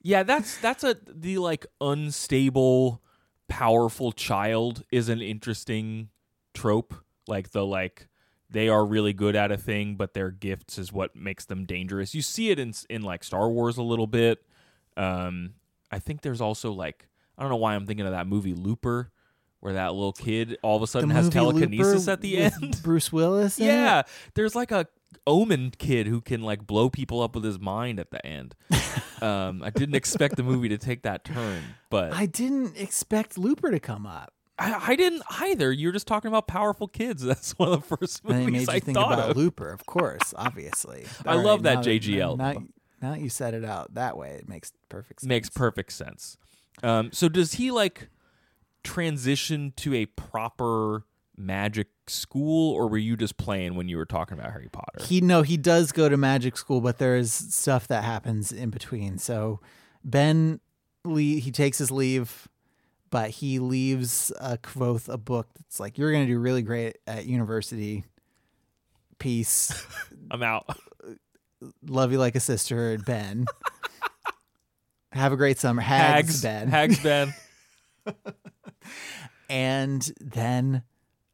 Yeah, 0.02 0.24
that's 0.24 0.58
that's 0.60 0.84
a 0.84 0.96
the 1.08 1.38
like 1.40 1.66
unstable 1.80 3.02
powerful 3.52 4.14
child 4.14 4.84
is 4.94 5.10
an 5.10 5.22
interesting 5.22 6.08
trope. 6.54 6.94
Like 7.28 7.52
the 7.52 7.66
like 7.66 8.08
they 8.50 8.70
are 8.70 8.86
really 8.86 9.12
good 9.12 9.36
at 9.36 9.52
a 9.52 9.58
thing, 9.58 9.96
but 9.96 10.14
their 10.14 10.32
gifts 10.32 10.78
is 10.78 10.94
what 10.94 11.18
makes 11.18 11.46
them 11.46 11.66
dangerous. 11.66 12.16
You 12.16 12.22
see 12.22 12.50
it 12.50 12.60
in 12.60 12.74
in 12.90 13.02
like 13.02 13.26
Star 13.26 13.50
Wars 13.50 13.78
a 13.78 13.84
little 13.84 14.08
bit. 14.08 14.42
Um, 14.96 15.56
I 15.92 16.00
think 16.00 16.22
there's 16.22 16.40
also 16.40 16.72
like 16.72 17.10
I 17.38 17.42
don't 17.42 17.52
know 17.52 17.58
why 17.58 17.76
I'm 17.76 17.86
thinking 17.86 18.06
of 18.06 18.14
that 18.14 18.26
movie 18.26 18.54
Looper, 18.54 19.12
where 19.60 19.74
that 19.74 19.94
little 19.94 20.14
kid 20.14 20.58
all 20.64 20.78
of 20.78 20.82
a 20.82 20.88
sudden 20.88 21.10
has 21.10 21.28
telekinesis 21.28 22.08
Looper 22.08 22.12
at 22.12 22.22
the 22.22 22.38
end. 22.38 22.80
Bruce 22.84 23.12
Willis. 23.12 23.60
in 23.60 23.66
it? 23.66 23.68
Yeah, 23.68 24.04
there's 24.34 24.56
like 24.56 24.72
a 24.72 24.88
omen 25.28 25.74
kid 25.78 26.08
who 26.08 26.22
can 26.22 26.42
like 26.42 26.66
blow 26.66 26.90
people 26.90 27.22
up 27.22 27.36
with 27.36 27.44
his 27.44 27.60
mind 27.60 28.00
at 28.00 28.12
the 28.12 28.26
end. 28.26 28.56
um, 29.22 29.64
I 29.64 29.70
didn't 29.70 29.96
expect 29.96 30.36
the 30.38 30.44
movie 30.44 30.70
to 30.70 30.78
take 30.78 31.04
that 31.04 31.24
turn, 31.24 31.64
but 31.90 32.14
I 32.14 32.26
didn't 32.26 32.78
expect 32.78 33.38
Looper 33.38 33.72
to 33.72 33.80
come 33.80 34.06
up. 34.06 34.34
I, 34.58 34.92
I 34.92 34.96
didn't 34.96 35.24
either. 35.40 35.72
You 35.72 35.88
were 35.88 35.92
just 35.92 36.08
talking 36.08 36.30
about 36.30 36.48
powerful 36.48 36.88
kids. 36.88 37.24
That's 37.24 37.58
one 37.58 37.70
of 37.70 37.82
the 37.82 37.98
first 37.98 38.24
And 38.24 38.46
movies 38.46 38.52
made 38.52 38.62
you 38.62 38.74
I 38.74 38.80
think 38.80 38.96
thought 38.96 39.14
about 39.14 39.32
of. 39.32 39.38
Looper, 39.38 39.70
of 39.72 39.86
course, 39.88 40.34
obviously. 40.38 41.06
I 41.26 41.36
All 41.36 41.44
love 41.44 41.64
that 41.64 41.76
now 41.76 41.82
JGL. 41.82 42.38
Now, 42.38 42.64
now 43.02 43.14
you 43.16 43.30
set 43.30 43.54
it 43.54 43.66
out 43.66 43.96
that 43.96 44.18
way. 44.18 44.32
It 44.32 44.48
makes 44.48 44.72
perfect 44.90 45.22
sense. 45.22 45.28
Makes 45.28 45.50
perfect 45.50 45.92
sense. 45.94 46.38
Um, 46.84 47.12
so 47.12 47.28
does 47.28 47.54
he 47.54 47.72
like 47.72 48.10
transition 48.84 49.74
to 49.78 49.94
a 49.94 50.06
proper 50.06 51.06
magic 51.38 51.88
school, 52.08 52.74
or 52.74 52.88
were 52.88 52.98
you 52.98 53.16
just 53.18 53.38
playing 53.38 53.76
when 53.76 53.88
you 53.88 53.98
were 53.98 54.06
talking 54.06 54.38
about 54.38 54.52
Harry 54.52 54.70
Potter? 54.72 55.04
He 55.04 55.22
no, 55.22 55.42
he 55.42 55.58
does 55.58 55.92
go 55.92 56.10
to 56.10 56.18
magic 56.18 56.58
school, 56.58 56.82
but 56.82 56.98
there 56.98 57.16
is 57.16 57.34
stuff 57.34 57.88
that 57.88 58.04
happens 58.04 58.52
in 58.52 58.70
between. 58.70 59.18
So 59.18 59.60
Ben, 60.04 60.60
le- 61.04 61.22
he 61.22 61.52
takes 61.52 61.78
his 61.78 61.92
leave, 61.92 62.48
but 63.10 63.30
he 63.30 63.60
leaves 63.60 64.32
uh, 64.40 64.58
Kvothe 64.62 65.10
a 65.10 65.18
book 65.18 65.48
that's 65.58 65.80
like, 65.80 65.98
"You're 65.98 66.12
going 66.12 66.26
to 66.26 66.32
do 66.34 66.40
really 66.40 66.62
great 66.62 66.98
at 67.08 67.26
university. 67.26 68.06
Peace. 69.20 69.86
I'm 70.32 70.44
out. 70.44 70.66
Love 71.86 72.12
you 72.12 72.18
like 72.18 72.36
a 72.36 72.40
sister, 72.40 72.98
Ben. 73.06 73.46
Have 75.12 75.34
a 75.34 75.36
great 75.38 75.60
summer. 75.60 75.82
Hags, 75.82 76.42
Hags, 76.42 76.42
Ben. 76.42 76.68
Hags 76.70 77.00
Ben. 77.04 77.34
and 79.50 80.12
then 80.22 80.84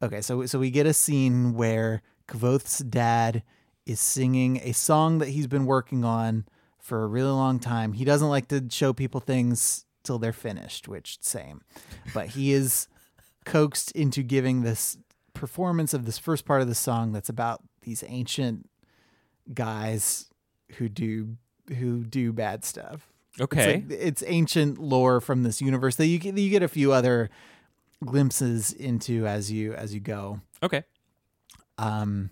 okay 0.02 0.20
so 0.20 0.46
so 0.46 0.58
we 0.58 0.70
get 0.70 0.86
a 0.86 0.92
scene 0.94 1.54
where 1.54 2.02
Kvothe's 2.28 2.78
dad 2.78 3.42
is 3.86 3.98
singing 3.98 4.60
a 4.62 4.72
song 4.72 5.18
that 5.18 5.28
he's 5.28 5.46
been 5.46 5.64
working 5.64 6.04
on 6.04 6.44
for 6.78 7.02
a 7.02 7.06
really 7.06 7.30
long 7.30 7.58
time. 7.58 7.94
He 7.94 8.04
doesn't 8.04 8.28
like 8.28 8.48
to 8.48 8.64
show 8.70 8.92
people 8.92 9.20
things 9.20 9.86
till 10.04 10.18
they're 10.18 10.32
finished 10.32 10.88
which 10.88 11.18
same. 11.20 11.62
But 12.14 12.28
he 12.28 12.52
is 12.52 12.86
coaxed 13.44 13.90
into 13.92 14.22
giving 14.22 14.62
this 14.62 14.98
performance 15.34 15.94
of 15.94 16.04
this 16.04 16.18
first 16.18 16.44
part 16.44 16.60
of 16.60 16.68
the 16.68 16.74
song 16.74 17.12
that's 17.12 17.28
about 17.28 17.62
these 17.82 18.04
ancient 18.06 18.68
guys 19.52 20.30
who 20.76 20.88
do 20.88 21.36
who 21.78 22.04
do 22.04 22.32
bad 22.32 22.64
stuff. 22.64 23.12
Okay. 23.40 23.74
it's, 23.74 23.90
like, 23.90 24.00
it's 24.00 24.24
ancient 24.26 24.78
lore 24.78 25.20
from 25.20 25.42
this 25.44 25.62
universe 25.62 25.96
that 25.96 26.06
you 26.06 26.18
get 26.18 26.36
you 26.36 26.50
get 26.50 26.62
a 26.62 26.68
few 26.68 26.92
other 26.92 27.30
glimpses 28.04 28.72
into 28.72 29.26
as 29.26 29.50
you 29.50 29.74
as 29.74 29.94
you 29.94 30.00
go. 30.00 30.40
okay. 30.62 30.84
Um, 31.76 32.30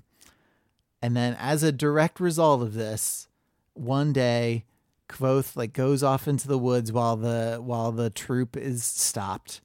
and 1.00 1.16
then 1.16 1.37
as 1.38 1.62
a 1.62 1.70
direct 1.70 2.18
result 2.18 2.62
of 2.62 2.74
this, 2.74 3.29
one 3.74 4.12
day 4.12 4.64
Kvothe 5.09 5.55
like 5.57 5.72
goes 5.72 6.02
off 6.02 6.26
into 6.26 6.48
the 6.48 6.59
woods 6.59 6.90
while 6.92 7.16
the 7.16 7.61
while 7.62 7.92
the 7.92 8.11
troop 8.11 8.57
is 8.57 8.85
stopped, 8.85 9.61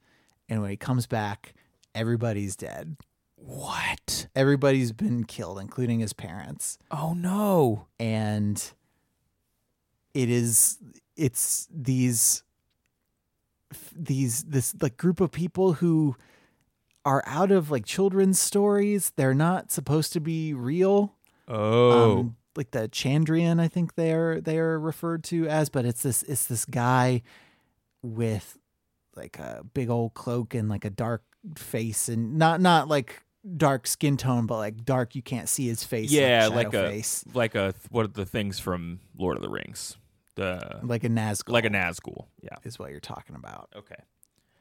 and 0.48 0.60
when 0.60 0.70
he 0.70 0.76
comes 0.76 1.06
back, 1.06 1.54
everybody's 1.94 2.54
dead. 2.54 2.96
What? 3.34 4.28
Everybody's 4.36 4.92
been 4.92 5.24
killed, 5.24 5.58
including 5.58 5.98
his 5.98 6.12
parents. 6.12 6.78
Oh 6.92 7.12
no. 7.14 7.86
and 7.98 8.72
it 10.14 10.28
is 10.30 10.78
it's 11.16 11.66
these 11.72 12.42
these 13.94 14.44
this 14.44 14.74
like 14.80 14.96
group 14.96 15.20
of 15.20 15.30
people 15.30 15.74
who 15.74 16.16
are 17.04 17.22
out 17.26 17.50
of 17.50 17.70
like 17.70 17.84
children's 17.84 18.40
stories 18.40 19.12
they're 19.16 19.34
not 19.34 19.70
supposed 19.70 20.12
to 20.12 20.20
be 20.20 20.54
real 20.54 21.14
Oh. 21.48 22.20
um, 22.20 22.36
like 22.56 22.70
the 22.70 22.88
chandrian 22.88 23.60
i 23.60 23.66
think 23.68 23.94
they 23.96 24.12
are 24.12 24.40
they 24.40 24.58
are 24.58 24.78
referred 24.78 25.24
to 25.24 25.48
as 25.48 25.68
but 25.68 25.84
it's 25.84 26.02
this 26.02 26.22
it's 26.22 26.46
this 26.46 26.64
guy 26.64 27.22
with 28.02 28.56
like 29.16 29.38
a 29.38 29.64
big 29.74 29.90
old 29.90 30.14
cloak 30.14 30.54
and 30.54 30.68
like 30.68 30.84
a 30.84 30.90
dark 30.90 31.22
face 31.56 32.08
and 32.08 32.38
not 32.38 32.60
not 32.60 32.88
like 32.88 33.22
dark 33.56 33.88
skin 33.88 34.16
tone 34.16 34.46
but 34.46 34.56
like 34.58 34.84
dark 34.84 35.16
you 35.16 35.22
can't 35.22 35.48
see 35.48 35.66
his 35.66 35.82
face 35.82 36.12
yeah, 36.12 36.46
like, 36.46 36.72
like 36.72 36.74
a 36.74 36.88
face 36.88 37.24
like 37.34 37.54
a 37.56 37.74
what 37.90 38.04
are 38.04 38.08
the 38.08 38.24
things 38.24 38.60
from 38.60 39.00
Lord 39.18 39.36
of 39.36 39.42
the 39.42 39.48
Rings? 39.50 39.96
The 40.34 40.80
like 40.82 41.04
a 41.04 41.08
Nazgul. 41.08 41.52
like 41.52 41.64
a 41.64 41.70
Nazgul. 41.70 42.26
Yeah. 42.42 42.56
is 42.64 42.78
what 42.78 42.90
you're 42.90 43.00
talking 43.00 43.36
about. 43.36 43.68
Okay. 43.76 43.96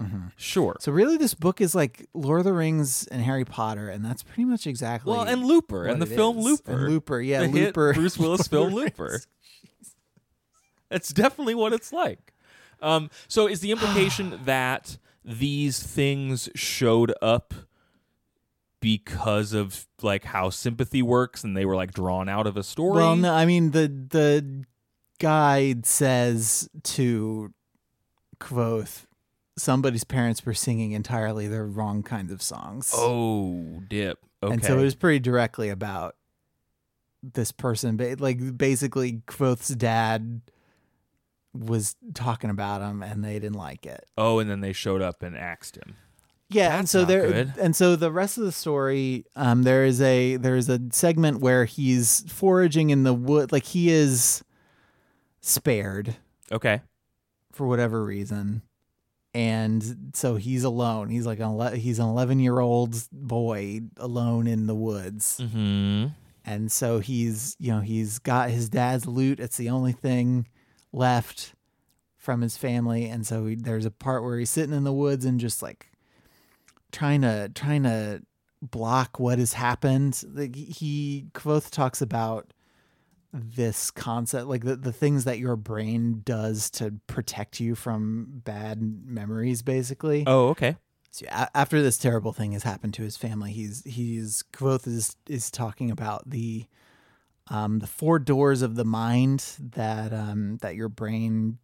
Mm-hmm. 0.01 0.27
Sure. 0.35 0.77
So 0.79 0.91
really, 0.91 1.17
this 1.17 1.33
book 1.33 1.61
is 1.61 1.75
like 1.75 2.07
Lord 2.13 2.39
of 2.39 2.45
the 2.45 2.53
Rings 2.53 3.07
and 3.07 3.21
Harry 3.21 3.45
Potter, 3.45 3.87
and 3.87 4.03
that's 4.03 4.23
pretty 4.23 4.45
much 4.45 4.65
exactly 4.65 5.11
Well, 5.11 5.21
and 5.23 5.45
Looper 5.45 5.85
and 5.85 6.01
the 6.01 6.07
film 6.07 6.39
is. 6.39 6.45
Looper. 6.45 6.71
And 6.71 6.89
Looper, 6.89 7.21
yeah, 7.21 7.41
the 7.41 7.47
Looper. 7.47 7.93
Bruce 7.93 8.17
Willis 8.17 8.47
film 8.47 8.73
Lord 8.73 8.87
of 8.87 8.95
the 8.97 9.03
Looper. 9.03 9.21
That's 10.89 11.13
definitely 11.13 11.55
what 11.55 11.71
it's 11.71 11.93
like. 11.93 12.33
Um, 12.81 13.09
so 13.27 13.47
is 13.47 13.59
the 13.61 13.71
implication 13.71 14.39
that 14.45 14.97
these 15.23 15.81
things 15.81 16.49
showed 16.55 17.13
up 17.21 17.53
because 18.79 19.53
of 19.53 19.85
like 20.01 20.23
how 20.25 20.49
sympathy 20.49 21.01
works 21.03 21.43
and 21.43 21.55
they 21.55 21.65
were 21.65 21.75
like 21.75 21.93
drawn 21.93 22.27
out 22.27 22.47
of 22.47 22.57
a 22.57 22.63
story? 22.63 22.97
Well, 22.97 23.15
no, 23.15 23.33
I 23.33 23.45
mean 23.45 23.71
the 23.71 23.87
the 23.87 24.65
guide 25.21 25.85
says 25.85 26.67
to 26.81 27.53
Kvothe, 28.39 29.05
somebody's 29.55 30.03
parents 30.03 30.43
were 30.45 30.55
singing 30.55 30.93
entirely 30.93 31.47
the 31.47 31.61
wrong 31.61 32.01
kinds 32.01 32.31
of 32.31 32.41
songs. 32.41 32.91
Oh, 32.95 33.83
dip. 33.87 34.17
Okay. 34.41 34.53
And 34.53 34.63
so 34.63 34.79
it 34.79 34.83
was 34.83 34.95
pretty 34.95 35.19
directly 35.19 35.69
about 35.69 36.15
this 37.21 37.51
person, 37.51 37.97
ba- 37.97 38.15
like 38.17 38.57
basically 38.57 39.21
Kvothe's 39.27 39.75
dad 39.75 40.41
was 41.53 41.95
talking 42.15 42.49
about 42.49 42.81
him, 42.81 43.03
and 43.03 43.23
they 43.23 43.33
didn't 43.33 43.53
like 43.53 43.85
it. 43.85 44.05
oh, 44.17 44.39
and 44.39 44.49
then 44.49 44.61
they 44.61 44.73
showed 44.73 45.03
up 45.03 45.21
and 45.21 45.37
axed 45.37 45.75
him. 45.75 45.95
Yeah, 46.49 46.79
and 46.79 46.89
so 46.89 47.05
there, 47.05 47.27
good. 47.27 47.53
and 47.59 47.75
so 47.75 47.95
the 47.95 48.11
rest 48.11 48.39
of 48.39 48.43
the 48.43 48.51
story, 48.51 49.25
um, 49.35 49.63
there 49.63 49.85
is 49.85 50.01
a 50.01 50.37
there 50.37 50.55
is 50.55 50.67
a 50.67 50.81
segment 50.91 51.41
where 51.41 51.65
he's 51.65 52.25
foraging 52.27 52.89
in 52.89 53.03
the 53.03 53.13
wood, 53.13 53.51
like 53.51 53.65
he 53.65 53.91
is 53.91 54.43
spared 55.41 56.15
Okay. 56.51 56.81
for 57.51 57.67
whatever 57.67 58.03
reason, 58.03 58.61
and 59.33 60.11
so 60.13 60.35
he's 60.35 60.63
alone. 60.63 61.09
He's 61.09 61.25
like 61.25 61.39
an 61.39 61.45
ele- 61.45 61.75
he's 61.75 61.99
an 61.99 62.07
eleven 62.07 62.39
year 62.39 62.59
old 62.59 62.95
boy 63.11 63.81
alone 63.97 64.47
in 64.47 64.67
the 64.67 64.75
woods, 64.75 65.39
Mm-hmm. 65.41 66.07
and 66.45 66.71
so 66.71 66.99
he's 66.99 67.55
you 67.59 67.71
know 67.71 67.79
he's 67.81 68.19
got 68.19 68.49
his 68.49 68.69
dad's 68.69 69.05
loot. 69.07 69.39
It's 69.39 69.57
the 69.57 69.69
only 69.69 69.93
thing 69.93 70.47
left 70.91 71.53
from 72.17 72.41
his 72.41 72.57
family, 72.57 73.05
and 73.09 73.25
so 73.25 73.47
he, 73.47 73.55
there's 73.55 73.85
a 73.85 73.91
part 73.91 74.23
where 74.23 74.37
he's 74.37 74.49
sitting 74.49 74.75
in 74.75 74.83
the 74.83 74.93
woods 74.93 75.25
and 75.25 75.39
just 75.39 75.61
like 75.61 75.89
trying 76.91 77.21
to 77.21 77.49
trying 77.55 77.83
to 77.83 78.21
block 78.61 79.19
what 79.19 79.39
has 79.39 79.53
happened. 79.53 80.21
Like 80.33 80.55
he 80.55 81.25
Kvothe 81.33 81.71
talks 81.71 82.01
about 82.01 82.53
this 83.33 83.91
concept, 83.91 84.47
like 84.47 84.63
the, 84.63 84.75
the 84.75 84.91
things 84.91 85.23
that 85.23 85.39
your 85.39 85.55
brain 85.55 86.21
does 86.25 86.69
to 86.71 86.95
protect 87.07 87.59
you 87.59 87.75
from 87.75 88.27
bad 88.43 88.81
memories, 88.81 89.61
basically. 89.61 90.23
Oh, 90.27 90.49
okay. 90.49 90.75
So 91.11 91.25
a- 91.29 91.55
after 91.55 91.81
this 91.81 91.97
terrible 91.97 92.33
thing 92.33 92.53
has 92.53 92.63
happened 92.63 92.93
to 92.95 93.03
his 93.03 93.17
family, 93.17 93.51
he's 93.51 93.83
he's 93.85 94.43
Kvothe 94.53 94.87
is 94.87 95.15
is 95.27 95.51
talking 95.51 95.91
about 95.91 96.29
the 96.29 96.65
um 97.47 97.79
the 97.79 97.87
four 97.87 98.19
doors 98.19 98.61
of 98.61 98.75
the 98.75 98.85
mind 98.85 99.55
that 99.59 100.13
um 100.13 100.57
that 100.57 100.75
your 100.75 100.89
brain 100.89 101.57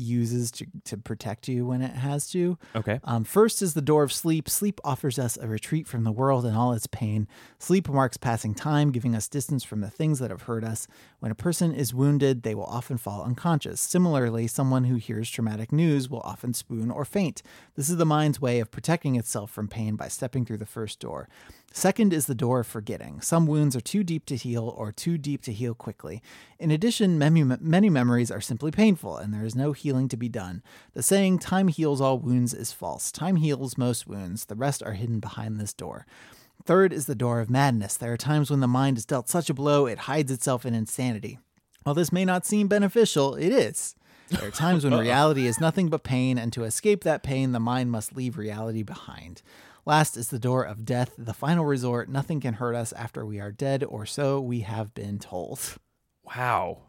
uses 0.00 0.50
to 0.52 0.66
to 0.84 0.96
protect 0.96 1.48
you 1.48 1.66
when 1.66 1.82
it 1.82 1.94
has 1.94 2.28
to. 2.30 2.58
Okay. 2.74 3.00
Um, 3.04 3.24
first 3.24 3.62
is 3.62 3.74
the 3.74 3.82
door 3.82 4.02
of 4.02 4.12
sleep. 4.12 4.48
Sleep 4.48 4.80
offers 4.84 5.18
us 5.18 5.36
a 5.36 5.46
retreat 5.46 5.86
from 5.86 6.04
the 6.04 6.12
world 6.12 6.44
and 6.44 6.56
all 6.56 6.72
its 6.72 6.86
pain. 6.86 7.28
Sleep 7.58 7.88
marks 7.88 8.16
passing 8.16 8.54
time, 8.54 8.90
giving 8.90 9.14
us 9.14 9.28
distance 9.28 9.64
from 9.64 9.80
the 9.80 9.90
things 9.90 10.18
that 10.18 10.30
have 10.30 10.42
hurt 10.42 10.64
us. 10.64 10.86
When 11.20 11.30
a 11.30 11.34
person 11.36 11.74
is 11.74 11.94
wounded, 11.94 12.42
they 12.42 12.54
will 12.54 12.64
often 12.64 12.96
fall 12.96 13.22
unconscious. 13.22 13.80
Similarly, 13.80 14.46
someone 14.46 14.84
who 14.84 14.96
hears 14.96 15.30
traumatic 15.30 15.72
news 15.72 16.08
will 16.08 16.20
often 16.20 16.54
swoon 16.54 16.90
or 16.90 17.04
faint. 17.04 17.42
This 17.76 17.90
is 17.90 17.96
the 17.96 18.06
mind's 18.06 18.40
way 18.40 18.60
of 18.60 18.70
protecting 18.70 19.16
itself 19.16 19.50
from 19.50 19.68
pain 19.68 19.96
by 19.96 20.08
stepping 20.08 20.44
through 20.44 20.58
the 20.58 20.66
first 20.66 21.00
door. 21.00 21.28
Second 21.72 22.12
is 22.12 22.26
the 22.26 22.34
door 22.34 22.60
of 22.60 22.66
forgetting. 22.66 23.20
Some 23.20 23.46
wounds 23.46 23.76
are 23.76 23.80
too 23.80 24.02
deep 24.02 24.26
to 24.26 24.36
heal 24.36 24.74
or 24.76 24.90
too 24.90 25.16
deep 25.16 25.42
to 25.42 25.52
heal 25.52 25.74
quickly. 25.74 26.20
In 26.58 26.72
addition, 26.72 27.16
many, 27.18 27.44
many 27.44 27.88
memories 27.88 28.30
are 28.30 28.40
simply 28.40 28.72
painful 28.72 29.16
and 29.16 29.32
there 29.32 29.44
is 29.44 29.54
no 29.54 29.72
healing 29.72 29.89
to 29.90 30.16
be 30.16 30.28
done. 30.28 30.62
The 30.94 31.02
saying, 31.02 31.38
time 31.38 31.68
heals 31.68 32.00
all 32.00 32.18
wounds, 32.18 32.54
is 32.54 32.72
false. 32.72 33.10
Time 33.10 33.36
heals 33.36 33.78
most 33.78 34.06
wounds, 34.06 34.44
the 34.44 34.54
rest 34.54 34.82
are 34.82 34.92
hidden 34.92 35.20
behind 35.20 35.58
this 35.58 35.72
door. 35.72 36.06
Third 36.64 36.92
is 36.92 37.06
the 37.06 37.14
door 37.14 37.40
of 37.40 37.50
madness. 37.50 37.96
There 37.96 38.12
are 38.12 38.18
times 38.18 38.50
when 38.50 38.60
the 38.60 38.68
mind 38.68 38.98
is 38.98 39.06
dealt 39.06 39.28
such 39.28 39.50
a 39.50 39.54
blow 39.54 39.86
it 39.86 40.00
hides 40.00 40.30
itself 40.30 40.66
in 40.66 40.74
insanity. 40.74 41.38
While 41.84 41.94
this 41.94 42.12
may 42.12 42.24
not 42.24 42.44
seem 42.44 42.68
beneficial, 42.68 43.34
it 43.34 43.52
is. 43.52 43.94
There 44.28 44.46
are 44.46 44.52
times 44.52 44.84
when 44.84 44.94
reality 44.98 45.46
is 45.46 45.60
nothing 45.60 45.88
but 45.88 46.04
pain, 46.04 46.38
and 46.38 46.52
to 46.52 46.64
escape 46.64 47.02
that 47.04 47.22
pain, 47.22 47.52
the 47.52 47.60
mind 47.60 47.90
must 47.90 48.14
leave 48.14 48.36
reality 48.36 48.82
behind. 48.82 49.42
Last 49.86 50.16
is 50.16 50.28
the 50.28 50.38
door 50.38 50.62
of 50.62 50.84
death, 50.84 51.14
the 51.16 51.32
final 51.32 51.64
resort. 51.64 52.08
Nothing 52.08 52.40
can 52.40 52.54
hurt 52.54 52.74
us 52.74 52.92
after 52.92 53.24
we 53.24 53.40
are 53.40 53.50
dead, 53.50 53.82
or 53.82 54.04
so 54.04 54.40
we 54.40 54.60
have 54.60 54.94
been 54.94 55.18
told. 55.18 55.78
Wow. 56.22 56.82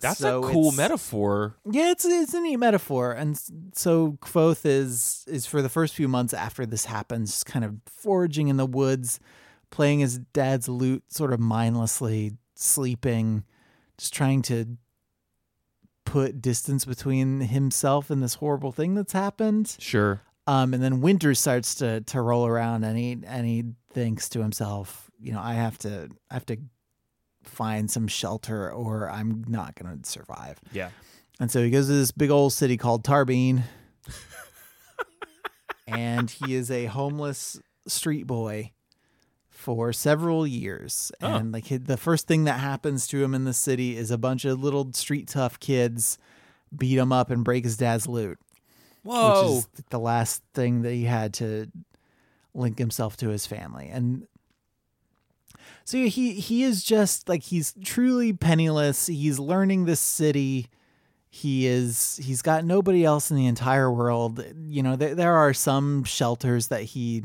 That's 0.00 0.20
So 0.20 0.44
a 0.44 0.52
cool 0.52 0.72
metaphor. 0.72 1.56
Yeah, 1.68 1.90
it's 1.90 2.04
it's 2.04 2.34
a 2.34 2.40
neat 2.40 2.56
metaphor, 2.56 3.12
and 3.12 3.40
so 3.72 4.12
Kvothe 4.20 4.64
is 4.64 5.24
is 5.26 5.46
for 5.46 5.60
the 5.60 5.68
first 5.68 5.94
few 5.94 6.06
months 6.06 6.32
after 6.32 6.64
this 6.64 6.84
happens, 6.84 7.42
kind 7.42 7.64
of 7.64 7.76
foraging 7.86 8.48
in 8.48 8.56
the 8.56 8.66
woods, 8.66 9.18
playing 9.70 9.98
his 9.98 10.18
dad's 10.18 10.68
lute, 10.68 11.02
sort 11.08 11.32
of 11.32 11.40
mindlessly 11.40 12.32
sleeping, 12.54 13.44
just 13.96 14.14
trying 14.14 14.42
to 14.42 14.78
put 16.04 16.40
distance 16.40 16.84
between 16.84 17.40
himself 17.40 18.08
and 18.08 18.22
this 18.22 18.34
horrible 18.34 18.72
thing 18.72 18.94
that's 18.94 19.12
happened. 19.12 19.76
Sure. 19.78 20.22
Um, 20.46 20.72
and 20.72 20.82
then 20.82 21.00
winter 21.00 21.34
starts 21.34 21.74
to 21.76 22.02
to 22.02 22.22
roll 22.22 22.46
around, 22.46 22.84
and 22.84 22.96
he 22.96 23.18
and 23.26 23.46
he 23.46 23.64
thinks 23.92 24.28
to 24.30 24.40
himself, 24.40 25.10
you 25.20 25.32
know, 25.32 25.40
I 25.40 25.54
have 25.54 25.76
to 25.78 26.08
I 26.30 26.34
have 26.34 26.46
to 26.46 26.58
find 27.42 27.90
some 27.90 28.08
shelter, 28.08 28.70
or 28.70 29.10
I'm 29.10 29.44
not 29.48 29.74
going 29.74 30.00
to 30.00 30.08
survive. 30.08 30.60
Yeah. 30.72 30.90
And 31.40 31.50
so 31.50 31.62
he 31.62 31.70
goes 31.70 31.86
to 31.86 31.92
this 31.92 32.10
big 32.10 32.30
old 32.30 32.52
city 32.52 32.76
called 32.76 33.04
Tarbean. 33.04 33.62
and 35.86 36.30
he 36.30 36.54
is 36.54 36.70
a 36.70 36.86
homeless 36.86 37.60
street 37.86 38.26
boy 38.26 38.72
for 39.48 39.92
several 39.92 40.46
years. 40.46 41.12
Oh. 41.20 41.34
And 41.34 41.52
like 41.52 41.66
the 41.68 41.96
first 41.96 42.26
thing 42.26 42.44
that 42.44 42.60
happens 42.60 43.06
to 43.08 43.22
him 43.22 43.34
in 43.34 43.44
the 43.44 43.52
city 43.52 43.96
is 43.96 44.10
a 44.10 44.18
bunch 44.18 44.44
of 44.44 44.62
little 44.62 44.92
street 44.92 45.28
tough 45.28 45.58
kids 45.58 46.18
beat 46.76 46.98
him 46.98 47.12
up 47.12 47.30
and 47.30 47.44
break 47.44 47.64
his 47.64 47.76
dad's 47.76 48.06
loot, 48.06 48.38
Whoa. 49.02 49.42
which 49.42 49.58
is 49.58 49.68
the 49.90 49.98
last 49.98 50.42
thing 50.54 50.82
that 50.82 50.92
he 50.92 51.04
had 51.04 51.34
to 51.34 51.66
link 52.54 52.78
himself 52.78 53.16
to 53.18 53.28
his 53.28 53.46
family. 53.46 53.88
And 53.88 54.26
so 55.84 55.98
he 55.98 56.34
he 56.34 56.62
is 56.62 56.84
just 56.84 57.28
like 57.28 57.42
he's 57.42 57.74
truly 57.84 58.32
penniless. 58.32 59.06
He's 59.06 59.38
learning 59.38 59.84
this 59.84 60.00
city. 60.00 60.68
He 61.30 61.66
is 61.66 62.18
he's 62.22 62.42
got 62.42 62.64
nobody 62.64 63.04
else 63.04 63.30
in 63.30 63.36
the 63.36 63.46
entire 63.46 63.90
world. 63.90 64.44
You 64.66 64.82
know, 64.82 64.96
there 64.96 65.14
there 65.14 65.34
are 65.34 65.54
some 65.54 66.04
shelters 66.04 66.68
that 66.68 66.82
he 66.82 67.24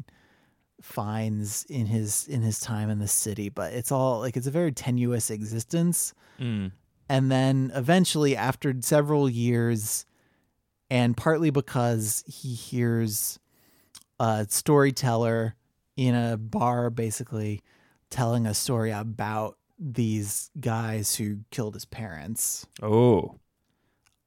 finds 0.82 1.64
in 1.66 1.86
his 1.86 2.28
in 2.28 2.42
his 2.42 2.60
time 2.60 2.90
in 2.90 3.00
the 3.00 3.08
city, 3.08 3.50
but 3.50 3.74
it's 3.74 3.92
all 3.92 4.20
like 4.20 4.36
it's 4.38 4.48
a 4.48 4.52
very 4.52 4.72
tenuous 4.72 5.30
existence. 5.30 6.14
Mm. 6.40 6.72
And 7.10 7.32
then 7.32 7.72
eventually 7.76 8.36
after 8.36 8.74
several 8.82 9.30
years 9.30 10.06
and 10.90 11.16
partly 11.18 11.50
because 11.50 12.24
he 12.28 12.54
hears 12.54 13.40
a 14.20 14.46
storyteller 14.50 15.56
in 15.96 16.16
a 16.16 16.38
bar 16.38 16.90
basically 16.90 17.62
telling 18.14 18.46
a 18.46 18.54
story 18.54 18.92
about 18.92 19.58
these 19.80 20.52
guys 20.60 21.16
who 21.16 21.40
killed 21.52 21.74
his 21.74 21.84
parents 21.86 22.66
Oh. 22.82 23.40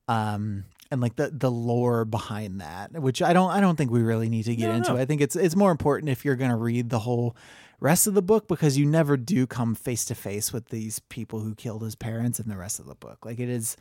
um 0.09 0.64
and 0.91 1.01
like 1.01 1.16
the 1.16 1.30
the 1.32 1.51
lore 1.51 2.05
behind 2.05 2.61
that 2.61 2.93
which 3.01 3.22
i 3.22 3.32
don't 3.32 3.51
i 3.51 3.61
don't 3.61 3.76
think 3.76 3.91
we 3.91 4.03
really 4.03 4.28
need 4.28 4.45
to 4.45 4.55
get 4.57 4.68
No, 4.68 4.74
into 4.74 4.93
no. 4.93 4.99
i 5.01 5.05
think 5.05 5.20
it's 5.20 5.37
it's 5.37 5.57
more 5.57 5.70
important 5.70 6.11
if 6.11 6.24
you're 6.24 6.37
going 6.37 6.51
to 6.51 6.57
read 6.57 6.91
the 6.91 7.01
whole 7.01 7.37
rest 7.80 8.07
of 8.07 8.14
the 8.14 8.22
book 8.22 8.49
because 8.49 8.76
you 8.78 8.87
never 8.87 9.16
do 9.16 9.47
come 9.47 9.74
face 9.74 10.05
to 10.07 10.14
face 10.14 10.53
with 10.53 10.66
these 10.68 10.99
people 10.99 11.41
who 11.41 11.55
killed 11.55 11.82
his 11.82 11.95
parents 11.95 12.41
in 12.41 12.49
the 12.49 12.57
rest 12.57 12.78
of 12.80 12.87
the 12.87 12.95
book 12.95 13.24
like 13.24 13.39
it 13.39 13.49
is 13.49 13.76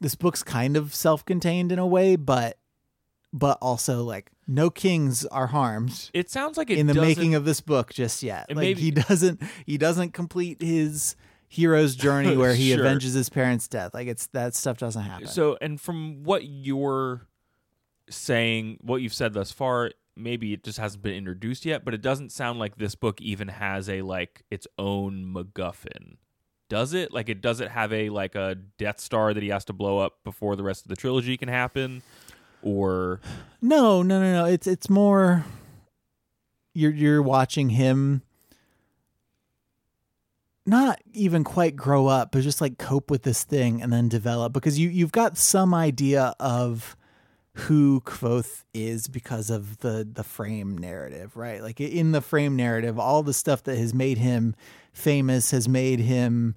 this 0.00 0.14
book's 0.14 0.42
kind 0.42 0.76
of 0.76 0.94
self-contained 0.94 1.70
in 1.72 1.78
a 1.78 1.86
way 1.86 2.16
but 2.16 2.58
but 3.36 3.58
also 3.60 4.02
like 4.04 4.30
no 4.46 4.70
kings 4.70 5.26
are 5.26 5.48
harmed 5.48 6.10
It 6.14 6.30
sounds 6.30 6.56
like 6.56 6.70
it 6.70 6.78
in 6.78 6.86
the 6.86 6.94
making 6.94 7.34
of 7.34 7.44
this 7.44 7.60
book 7.60 7.92
just 7.92 8.22
yet. 8.22 8.46
Like 8.48 8.56
maybe- 8.56 8.80
he 8.80 8.90
doesn't 8.92 9.42
he 9.66 9.76
doesn't 9.76 10.12
complete 10.12 10.62
his 10.62 11.16
hero's 11.48 11.96
journey 12.06 12.36
where 12.36 12.54
he 12.54 12.72
Sure. 12.72 12.86
avenges 12.86 13.12
his 13.14 13.28
parents' 13.28 13.66
death. 13.68 13.92
Like 13.92 14.06
it's 14.08 14.28
that 14.28 14.54
stuff 14.54 14.78
doesn't 14.78 15.02
happen. 15.02 15.26
So, 15.26 15.58
and 15.60 15.80
from 15.80 16.22
what 16.22 16.44
you're 16.44 17.26
saying, 18.10 18.78
what 18.82 18.96
you've 19.02 19.14
said 19.14 19.32
thus 19.34 19.50
far, 19.50 19.90
maybe 20.16 20.52
it 20.52 20.62
just 20.62 20.78
hasn't 20.78 21.02
been 21.02 21.14
introduced 21.14 21.64
yet, 21.64 21.84
but 21.84 21.94
it 21.94 22.02
doesn't 22.02 22.32
sound 22.32 22.58
like 22.58 22.76
this 22.76 22.94
book 22.94 23.20
even 23.20 23.48
has 23.48 23.88
a 23.88 24.02
like 24.02 24.42
its 24.50 24.66
own 24.78 25.24
MacGuffin. 25.34 26.16
Does 26.70 26.94
it? 26.94 27.12
Like, 27.12 27.28
it 27.28 27.40
does 27.42 27.60
it 27.60 27.68
have 27.70 27.92
a 27.92 28.08
like 28.08 28.34
a 28.34 28.56
Death 28.78 28.98
Star 28.98 29.34
that 29.34 29.42
he 29.42 29.50
has 29.50 29.64
to 29.66 29.72
blow 29.72 29.98
up 29.98 30.18
before 30.24 30.56
the 30.56 30.62
rest 30.62 30.84
of 30.84 30.88
the 30.88 30.96
trilogy 30.96 31.36
can 31.36 31.48
happen, 31.48 32.02
or 32.64 33.20
no, 33.62 34.02
no, 34.02 34.20
no, 34.20 34.32
no. 34.32 34.44
It's 34.46 34.66
it's 34.66 34.90
more 34.90 35.44
you're 36.74 36.92
you're 36.92 37.22
watching 37.22 37.70
him 37.70 38.22
not 40.66 41.00
even 41.12 41.44
quite 41.44 41.76
grow 41.76 42.06
up, 42.06 42.32
but 42.32 42.42
just 42.42 42.60
like 42.60 42.78
cope 42.78 43.10
with 43.10 43.22
this 43.22 43.44
thing 43.44 43.82
and 43.82 43.92
then 43.92 44.08
develop 44.08 44.52
because 44.52 44.78
you 44.78 44.88
you've 44.88 45.12
got 45.12 45.36
some 45.36 45.74
idea 45.74 46.34
of 46.40 46.96
who 47.56 48.00
Kvothe 48.00 48.64
is 48.72 49.06
because 49.06 49.50
of 49.50 49.78
the 49.78 50.08
the 50.10 50.24
frame 50.24 50.76
narrative, 50.76 51.36
right? 51.36 51.62
Like 51.62 51.80
in 51.80 52.12
the 52.12 52.20
frame 52.20 52.56
narrative, 52.56 52.98
all 52.98 53.22
the 53.22 53.34
stuff 53.34 53.62
that 53.64 53.78
has 53.78 53.94
made 53.94 54.18
him 54.18 54.56
famous 54.92 55.50
has 55.50 55.68
made 55.68 56.00
him 56.00 56.56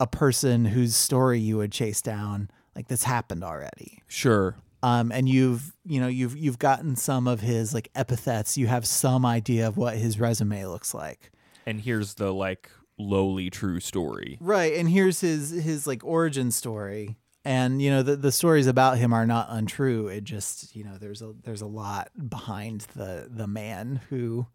a 0.00 0.06
person 0.06 0.64
whose 0.64 0.96
story 0.96 1.38
you 1.38 1.58
would 1.58 1.70
chase 1.70 2.02
down. 2.02 2.50
Like 2.74 2.88
this 2.88 3.04
happened 3.04 3.44
already 3.44 4.02
sure, 4.08 4.56
um, 4.84 5.10
and 5.12 5.26
you've 5.26 5.74
you 5.86 5.98
know 5.98 6.08
you've 6.08 6.36
you've 6.36 6.58
gotten 6.58 6.94
some 6.94 7.26
of 7.26 7.40
his 7.40 7.72
like 7.72 7.88
epithets. 7.94 8.58
You 8.58 8.66
have 8.66 8.86
some 8.86 9.24
idea 9.24 9.66
of 9.66 9.78
what 9.78 9.96
his 9.96 10.20
resume 10.20 10.66
looks 10.66 10.92
like, 10.92 11.32
and 11.64 11.80
here's 11.80 12.14
the 12.14 12.34
like 12.34 12.70
lowly 12.98 13.48
true 13.48 13.80
story. 13.80 14.36
right? 14.42 14.74
And 14.74 14.86
here's 14.90 15.22
his 15.22 15.48
his 15.50 15.86
like 15.86 16.04
origin 16.04 16.50
story, 16.50 17.16
and 17.46 17.80
you 17.80 17.90
know 17.90 18.02
the 18.02 18.14
the 18.16 18.30
stories 18.30 18.66
about 18.66 18.98
him 18.98 19.14
are 19.14 19.26
not 19.26 19.46
untrue. 19.48 20.08
It 20.08 20.24
just 20.24 20.76
you 20.76 20.84
know 20.84 20.98
there's 20.98 21.22
a 21.22 21.32
there's 21.42 21.62
a 21.62 21.66
lot 21.66 22.10
behind 22.28 22.82
the 22.94 23.26
the 23.30 23.46
man 23.46 24.02
who 24.10 24.46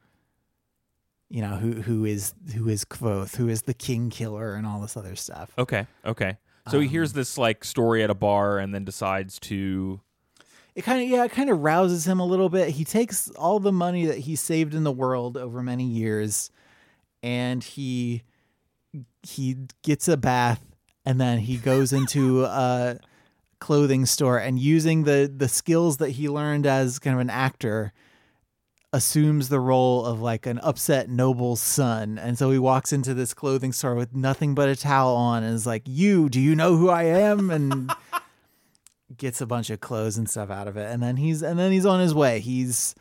you 1.28 1.42
know 1.42 1.56
who 1.56 1.82
who 1.82 2.06
is 2.06 2.36
who 2.54 2.70
is 2.70 2.86
Kvothe, 2.86 3.36
who 3.36 3.50
is 3.50 3.64
the 3.64 3.74
king 3.74 4.12
killer, 4.12 4.54
and 4.54 4.68
all 4.68 4.80
this 4.80 4.96
other 4.96 5.16
stuff. 5.16 5.50
Okay, 5.58 5.88
okay. 6.06 6.38
So 6.70 6.80
he 6.80 6.88
hears 6.88 7.14
this 7.14 7.36
like 7.36 7.64
story 7.64 8.04
at 8.04 8.12
a 8.12 8.14
bar 8.14 8.60
and 8.60 8.76
then 8.76 8.86
decides 8.86 9.40
to 9.40 10.02
it 10.80 10.86
kind 10.86 11.04
of 11.04 11.10
yeah 11.10 11.26
it 11.26 11.32
kind 11.32 11.50
of 11.50 11.62
rouses 11.62 12.08
him 12.08 12.22
a 12.22 12.26
little 12.26 12.48
bit. 12.48 12.70
He 12.70 12.86
takes 12.86 13.30
all 13.32 13.60
the 13.60 13.72
money 13.72 14.06
that 14.06 14.20
he 14.20 14.38
saved 14.38 14.74
in 14.74 14.86
the 14.86 14.92
world 14.92 15.36
over 15.36 15.62
many 15.62 15.84
years 15.84 16.52
and 17.22 17.62
he 17.62 18.24
he 19.22 19.58
gets 19.84 20.08
a 20.08 20.16
bath 20.16 20.64
and 21.06 21.20
then 21.20 21.40
he 21.40 21.58
goes 21.58 21.92
into 21.92 22.44
a 22.46 22.98
clothing 23.60 24.06
store 24.06 24.38
and 24.38 24.58
using 24.58 25.04
the 25.04 25.32
the 25.36 25.50
skills 25.50 25.98
that 25.98 26.12
he 26.12 26.30
learned 26.30 26.66
as 26.66 26.98
kind 26.98 27.14
of 27.14 27.20
an 27.20 27.30
actor 27.30 27.92
assumes 28.94 29.50
the 29.50 29.60
role 29.60 30.06
of 30.06 30.22
like 30.22 30.46
an 30.46 30.60
upset 30.60 31.10
noble's 31.10 31.62
son. 31.62 32.18
And 32.18 32.40
so 32.40 32.52
he 32.52 32.58
walks 32.58 32.94
into 32.94 33.14
this 33.14 33.34
clothing 33.34 33.74
store 33.74 33.96
with 33.96 34.16
nothing 34.16 34.56
but 34.56 34.70
a 34.70 34.78
towel 34.78 35.16
on 35.16 35.44
and 35.44 35.54
is 35.54 35.68
like 35.68 35.84
you 35.86 36.30
do 36.30 36.40
you 36.40 36.56
know 36.56 36.78
who 36.78 36.90
i 36.90 37.04
am? 37.04 37.50
And 37.52 37.92
gets 39.18 39.42
a 39.42 39.46
bunch 39.46 39.70
of 39.70 39.80
clothes 39.80 40.18
and 40.18 40.30
stuff 40.30 40.50
out 40.50 40.68
of 40.68 40.78
it 40.78 40.90
and 40.92 41.02
then 41.02 41.18
he's 41.18 41.42
and 41.42 41.58
then 41.58 41.72
he's 41.72 41.86
on 41.86 42.00
his 42.00 42.14
way 42.14 42.40
he's 42.40 42.94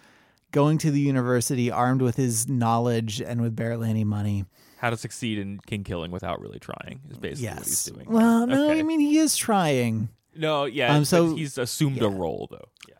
going 0.52 0.78
to 0.78 0.90
the 0.90 1.00
university 1.00 1.70
armed 1.70 2.00
with 2.00 2.16
his 2.16 2.48
knowledge 2.48 3.20
and 3.20 3.40
with 3.42 3.54
barely 3.54 3.90
any 3.90 4.04
money 4.04 4.44
how 4.78 4.88
to 4.90 4.96
succeed 4.96 5.38
in 5.38 5.58
king 5.66 5.84
killing 5.84 6.10
without 6.10 6.40
really 6.40 6.58
trying 6.58 7.00
is 7.10 7.18
basically 7.18 7.48
what 7.54 7.64
he's 7.66 7.84
doing. 7.84 8.06
well 8.10 8.46
no 8.46 8.70
Okay. 8.70 8.80
i 8.80 8.82
mean 8.82 9.00
he 9.00 9.18
is 9.18 9.36
trying 9.36 10.08
no, 10.36 10.66
yeah. 10.66 10.94
Um, 10.94 11.04
so- 11.04 11.34
he's 11.34 11.58
assumed 11.58 12.00
a 12.00 12.08
role 12.08 12.46
though. 12.48 12.68
Yeah. 12.88 12.94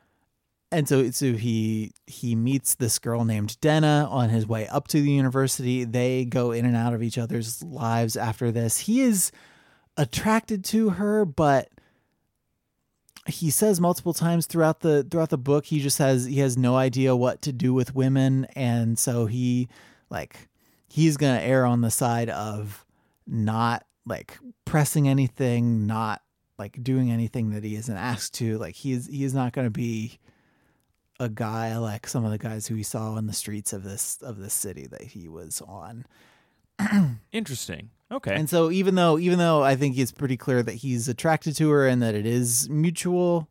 and 0.73 0.89
so 0.89 1.09
so 1.13 1.35
he 1.35 1.93
he 2.09 2.35
meets 2.35 2.75
this 2.75 2.99
girl 2.99 3.25
named 3.25 3.57
Denna 3.61 4.09
on 4.11 4.29
his 4.31 4.45
way 4.45 4.67
up 4.67 4.89
to 4.89 5.01
the 5.01 5.11
university. 5.13 5.85
They 5.85 6.25
go 6.25 6.51
in 6.51 6.65
and 6.65 6.75
out 6.75 6.95
of 6.95 7.03
each 7.03 7.17
other's 7.17 7.63
lives 7.63 8.17
after 8.17 8.51
this. 8.51 8.79
He 8.81 9.03
is 9.03 9.31
attracted 9.97 10.65
to 10.65 10.91
her, 10.91 11.25
but 11.25 11.69
he 13.29 13.51
says 13.51 13.81
multiple 13.81 14.15
times 14.15 14.47
throughout 14.47 14.81
the 14.81 15.05
throughout 15.05 15.31
the 15.31 15.39
book 15.39 15.67
he 15.67 15.81
just 15.81 15.99
has 15.99 16.25
he 16.25 16.39
has 16.39 16.57
no 16.57 16.77
idea 16.77 17.15
what 17.15 17.43
to 17.43 17.53
do 17.53 17.75
with 17.75 17.95
women 17.95 18.47
and 18.57 18.99
so 18.99 19.27
he 19.27 19.69
like 20.11 20.49
he's 20.89 21.17
going 21.17 21.39
to 21.39 21.45
err 21.45 21.65
on 21.65 21.83
the 21.83 21.91
side 21.91 22.31
of 22.31 22.85
not 23.27 23.85
like 24.07 24.39
pressing 24.65 25.09
anything, 25.09 25.87
not 25.87 26.23
like 26.59 26.83
doing 26.83 27.11
anything 27.11 27.51
that 27.51 27.63
he 27.63 27.77
isn't 27.77 27.97
asked 27.97 28.35
to. 28.35 28.59
Like 28.59 28.75
he 28.75 28.93
is 28.93 29.07
he 29.07 29.25
is 29.25 29.35
not 29.35 29.53
going 29.53 29.67
to 29.67 29.71
be 29.71 30.19
a 31.21 31.29
guy 31.29 31.77
like 31.77 32.07
some 32.07 32.25
of 32.25 32.31
the 32.31 32.39
guys 32.39 32.67
who 32.67 32.75
he 32.75 32.83
saw 32.83 33.17
in 33.17 33.27
the 33.27 33.33
streets 33.33 33.73
of 33.73 33.85
this 33.85 34.19
of 34.23 34.39
this 34.39 34.55
city 34.55 34.87
that 34.87 35.03
he 35.03 35.29
was 35.29 35.63
on. 35.67 36.07
Interesting. 37.33 37.91
Okay. 38.11 38.35
And 38.35 38.49
so 38.49 38.71
even 38.71 38.95
though 38.95 39.19
even 39.19 39.39
though 39.39 39.63
I 39.63 39.77
think 39.77 39.99
it's 39.99 40.13
pretty 40.13 40.37
clear 40.37 40.63
that 40.63 40.75
he's 40.75 41.09
attracted 41.09 41.57
to 41.57 41.71
her 41.71 41.87
and 41.87 42.03
that 42.03 42.15
it 42.15 42.27
is 42.27 42.69
mutual, 42.71 43.49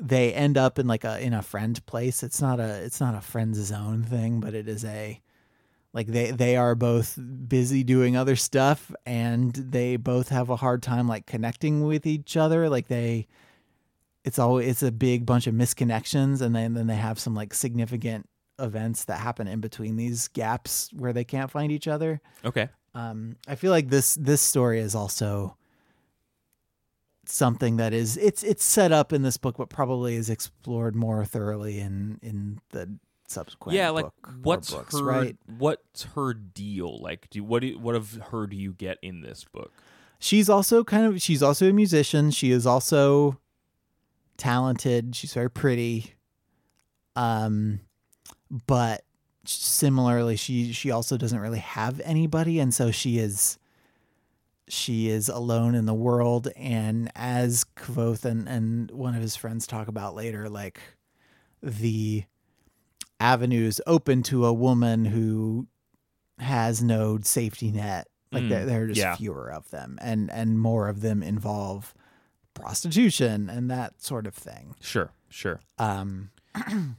they 0.00 0.32
end 0.32 0.58
up 0.58 0.78
in 0.78 0.86
like 0.86 1.04
a 1.04 1.20
in 1.20 1.32
a 1.32 1.42
friend 1.42 1.84
place. 1.86 2.22
It's 2.22 2.40
not 2.40 2.58
a 2.60 2.82
it's 2.82 3.00
not 3.00 3.14
a 3.14 3.20
friend's 3.20 3.58
zone 3.58 4.02
thing, 4.02 4.40
but 4.40 4.54
it 4.54 4.68
is 4.68 4.84
a 4.84 5.20
like 5.92 6.08
they 6.08 6.30
they 6.30 6.56
are 6.56 6.74
both 6.74 7.18
busy 7.48 7.82
doing 7.84 8.16
other 8.16 8.36
stuff 8.36 8.92
and 9.06 9.52
they 9.54 9.96
both 9.96 10.28
have 10.28 10.50
a 10.50 10.56
hard 10.56 10.82
time 10.82 11.08
like 11.08 11.26
connecting 11.26 11.84
with 11.84 12.06
each 12.06 12.36
other 12.36 12.68
like 12.68 12.88
they 12.88 13.26
it's 14.24 14.38
always 14.38 14.68
it's 14.68 14.82
a 14.82 14.92
big 14.92 15.24
bunch 15.24 15.46
of 15.46 15.54
misconnections 15.54 16.42
and 16.42 16.54
then 16.54 16.74
then 16.74 16.86
they 16.86 16.96
have 16.96 17.18
some 17.18 17.34
like 17.34 17.54
significant 17.54 18.28
events 18.58 19.04
that 19.06 19.18
happen 19.18 19.48
in 19.48 19.60
between 19.60 19.96
these 19.96 20.28
gaps 20.28 20.90
where 20.92 21.12
they 21.12 21.24
can't 21.24 21.50
find 21.50 21.72
each 21.72 21.88
other 21.88 22.20
Okay. 22.44 22.68
Um 22.98 23.36
i 23.46 23.54
feel 23.54 23.70
like 23.70 23.88
this 23.88 24.14
this 24.14 24.40
story 24.40 24.80
is 24.80 24.94
also 24.94 25.56
something 27.26 27.76
that 27.76 27.92
is 27.92 28.16
it's 28.16 28.42
it's 28.42 28.64
set 28.64 28.90
up 28.90 29.12
in 29.12 29.22
this 29.22 29.36
book 29.36 29.56
but 29.58 29.68
probably 29.68 30.14
is 30.16 30.30
explored 30.30 30.96
more 30.96 31.24
thoroughly 31.24 31.78
in 31.78 32.18
in 32.22 32.58
the 32.70 32.88
subsequent 33.26 33.76
yeah, 33.76 33.90
like 33.90 34.06
what's 34.42 34.72
books, 34.72 34.98
her 34.98 35.04
right 35.04 35.36
what's 35.58 36.04
her 36.14 36.32
deal? 36.32 36.98
Like, 36.98 37.28
do 37.28 37.44
what 37.44 37.60
do, 37.60 37.78
what 37.78 37.94
of 37.94 38.18
her 38.30 38.46
do 38.46 38.56
you 38.56 38.72
get 38.72 38.96
in 39.02 39.20
this 39.20 39.44
book? 39.44 39.70
she's 40.18 40.48
also 40.48 40.82
kind 40.84 41.06
of 41.06 41.22
she's 41.22 41.42
also 41.42 41.68
a 41.68 41.72
musician 41.72 42.30
she 42.30 42.50
is 42.50 42.66
also 42.66 43.38
talented 44.36 45.14
she's 45.14 45.32
very 45.32 45.50
pretty 45.50 46.14
um 47.16 47.80
but 48.66 49.04
similarly 49.50 50.36
she 50.36 50.72
she 50.72 50.90
also 50.90 51.16
doesn't 51.16 51.38
really 51.40 51.58
have 51.58 52.00
anybody 52.04 52.58
and 52.60 52.74
so 52.74 52.90
she 52.90 53.18
is 53.18 53.58
she 54.68 55.08
is 55.08 55.28
alone 55.28 55.74
in 55.74 55.86
the 55.86 55.94
world 55.94 56.48
and 56.56 57.10
as 57.16 57.64
Kvothe 57.76 58.24
and, 58.26 58.46
and 58.46 58.90
one 58.90 59.14
of 59.14 59.22
his 59.22 59.34
friends 59.36 59.66
talk 59.66 59.88
about 59.88 60.14
later 60.14 60.48
like 60.50 60.78
the 61.62 62.24
avenues 63.18 63.80
open 63.86 64.22
to 64.24 64.44
a 64.44 64.52
woman 64.52 65.06
who 65.06 65.66
has 66.38 66.82
no 66.82 67.18
safety 67.22 67.72
net 67.72 68.06
like 68.30 68.42
Mm, 68.44 68.48
there, 68.50 68.66
there 68.66 68.82
are 68.82 68.86
just 68.88 69.00
yeah. 69.00 69.16
fewer 69.16 69.50
of 69.50 69.70
them 69.70 69.98
and 70.02 70.30
and 70.30 70.60
more 70.60 70.88
of 70.88 71.00
them 71.00 71.22
involve 71.22 71.94
prostitution 72.52 73.48
and 73.48 73.70
that 73.70 74.02
sort 74.02 74.26
of 74.26 74.34
thing 74.34 74.74
Sure, 74.80 75.10
sure. 75.30 75.60
um 75.78 76.30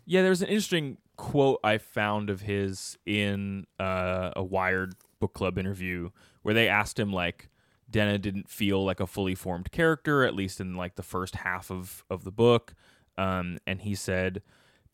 Yeah, 0.05 0.21
there's 0.23 0.41
an 0.41 0.47
interesting 0.47 0.97
quote 1.19 1.59
I 1.65 1.77
found 1.79 2.29
of 2.29 2.41
his 2.41 2.97
in 3.05 3.67
uh, 3.77 4.31
a 4.37 4.43
Wired 4.43 4.95
book 5.19 5.33
club 5.33 5.57
interview 5.57 6.11
where 6.43 6.53
they 6.53 6.69
asked 6.69 6.97
him 6.97 7.11
like 7.11 7.49
Denna 7.91 8.17
didn't 8.17 8.49
feel 8.49 8.85
like 8.85 9.01
a 9.01 9.05
fully 9.05 9.35
formed 9.35 9.69
character, 9.69 10.23
at 10.23 10.33
least 10.33 10.61
in 10.61 10.75
like 10.75 10.95
the 10.95 11.03
first 11.03 11.35
half 11.35 11.69
of 11.69 12.05
of 12.09 12.23
the 12.23 12.31
book, 12.31 12.73
um, 13.17 13.57
and 13.67 13.81
he 13.81 13.95
said. 13.95 14.41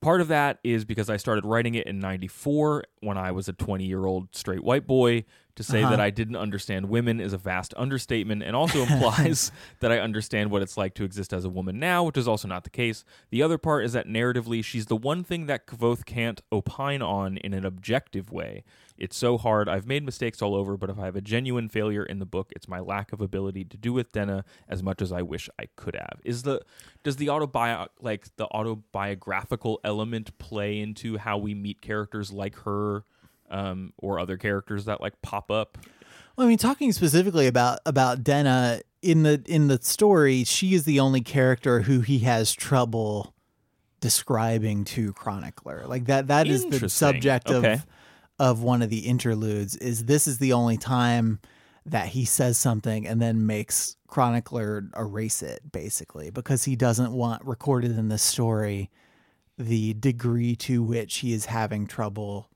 Part 0.06 0.22
of 0.22 0.28
that 0.28 0.60
is 0.64 0.86
because 0.86 1.10
I 1.10 1.18
started 1.18 1.46
writing 1.46 1.74
it 1.74 1.88
in 1.88 1.98
94 1.98 2.84
when 3.00 3.18
I 3.18 3.32
was 3.32 3.48
a 3.48 3.54
20 3.54 3.86
year 3.86 4.06
old 4.06 4.36
straight 4.36 4.64
white 4.64 4.86
boy. 4.86 5.26
To 5.56 5.64
say 5.64 5.82
Uh-huh. 5.82 5.90
that 5.92 6.00
I 6.02 6.12
didn't 6.12 6.36
understand 6.36 6.90
women 6.90 7.20
is 7.20 7.34
a 7.34 7.40
vast 7.40 7.74
understatement 7.76 8.44
and 8.44 8.56
also 8.62 8.84
implies 8.84 9.52
that 9.80 9.92
I 9.92 9.98
understand 10.00 10.52
what 10.52 10.62
it's 10.62 10.78
like 10.78 10.94
to 10.96 11.04
exist 11.06 11.34
as 11.34 11.44
a 11.44 11.50
woman 11.50 11.80
now, 11.80 12.04
which 12.04 12.18
is 12.18 12.28
also 12.28 12.48
not 12.48 12.66
the 12.66 12.70
case. 12.70 13.04
The 13.32 13.42
other 13.42 13.58
part 13.58 13.84
is 13.84 13.94
that 13.94 14.06
narratively, 14.06 14.64
she's 14.64 14.86
the 14.86 14.96
one 14.96 15.24
thing 15.24 15.48
that 15.48 15.66
Kvothe 15.66 16.06
can't 16.06 16.40
opine 16.52 17.02
on 17.02 17.38
in 17.38 17.54
an 17.56 17.66
objective 17.66 18.32
way. 18.32 18.64
It's 18.98 19.18
so 19.18 19.38
hard. 19.38 19.68
I've 19.68 19.86
made 19.86 20.04
mistakes 20.04 20.42
all 20.42 20.56
over, 20.56 20.78
but 20.78 20.90
if 20.90 20.98
I 20.98 21.06
have 21.06 21.16
a 21.16 21.22
genuine 21.22 21.68
failure 21.68 22.04
in 22.04 22.20
the 22.20 22.26
book, 22.26 22.52
it's 22.56 22.68
my 22.68 22.80
lack 22.80 23.12
of 23.12 23.20
ability 23.20 23.66
to 23.66 23.78
do 23.78 23.92
with 23.92 24.12
Denna 24.12 24.46
as 24.70 24.82
much 24.82 25.02
as 25.02 25.12
I 25.12 25.22
wish 25.22 25.50
I 25.60 25.66
could 25.76 25.96
have. 25.96 26.20
Is 26.24 26.44
the 26.44 26.62
does 27.04 27.18
the 27.18 27.28
autobio 27.28 27.88
like 28.02 28.36
the 28.38 28.46
autobiographical 28.46 29.82
element 29.84 30.38
play 30.38 30.80
into 30.80 31.18
how 31.18 31.38
we 31.38 31.54
meet 31.54 31.82
characters 31.82 32.32
like 32.32 32.56
her 32.60 33.04
um, 33.50 33.94
or 33.98 34.20
other 34.20 34.38
characters 34.38 34.86
that 34.86 35.02
like 35.02 35.22
pop 35.22 35.52
up? 35.52 35.78
Well, 36.36 36.48
I 36.48 36.50
mean, 36.50 36.58
talking 36.58 36.92
specifically 36.92 37.48
about 37.48 37.80
about 37.86 38.24
Denna 38.24 38.82
in 39.02 39.24
the 39.24 39.44
in 39.46 39.68
the 39.68 39.80
story, 39.82 40.46
she 40.46 40.74
is 40.74 40.86
the 40.86 41.00
only 41.00 41.22
character 41.22 41.82
who 41.82 42.00
he 42.00 42.20
has 42.20 42.54
trouble 42.54 43.34
describing 44.00 44.86
to 44.86 45.14
chronicler. 45.14 45.84
Like 45.86 46.06
that 46.06 46.28
that 46.28 46.48
is 46.48 46.66
the 46.66 46.90
subject 46.90 47.50
Okay. 47.50 47.82
Of 48.40 48.62
one 48.62 48.82
of 48.82 48.90
the 48.90 49.00
interludes. 49.08 49.76
Is 49.78 50.06
this 50.06 50.28
is 50.28 50.38
the 50.40 50.54
only 50.54 50.78
time 50.78 51.40
that 51.86 52.08
he 52.08 52.26
says 52.26 52.58
something 52.58 53.06
and 53.08 53.22
then 53.22 53.46
makes 53.46 53.96
chronicler 54.08 54.90
erase 54.98 55.44
it 55.44 55.72
basically 55.72 56.30
because 56.32 56.64
he 56.64 56.76
doesn't 56.76 57.12
want 57.12 57.46
recorded 57.46 57.92
in 57.98 58.08
the 58.10 58.18
story 58.18 58.90
the 59.58 59.94
degree 59.94 60.56
to 60.56 60.82
which 60.82 61.18
he 61.18 61.32
is 61.32 61.46
having 61.46 61.86
trouble 61.86 62.50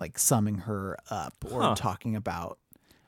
like 0.00 0.18
summing 0.18 0.56
her 0.58 0.96
up 1.10 1.34
or 1.50 1.60
Huh. 1.62 1.74
talking 1.76 2.16
about 2.16 2.58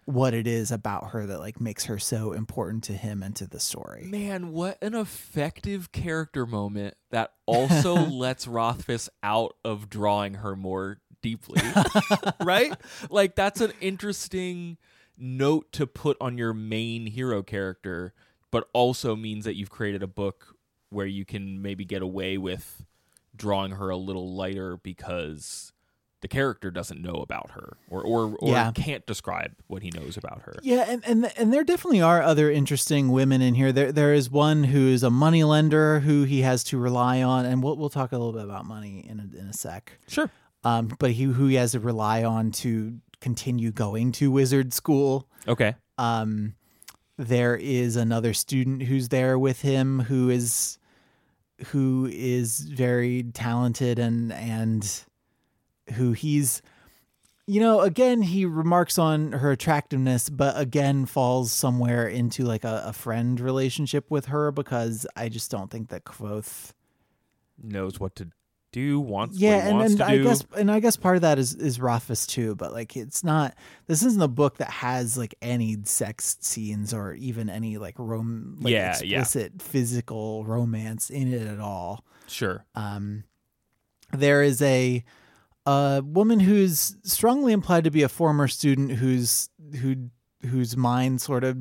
what 0.07 0.35
it 0.35 0.47
is 0.47 0.71
about 0.71 1.11
her 1.13 1.25
that 1.25 1.39
like 1.41 1.59
makes 1.63 1.87
her 1.87 1.99
so 1.99 2.33
important 2.33 2.85
to 2.85 2.93
him 2.93 3.23
and 3.23 3.35
to 3.37 3.47
the 3.47 3.59
story. 3.59 4.05
Man, 4.05 4.53
what 4.53 4.77
an 4.83 4.95
effective 4.95 5.93
character 5.93 6.45
moment 6.45 6.95
that 7.11 7.33
also 7.47 7.95
lets 7.95 8.47
Rothfuss 8.47 9.09
out 9.23 9.57
of 9.65 9.89
drawing 9.89 10.35
her 10.35 10.55
more 10.55 10.99
deeply. 11.25 11.61
right? 12.45 12.73
Like 13.11 13.35
that's 13.35 13.61
an 13.61 13.73
interesting 13.81 14.77
note 15.19 15.73
to 15.73 15.87
put 15.87 16.17
on 16.21 16.37
your 16.39 16.53
main 16.53 17.07
hero 17.07 17.43
character, 17.43 18.13
but 18.51 18.69
also 18.73 19.17
means 19.17 19.45
that 19.47 19.57
you've 19.57 19.71
created 19.71 20.03
a 20.03 20.07
book 20.07 20.55
where 20.91 21.07
you 21.07 21.25
can 21.25 21.61
maybe 21.63 21.85
get 21.85 22.03
away 22.03 22.37
with 22.39 22.85
drawing 23.35 23.73
her 23.73 23.89
a 23.91 23.97
little 23.97 24.33
lighter 24.35 24.77
because 24.77 25.73
the 26.21 26.29
character 26.29 26.71
doesn't 26.71 27.03
know 27.03 27.17
about 27.17 27.51
her 27.51 27.77
or 27.91 28.01
or, 28.03 28.37
or 28.39 28.53
Yeah. 28.53 28.71
can't 28.73 29.05
describe 29.07 29.53
what 29.67 29.83
he 29.83 29.91
knows 29.91 30.17
about 30.17 30.43
her. 30.43 30.55
Yeah, 30.63 30.85
and, 30.89 31.05
and 31.05 31.31
and 31.37 31.53
there 31.53 31.65
definitely 31.65 32.01
are 32.01 32.23
other 32.23 32.51
interesting 32.51 33.11
women 33.11 33.43
in 33.43 33.55
here. 33.55 33.73
There 33.73 33.93
there 33.93 34.15
is 34.15 34.31
one 34.31 34.65
who 34.65 34.89
is 34.89 35.03
a 35.03 35.11
money 35.11 35.45
lender 35.45 36.01
who 36.01 36.23
he 36.25 36.41
has 36.43 36.65
to 36.65 36.79
rely 36.79 37.23
on, 37.23 37.45
and 37.45 37.63
we'll 37.63 37.77
we'll 37.77 37.91
talk 37.91 38.13
a 38.13 38.17
little 38.17 38.33
bit 38.33 38.45
about 38.45 38.65
money 38.65 39.05
in 39.07 39.21
a, 39.21 39.39
in 39.39 39.47
a 39.49 39.53
sec. 39.53 39.99
Sure. 40.09 40.31
Um, 40.65 40.89
but 40.99 41.11
he 41.13 41.25
who 41.25 41.47
he 41.47 41.57
has 41.57 41.73
to 41.73 41.81
rely 41.81 42.25
on 42.25 42.51
to 42.53 42.99
continue 43.21 43.71
going 43.71 44.13
to 44.13 44.31
wizard 44.31 44.73
school. 44.73 45.29
Okay. 45.47 45.75
Um, 45.99 46.55
there 47.17 47.57
is 47.57 47.97
another 47.97 48.35
student 48.35 48.83
who's 48.83 49.09
there 49.09 49.39
with 49.39 49.61
him 49.63 50.01
who 50.01 50.31
is 50.31 50.79
who 51.67 52.09
is 52.13 52.61
very 52.61 53.23
talented 53.23 53.99
and 53.99 54.33
and 54.33 55.05
who 55.95 56.13
he's 56.13 56.61
you 57.47 57.61
know 57.61 57.81
again 57.81 58.23
he 58.23 58.45
remarks 58.45 58.99
on 58.99 59.33
her 59.33 59.53
attractiveness 59.53 60.29
but 60.29 60.59
again 60.59 61.07
falls 61.07 61.53
somewhere 61.53 62.09
into 62.09 62.43
like 62.43 62.65
a, 62.65 62.83
a 62.87 62.93
friend 62.93 63.39
relationship 63.39 64.11
with 64.11 64.27
her 64.27 64.51
because 64.51 65.07
i 65.15 65.29
just 65.29 65.51
don't 65.51 65.71
think 65.71 65.91
that 65.91 66.05
Kvothe 66.05 66.73
Knows 67.63 68.01
what 68.01 68.17
to 68.17 68.31
do, 68.75 69.01
wants 69.01 69.39
yeah 69.39 69.55
what 69.57 69.63
he 69.63 69.69
and, 69.71 69.79
wants 69.79 69.91
and 69.93 69.99
to 70.01 70.05
i 70.07 70.17
do. 70.19 70.25
guess 70.25 70.45
and 70.59 70.71
i 70.71 70.81
guess 70.81 70.97
part 70.97 71.17
of 71.17 71.23
that 71.23 71.39
is 71.39 71.55
is 71.55 71.81
rothfuss 71.81 72.27
too 72.27 72.55
but 72.57 72.73
like 72.73 72.97
it's 72.97 73.25
not 73.25 73.55
this 73.87 74.03
isn't 74.03 74.21
a 74.23 74.29
book 74.29 74.59
that 74.59 74.69
has 74.71 75.17
like 75.17 75.35
any 75.41 75.77
sex 75.85 76.37
scenes 76.41 76.93
or 76.93 77.15
even 77.15 77.49
any 77.49 77.79
like 77.79 77.95
rom 77.99 78.57
like 78.61 78.73
Yeah, 78.73 78.99
yeah. 79.03 79.21
explicit 79.21 79.63
physical 79.63 80.45
romance 80.45 81.09
in 81.11 81.33
it 81.33 81.47
at 81.47 81.61
all 81.61 82.05
Sure. 82.27 82.65
um 82.75 83.25
there 84.13 84.43
is 84.43 84.61
a 84.63 85.05
a 85.67 86.03
woman 86.05 86.41
who's 86.41 86.97
strongly 87.05 87.53
implied 87.53 87.85
to 87.85 87.91
be 87.91 88.03
a 88.03 88.09
former 88.09 88.49
student 88.49 88.93
who's 88.93 89.49
who 89.81 90.11
whose 90.43 90.77
mind 90.77 91.21
sort 91.23 91.43
of 91.45 91.57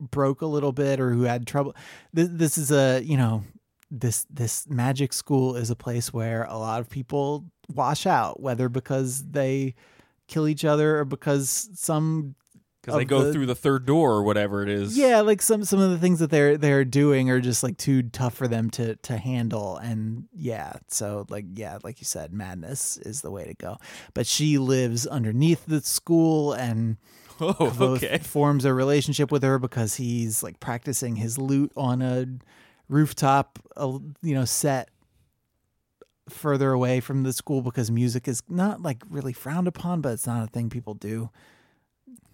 broke 0.00 0.42
a 0.42 0.46
little 0.46 0.72
bit 0.72 1.00
or 1.00 1.10
who 1.10 1.22
had 1.22 1.46
trouble 1.46 1.74
this, 2.12 2.28
this 2.30 2.58
is 2.58 2.70
a 2.70 3.00
you 3.02 3.16
know 3.16 3.42
this 3.90 4.26
this 4.30 4.68
magic 4.68 5.12
school 5.12 5.56
is 5.56 5.70
a 5.70 5.76
place 5.76 6.12
where 6.12 6.44
a 6.44 6.58
lot 6.58 6.80
of 6.80 6.88
people 6.90 7.44
wash 7.74 8.06
out 8.06 8.40
whether 8.40 8.68
because 8.68 9.24
they 9.30 9.74
kill 10.26 10.46
each 10.48 10.64
other 10.64 10.98
or 10.98 11.04
because 11.06 11.70
some 11.74 12.34
Because 12.82 12.98
they 12.98 13.04
go 13.06 13.22
the- 13.24 13.32
through 13.32 13.46
the 13.46 13.54
third 13.54 13.86
door 13.86 14.12
or 14.12 14.22
whatever 14.22 14.62
it 14.62 14.68
is. 14.68 14.96
yeah, 14.96 15.20
like 15.22 15.40
some 15.40 15.64
some 15.64 15.80
of 15.80 15.90
the 15.90 15.98
things 15.98 16.18
that 16.18 16.28
they're 16.30 16.58
they're 16.58 16.84
doing 16.84 17.30
are 17.30 17.40
just 17.40 17.62
like 17.62 17.78
too 17.78 18.02
tough 18.02 18.34
for 18.34 18.46
them 18.46 18.68
to 18.70 18.96
to 18.96 19.16
handle, 19.16 19.78
and 19.78 20.28
yeah, 20.34 20.74
so 20.88 21.24
like 21.30 21.46
yeah, 21.54 21.78
like 21.82 21.98
you 22.00 22.04
said, 22.04 22.32
madness 22.32 22.98
is 22.98 23.22
the 23.22 23.30
way 23.30 23.44
to 23.44 23.54
go. 23.54 23.78
But 24.14 24.26
she 24.26 24.58
lives 24.58 25.06
underneath 25.06 25.64
the 25.66 25.80
school, 25.80 26.52
and 26.52 26.98
Oh, 27.40 27.72
okay. 27.80 28.18
forms 28.18 28.64
a 28.64 28.74
relationship 28.74 29.30
with 29.32 29.42
her 29.44 29.58
because 29.58 29.94
he's 29.94 30.42
like 30.42 30.58
practicing 30.60 31.16
his 31.16 31.38
lute 31.38 31.72
on 31.76 32.02
a 32.02 32.26
rooftop, 32.88 33.58
uh, 33.76 33.98
you 34.22 34.34
know, 34.34 34.44
set 34.44 34.90
further 36.28 36.72
away 36.72 37.00
from 37.00 37.22
the 37.22 37.32
school 37.32 37.62
because 37.62 37.90
music 37.90 38.28
is 38.28 38.42
not 38.48 38.82
like 38.82 39.02
really 39.08 39.32
frowned 39.32 39.66
upon, 39.68 40.00
but 40.00 40.12
it's 40.12 40.26
not 40.26 40.44
a 40.44 40.46
thing 40.46 40.68
people 40.68 40.94
do. 40.94 41.30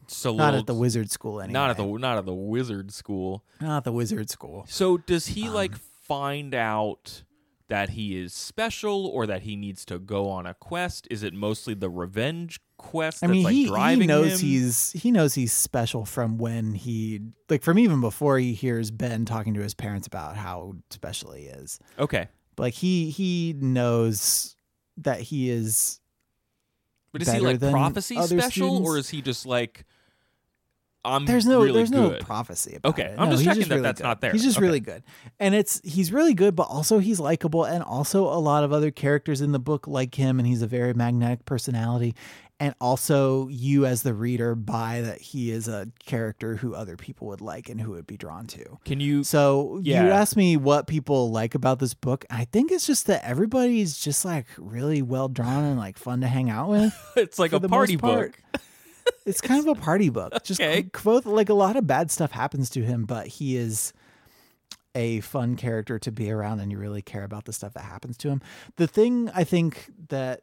So 0.06 0.34
Not 0.34 0.46
little- 0.46 0.60
at 0.60 0.66
the 0.66 0.74
wizard 0.74 1.10
school 1.10 1.40
anyway. 1.40 1.52
not 1.54 1.70
at 1.70 1.76
the 1.76 1.86
not 1.86 2.18
at 2.18 2.26
the 2.26 2.34
wizard 2.34 2.92
school. 2.92 3.44
not 3.60 3.78
at 3.78 3.84
the 3.84 3.92
wizard 3.92 4.28
school. 4.30 4.64
So 4.68 4.96
does 4.98 5.28
he 5.28 5.46
Um, 5.48 5.54
like 5.54 5.76
find 5.76 6.54
out 6.54 7.22
that 7.68 7.90
he 7.90 8.18
is 8.20 8.32
special 8.32 9.06
or 9.06 9.26
that 9.26 9.42
he 9.42 9.56
needs 9.56 9.84
to 9.86 9.98
go 9.98 10.28
on 10.28 10.46
a 10.46 10.54
quest? 10.54 11.08
Is 11.10 11.22
it 11.22 11.32
mostly 11.34 11.74
the 11.74 11.88
revenge 11.88 12.60
quest 12.76 13.24
I 13.24 13.28
mean, 13.28 13.42
like 13.42 13.52
he, 13.54 13.66
driving 13.66 14.02
he 14.02 14.06
knows 14.06 14.40
him? 14.40 14.48
he's 14.48 14.92
he 14.92 15.10
knows 15.10 15.34
he's 15.34 15.52
special 15.52 16.04
from 16.04 16.38
when 16.38 16.74
he 16.74 17.20
like 17.48 17.62
from 17.62 17.78
even 17.78 18.00
before 18.00 18.38
he 18.38 18.52
hears 18.52 18.90
Ben 18.90 19.24
talking 19.24 19.54
to 19.54 19.60
his 19.60 19.74
parents 19.74 20.06
about 20.06 20.36
how 20.36 20.74
special 20.90 21.32
he 21.32 21.44
is. 21.44 21.78
okay. 21.98 22.28
Like 22.58 22.74
he 22.74 23.10
he 23.10 23.54
knows 23.58 24.54
that 24.98 25.20
he 25.20 25.50
is 25.50 26.00
But 27.12 27.22
is 27.22 27.32
he 27.32 27.40
like 27.40 27.60
prophecy 27.60 28.20
special 28.22 28.86
or 28.86 28.98
is 28.98 29.08
he 29.08 29.22
just 29.22 29.46
like 29.46 29.84
I'm 31.04 31.26
there's 31.26 31.46
no 31.46 31.60
really 31.62 31.72
there's 31.80 31.90
no 31.90 32.14
prophecy 32.20 32.76
about 32.76 32.90
Okay, 32.90 33.04
it. 33.04 33.14
I'm 33.18 33.28
No, 33.28 33.32
just 33.32 33.44
checking 33.44 33.62
that 33.62 33.70
really 33.70 33.82
that's 33.82 34.00
good. 34.00 34.06
not 34.06 34.20
there. 34.20 34.32
He's 34.32 34.42
just 34.42 34.56
Okay. 34.56 34.66
really 34.66 34.80
good. 34.80 35.02
And 35.38 35.54
it's 35.54 35.80
he's 35.84 36.12
really 36.12 36.34
good, 36.34 36.56
but 36.56 36.64
also 36.64 36.98
he's 36.98 37.20
likable 37.20 37.64
and 37.64 37.82
also 37.82 38.24
a 38.24 38.38
lot 38.40 38.64
of 38.64 38.72
other 38.72 38.90
characters 38.90 39.40
in 39.40 39.52
the 39.52 39.58
book 39.58 39.86
like 39.86 40.14
him 40.14 40.38
and 40.38 40.46
he's 40.48 40.62
a 40.62 40.66
very 40.66 40.94
magnetic 40.94 41.44
personality. 41.44 42.14
And 42.60 42.72
also 42.80 43.48
you 43.48 43.84
as 43.84 44.02
the 44.02 44.14
reader 44.14 44.54
buy 44.54 45.00
that 45.02 45.20
he 45.20 45.50
is 45.50 45.66
a 45.66 45.88
character 46.06 46.54
who 46.56 46.72
other 46.74 46.96
people 46.96 47.26
would 47.26 47.40
like 47.40 47.68
and 47.68 47.80
who 47.80 47.90
would 47.90 48.06
be 48.06 48.16
drawn 48.16 48.46
to. 48.46 48.78
Can 48.84 49.00
you 49.00 49.24
So 49.24 49.80
Yeah. 49.82 50.04
you 50.06 50.12
asked 50.12 50.36
me 50.36 50.56
what 50.56 50.86
people 50.86 51.32
like 51.32 51.54
about 51.56 51.80
this 51.80 51.94
book. 51.94 52.24
I 52.30 52.44
think 52.46 52.70
it's 52.70 52.86
just 52.86 53.08
that 53.08 53.24
everybody's 53.28 53.98
just 53.98 54.24
like 54.24 54.46
really 54.56 55.02
well 55.02 55.28
drawn 55.28 55.64
and 55.64 55.76
like 55.78 55.98
fun 55.98 56.20
to 56.20 56.28
hang 56.28 56.48
out 56.48 56.70
with. 56.70 56.94
it's 57.16 57.38
like 57.40 57.52
a 57.52 57.60
party 57.60 57.96
book. 57.96 58.40
It's 59.26 59.40
kind 59.40 59.66
of 59.66 59.76
a 59.76 59.80
party 59.80 60.08
book. 60.10 60.32
Just 60.44 60.60
Okay. 60.60 60.86
like 61.24 61.48
a 61.48 61.54
lot 61.54 61.76
of 61.76 61.86
bad 61.86 62.10
stuff 62.10 62.30
happens 62.32 62.68
to 62.70 62.82
him, 62.82 63.04
but 63.04 63.26
he 63.26 63.56
is 63.56 63.92
a 64.94 65.20
fun 65.20 65.56
character 65.56 65.98
to 65.98 66.12
be 66.12 66.30
around 66.30 66.60
and 66.60 66.70
you 66.70 66.78
really 66.78 67.02
care 67.02 67.24
about 67.24 67.46
the 67.46 67.52
stuff 67.52 67.74
that 67.74 67.82
happens 67.84 68.16
to 68.18 68.28
him. 68.28 68.40
The 68.76 68.86
thing 68.86 69.30
I 69.34 69.42
think 69.44 69.90
that 70.08 70.42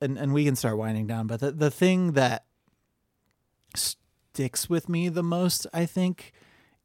and, 0.00 0.18
and 0.18 0.32
we 0.34 0.44
can 0.44 0.56
start 0.56 0.76
winding 0.76 1.06
down, 1.06 1.26
but 1.28 1.40
the, 1.40 1.52
the 1.52 1.70
thing 1.70 2.12
that 2.12 2.44
sticks 3.74 4.68
with 4.68 4.88
me 4.88 5.08
the 5.08 5.22
most, 5.22 5.66
I 5.72 5.86
think, 5.86 6.32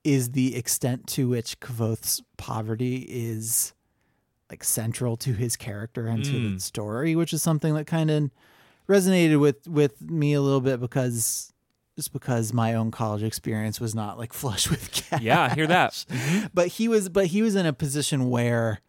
is 0.04 0.32
the 0.32 0.56
extent 0.56 1.08
to 1.08 1.28
which 1.28 1.60
Kvothe's 1.60 2.22
poverty 2.38 3.06
is 3.10 3.74
like 4.50 4.64
central 4.64 5.16
to 5.18 5.34
his 5.34 5.56
character 5.56 6.08
and 6.08 6.24
to 6.26 6.32
Mm. 6.34 6.54
the 6.56 6.60
story, 6.60 7.16
which 7.16 7.34
is 7.34 7.44
something 7.44 7.74
that 7.76 7.86
kind 7.86 8.10
of 8.10 8.32
resonated 8.90 9.40
with 9.40 9.68
with 9.68 10.02
me 10.02 10.34
a 10.34 10.42
little 10.42 10.62
bit 10.62 10.80
because 10.80 11.54
just 11.96 12.12
because 12.14 12.54
my 12.54 12.74
own 12.74 12.92
college 12.92 13.24
experience 13.24 13.80
was 13.80 13.94
not 13.94 14.18
like 14.18 14.34
flush 14.42 14.70
with 14.70 14.92
cash. 14.92 15.22
Yeah, 15.22 15.42
I 15.42 15.50
hear 15.54 15.68
that. 15.68 16.06
But 16.54 16.68
he 16.68 16.88
was 16.88 17.10
but 17.10 17.28
he 17.28 17.42
was 17.42 17.56
in 17.56 17.66
a 17.66 17.74
position 17.74 18.30
where 18.30 18.82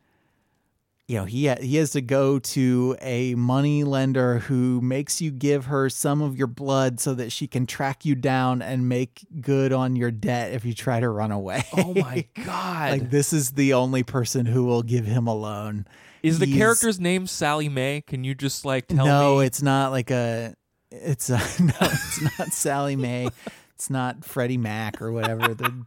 you 1.10 1.16
know, 1.16 1.24
he 1.24 1.48
ha- 1.48 1.60
he 1.60 1.74
has 1.74 1.90
to 1.90 2.00
go 2.00 2.38
to 2.38 2.96
a 3.02 3.34
money 3.34 3.82
lender 3.82 4.38
who 4.38 4.80
makes 4.80 5.20
you 5.20 5.32
give 5.32 5.64
her 5.64 5.90
some 5.90 6.22
of 6.22 6.38
your 6.38 6.46
blood 6.46 7.00
so 7.00 7.14
that 7.14 7.32
she 7.32 7.48
can 7.48 7.66
track 7.66 8.04
you 8.04 8.14
down 8.14 8.62
and 8.62 8.88
make 8.88 9.26
good 9.40 9.72
on 9.72 9.96
your 9.96 10.12
debt 10.12 10.52
if 10.52 10.64
you 10.64 10.72
try 10.72 11.00
to 11.00 11.08
run 11.08 11.32
away. 11.32 11.64
Oh 11.76 11.94
my 11.94 12.28
god. 12.44 12.92
like 12.92 13.10
this 13.10 13.32
is 13.32 13.50
the 13.50 13.74
only 13.74 14.04
person 14.04 14.46
who 14.46 14.62
will 14.62 14.84
give 14.84 15.04
him 15.04 15.26
a 15.26 15.34
loan. 15.34 15.84
Is 16.22 16.38
the 16.38 16.46
he's- 16.46 16.58
character's 16.58 17.00
name 17.00 17.26
Sallie 17.26 17.68
Mae? 17.68 18.02
Can 18.06 18.24
you 18.24 18.34
just 18.34 18.64
like 18.64 18.86
tell 18.86 19.04
me 19.04 19.10
no, 19.10 19.38
me? 19.38 19.46
it's 19.46 19.62
not 19.62 19.90
like 19.90 20.10
a. 20.10 20.54
It's 20.90 21.30
a, 21.30 21.38
no, 21.60 21.72
it's 21.80 22.38
not 22.38 22.52
Sallie 22.52 22.96
Mae. 22.96 23.28
It's 23.74 23.90
not 23.90 24.24
Freddie 24.24 24.58
Mac 24.58 25.00
or 25.00 25.12
whatever. 25.12 25.54
The 25.54 25.84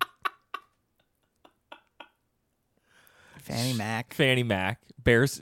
Fanny 3.40 3.74
Mac. 3.74 4.14
Fanny 4.14 4.44
Mac. 4.44 4.80
Bear 5.04 5.24
S- 5.24 5.42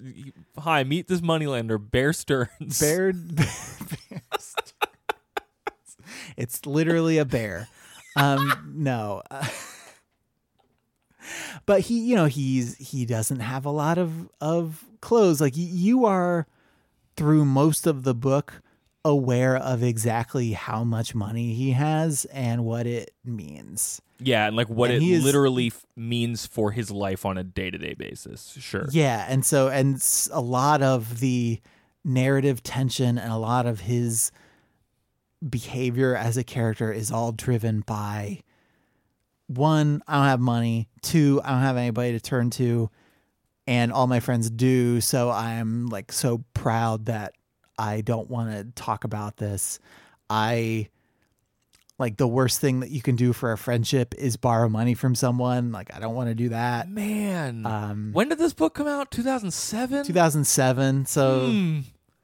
Hi, 0.57 0.83
meet 0.83 1.07
this 1.07 1.21
moneylender, 1.21 1.77
Bear 1.77 2.13
Stearns. 2.13 2.79
Bear. 2.79 3.13
bear 3.33 4.21
it's 6.37 6.65
literally 6.65 7.17
a 7.17 7.25
bear. 7.25 7.67
Um, 8.15 8.73
no. 8.75 9.21
but 11.65 11.81
he, 11.81 11.99
you 11.99 12.15
know, 12.15 12.25
he's 12.25 12.75
he 12.77 13.05
doesn't 13.05 13.39
have 13.39 13.65
a 13.65 13.71
lot 13.71 13.97
of 13.97 14.29
of 14.39 14.85
clothes. 15.01 15.41
Like 15.41 15.53
you 15.55 16.05
are 16.05 16.47
through 17.15 17.45
most 17.45 17.87
of 17.87 18.03
the 18.03 18.15
book 18.15 18.61
aware 19.03 19.57
of 19.57 19.81
exactly 19.83 20.51
how 20.51 20.83
much 20.83 21.15
money 21.15 21.53
he 21.53 21.71
has 21.71 22.25
and 22.25 22.63
what 22.63 22.85
it 22.85 23.13
means. 23.25 24.01
Yeah, 24.19 24.47
and 24.47 24.55
like 24.55 24.69
what 24.69 24.91
And 24.91 25.03
it 25.03 25.23
literally 25.23 25.67
f- 25.67 25.85
means 25.95 26.45
for 26.45 26.71
his 26.71 26.91
life 26.91 27.25
on 27.25 27.37
a 27.37 27.43
day-to-day 27.43 27.95
basis. 27.95 28.55
Sure. 28.59 28.87
Yeah, 28.91 29.25
and 29.27 29.43
so 29.43 29.69
and 29.69 30.03
a 30.31 30.41
lot 30.41 30.83
of 30.83 31.19
the 31.19 31.59
narrative 32.03 32.61
tension 32.61 33.17
and 33.17 33.31
a 33.31 33.37
lot 33.37 33.65
of 33.65 33.81
his 33.81 34.31
behavior 35.47 36.15
as 36.15 36.37
a 36.37 36.43
character 36.43 36.91
is 36.91 37.11
all 37.11 37.31
driven 37.31 37.81
by 37.81 38.41
one, 39.57 40.01
I 40.07 40.15
don't 40.17 40.25
have 40.25 40.39
money, 40.39 40.87
two, 41.01 41.41
I 41.43 41.51
don't 41.51 41.61
have 41.61 41.77
anybody 41.77 42.13
to 42.13 42.19
turn 42.19 42.49
to, 42.51 42.89
and 43.67 43.91
all 43.91 44.07
my 44.07 44.19
friends 44.19 44.49
do, 44.49 45.01
so 45.01 45.29
I'm 45.29 45.87
like 45.87 46.11
so 46.11 46.43
proud 46.53 47.05
that 47.05 47.33
I 47.77 48.01
don't 48.01 48.29
want 48.29 48.51
to 48.51 48.65
talk 48.81 49.03
about 49.03 49.37
this. 49.37 49.79
I 50.29 50.89
like 51.97 52.17
the 52.17 52.27
worst 52.27 52.59
thing 52.59 52.79
that 52.79 52.89
you 52.89 53.01
can 53.01 53.15
do 53.15 53.31
for 53.33 53.51
a 53.51 53.57
friendship 53.57 54.15
is 54.17 54.35
borrow 54.35 54.67
money 54.69 54.93
from 54.95 55.13
someone. 55.13 55.71
Like 55.71 55.93
I 55.95 55.99
don't 55.99 56.15
want 56.15 56.29
to 56.29 56.35
do 56.35 56.49
that. 56.49 56.89
Man. 56.89 57.65
Um 57.65 58.09
when 58.13 58.29
did 58.29 58.39
this 58.39 58.53
book 58.53 58.73
come 58.73 58.87
out? 58.87 59.11
2007? 59.11 60.05
2007. 60.05 61.05
So 61.05 61.47
Hmm. 61.51 61.79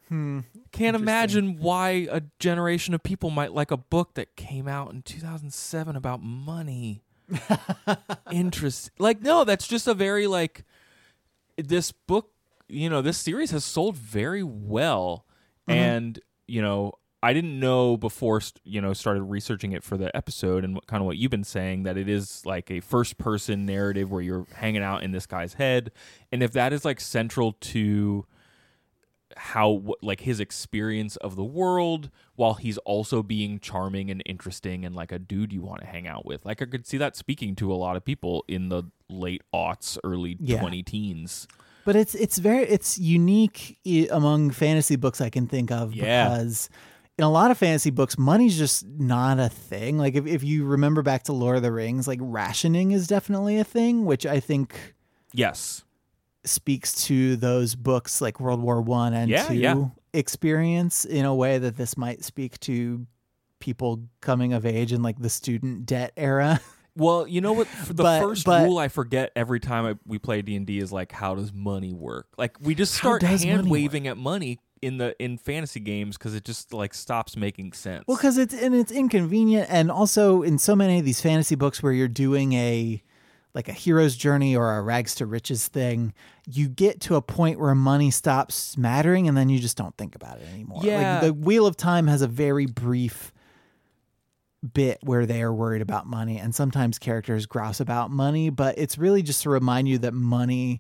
hmm, 0.08 0.40
Can't 0.72 0.96
imagine 0.96 1.60
why 1.60 2.08
a 2.10 2.24
generation 2.40 2.94
of 2.96 3.04
people 3.04 3.30
might 3.30 3.54
like 3.54 3.70
a 3.70 3.78
book 3.78 4.16
that 4.16 4.36
came 4.36 4.68
out 4.68 4.94
in 4.94 5.04
2007 5.04 5.96
about 5.96 6.24
money. 6.24 7.04
Interest. 8.32 8.92
Like 9.00 9.22
no, 9.22 9.44
that's 9.44 9.68
just 9.68 9.88
a 9.88 9.94
very 9.94 10.28
like 10.28 10.64
this 11.58 11.92
book, 11.92 12.32
you 12.68 12.90
know, 12.90 13.02
this 13.02 13.18
series 13.18 13.52
has 13.52 13.66
sold 13.66 13.96
very 13.96 14.44
well 14.44 15.26
Mm-hmm. 15.68 15.80
and, 15.80 16.20
you 16.48 16.62
know, 16.62 16.94
I 17.22 17.34
didn't 17.34 17.60
know 17.60 17.98
before, 17.98 18.42
you 18.64 18.80
know, 18.80 18.94
started 18.94 19.24
researching 19.24 19.74
it 19.74 19.84
for 19.84 19.98
the 19.98 20.16
episode 20.16 20.64
and 20.64 20.76
what, 20.76 20.88
kind 20.88 21.02
of 21.02 21.08
what 21.08 21.18
you've 21.18 21.32
been 21.32 21.44
saying 21.44 21.84
that 21.84 21.98
it 21.98 22.08
is 22.08 22.46
like 22.46 22.70
a 22.72 22.80
first 22.80 23.18
person 23.18 23.66
narrative 23.66 24.12
where 24.12 24.22
you're 24.22 24.46
hanging 24.56 24.84
out 24.84 25.04
in 25.04 25.12
this 25.12 25.26
guy's 25.26 25.56
head. 25.56 25.92
And 26.32 26.42
if 26.42 26.54
that 26.54 26.74
is 26.74 26.86
like 26.86 27.02
central 27.02 27.54
to 27.54 28.26
how 29.38 29.96
like 30.02 30.22
his 30.22 30.40
experience 30.40 31.16
of 31.18 31.36
the 31.36 31.44
world 31.44 32.10
while 32.36 32.56
he's 32.56 32.78
also 32.80 33.22
being 33.24 33.60
charming 33.60 34.10
and 34.12 34.22
interesting 34.26 34.84
and 34.86 34.96
like 34.96 35.12
a 35.12 35.20
dude 35.20 35.54
you 35.54 35.62
want 35.62 35.82
to 35.82 35.88
hang 35.88 36.08
out 36.08 36.26
with. 36.26 36.46
Like 36.46 36.62
I 36.62 36.66
could 36.66 36.86
see 36.88 36.98
that 36.98 37.16
speaking 37.16 37.56
to 37.58 37.72
a 37.72 37.76
lot 37.76 37.96
of 37.96 38.04
people 38.04 38.44
in 38.48 38.70
the 38.70 38.84
late 39.10 39.42
aughts, 39.54 39.98
early 40.04 40.38
Yeah. 40.40 40.60
20 40.60 40.84
teens. 40.84 41.48
but 41.86 41.96
it's 41.96 42.16
it's 42.16 42.38
very 42.38 42.64
it's 42.66 42.98
unique 42.98 43.78
among 44.12 44.50
fantasy 44.52 44.96
books 44.98 45.22
I 45.22 45.30
can 45.30 45.48
think 45.48 45.72
of 45.72 45.94
Yeah. 45.94 46.30
because 46.30 46.70
in 47.18 47.24
a 47.24 47.30
lot 47.32 47.50
of 47.50 47.58
fantasy 47.58 47.90
books, 47.90 48.18
money's 48.18 48.58
just 48.58 48.86
not 48.86 49.40
a 49.40 49.50
thing. 49.50 49.98
Like 49.98 50.14
if, 50.16 50.28
if 50.28 50.44
you 50.44 50.66
remember 50.66 51.02
back 51.02 51.24
to 51.24 51.34
Lord 51.34 51.56
of 51.56 51.64
the 51.64 51.72
Rings, 51.72 52.08
like 52.08 52.20
rationing 52.22 52.92
is 52.92 53.08
definitely 53.08 53.58
a 53.58 53.64
thing, 53.64 54.06
which 54.06 54.26
I 54.26 54.40
think 54.40 54.96
Yes. 55.34 55.84
Speaks 56.48 57.06
to 57.06 57.36
those 57.36 57.76
books 57.76 58.22
like 58.22 58.39
World 58.39 58.62
War 58.62 58.82
One 58.82 59.14
and 59.14 59.30
Yeah, 59.30 59.43
Two 59.48 59.56
yeah. 59.56 59.86
experience 60.14 61.06
in 61.06 61.26
a 61.26 61.34
way 61.34 61.58
that 61.58 61.78
this 61.78 61.98
might 61.98 62.24
speak 62.24 62.60
to 62.62 63.06
people 63.60 64.02
coming 64.22 64.54
of 64.54 64.66
age 64.66 64.93
in 64.93 65.02
like 65.02 65.20
the 65.20 65.30
student 65.30 65.86
debt 65.86 66.14
era. 66.18 66.60
Well, 67.00 67.28
you 67.28 67.41
know 67.41 67.54
what? 67.54 67.68
The 67.86 67.93
But- 67.93 68.20
first 68.24 68.43
but- 68.43 68.64
rule 68.66 68.80
I 68.80 68.88
forget 68.88 69.32
every 69.36 69.60
time 69.60 69.86
I, 69.86 69.95
we 70.08 70.18
play 70.18 70.41
D 70.41 70.56
and 70.56 70.66
D 70.66 70.80
is 70.80 70.91
like, 70.91 71.12
how 71.12 71.36
does 71.36 71.54
money 71.54 71.93
work? 71.93 72.26
Like 72.39 72.58
we 72.60 72.74
just 72.74 72.95
start 72.95 73.22
hand 73.22 73.70
waving 73.70 74.08
at 74.08 74.18
money 74.18 74.58
in 74.82 74.98
the 74.98 75.16
in 75.24 75.38
fantasy 75.38 75.80
games 75.80 76.18
because 76.18 76.34
it 76.34 76.43
just 76.43 76.74
like 76.74 76.95
stops 76.95 77.38
making 77.38 77.74
sense. 77.74 78.04
Well, 78.08 78.18
because 78.18 78.39
it's 78.39 78.52
and 78.56 78.74
it's 78.74 78.91
inconvenient, 78.91 79.68
and 79.70 79.91
also 79.91 80.41
in 80.41 80.58
so 80.58 80.76
many 80.76 80.98
of 80.98 81.06
these 81.06 81.22
fantasy 81.22 81.54
books 81.54 81.84
where 81.84 81.93
you're 81.93 82.08
doing 82.08 82.54
a 82.54 83.04
like 83.58 83.68
a 83.68 83.74
hero's 83.74 84.16
journey 84.16 84.55
or 84.55 84.78
a 84.78 84.84
rags 84.84 85.16
to 85.16 85.26
riches 85.26 85.68
thing, 85.68 86.14
you 86.45 86.70
get 86.70 87.01
to 87.01 87.16
a 87.16 87.24
point 87.24 87.60
where 87.60 87.74
money 87.74 88.12
stops 88.12 88.78
mattering, 88.78 89.28
and 89.28 89.36
then 89.36 89.49
you 89.49 89.58
just 89.58 89.76
don't 89.76 89.97
think 89.97 90.14
about 90.14 90.38
it 90.38 90.47
anymore. 90.53 90.82
Yeah. 90.84 91.14
like 91.14 91.22
the 91.24 91.34
Wheel 91.34 91.66
of 91.66 91.76
Time 91.76 92.05
has 92.05 92.22
a 92.22 92.28
very 92.28 92.68
brief 92.68 93.34
bit 94.76 94.99
where 95.01 95.26
they 95.26 95.41
are 95.41 95.51
worried 95.51 95.82
about 95.82 96.05
money, 96.05 96.38
and 96.38 96.53
sometimes 96.53 96.99
characters 96.99 97.47
grouse 97.47 97.80
about 97.80 98.12
money, 98.12 98.51
but 98.51 98.78
it's 98.78 98.95
really 98.95 99.24
just 99.24 99.41
to 99.41 99.49
remind 99.49 99.88
you 99.88 99.97
that 99.97 100.14
money 100.14 100.80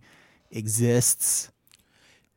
exists 0.51 1.51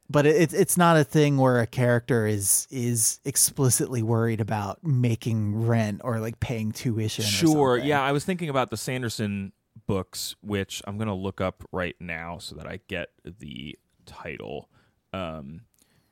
but 0.09 0.27
it's 0.27 0.53
it's 0.53 0.77
not 0.77 0.97
a 0.97 1.05
thing 1.05 1.37
where 1.37 1.61
a 1.61 1.69
character 1.69 2.27
is 2.27 2.67
is 2.69 3.21
explicitly 3.25 4.03
worried 4.03 4.41
about 4.41 4.83
making 4.83 5.67
rent 5.67 6.01
or 6.03 6.19
like 6.19 6.41
paying 6.41 6.73
tuition. 6.73 7.25
Sure. 7.25 7.79
Yeah, 7.79 8.03
I 8.03 8.11
was 8.11 8.25
thinking 8.25 8.49
about 8.49 8.71
the 8.71 8.77
Sanderson 8.77 9.53
books, 9.91 10.37
which 10.41 10.83
I'm 10.87 10.97
going 10.99 11.09
to 11.09 11.15
look 11.15 11.41
up 11.41 11.65
right 11.73 11.97
now 11.99 12.39
so 12.39 12.55
that 12.55 12.67
I 12.67 12.79
get 12.87 13.09
the 13.25 13.77
title 14.07 14.71
um, 15.13 15.63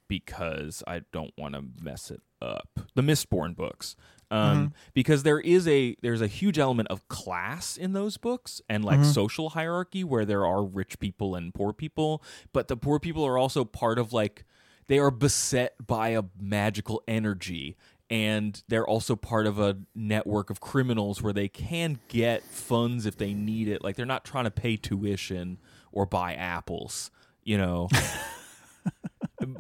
because 0.08 0.82
I 0.84 1.02
don't 1.12 1.32
want 1.38 1.54
to 1.54 1.62
mess 1.80 2.10
it 2.10 2.20
up. 2.42 2.80
The 2.96 3.02
Mistborn 3.02 3.54
books. 3.54 3.94
Um, 4.32 4.74
because 4.94 5.22
there 5.22 5.40
is 5.40 5.66
a 5.66 5.96
there's 6.02 6.20
a 6.20 6.26
huge 6.26 6.58
element 6.58 6.88
of 6.88 7.08
class 7.08 7.78
in 7.78 7.94
those 7.94 8.18
books 8.18 8.60
and 8.68 8.84
like 8.84 9.02
social 9.02 9.50
hierarchy 9.50 10.04
where 10.04 10.26
there 10.26 10.44
are 10.44 10.62
rich 10.62 10.98
people 10.98 11.34
and 11.34 11.54
poor 11.54 11.72
people, 11.72 12.22
but 12.52 12.68
the 12.68 12.76
poor 12.76 12.98
people 12.98 13.24
are 13.24 13.38
also 13.38 13.64
part 13.64 13.98
of 13.98 14.12
like 14.12 14.44
they 14.88 14.98
are 14.98 15.10
beset 15.10 15.74
by 15.86 16.08
a 16.10 16.24
magical 16.38 17.02
energy 17.08 17.76
and 18.10 18.62
they're 18.68 18.86
also 18.86 19.16
part 19.16 19.46
of 19.46 19.58
a 19.58 19.78
network 19.94 20.50
of 20.50 20.60
criminals 20.60 21.22
where 21.22 21.32
they 21.32 21.48
can 21.48 21.98
get 22.08 22.42
funds 22.42 23.06
if 23.06 23.16
they 23.16 23.34
need 23.34 23.68
it. 23.68 23.82
Like 23.84 23.96
they're 23.96 24.06
not 24.06 24.24
trying 24.24 24.44
to 24.44 24.50
pay 24.50 24.76
tuition 24.76 25.58
or 25.92 26.06
buy 26.06 26.34
apples 26.34 27.10
you 27.48 27.56
know 27.56 27.88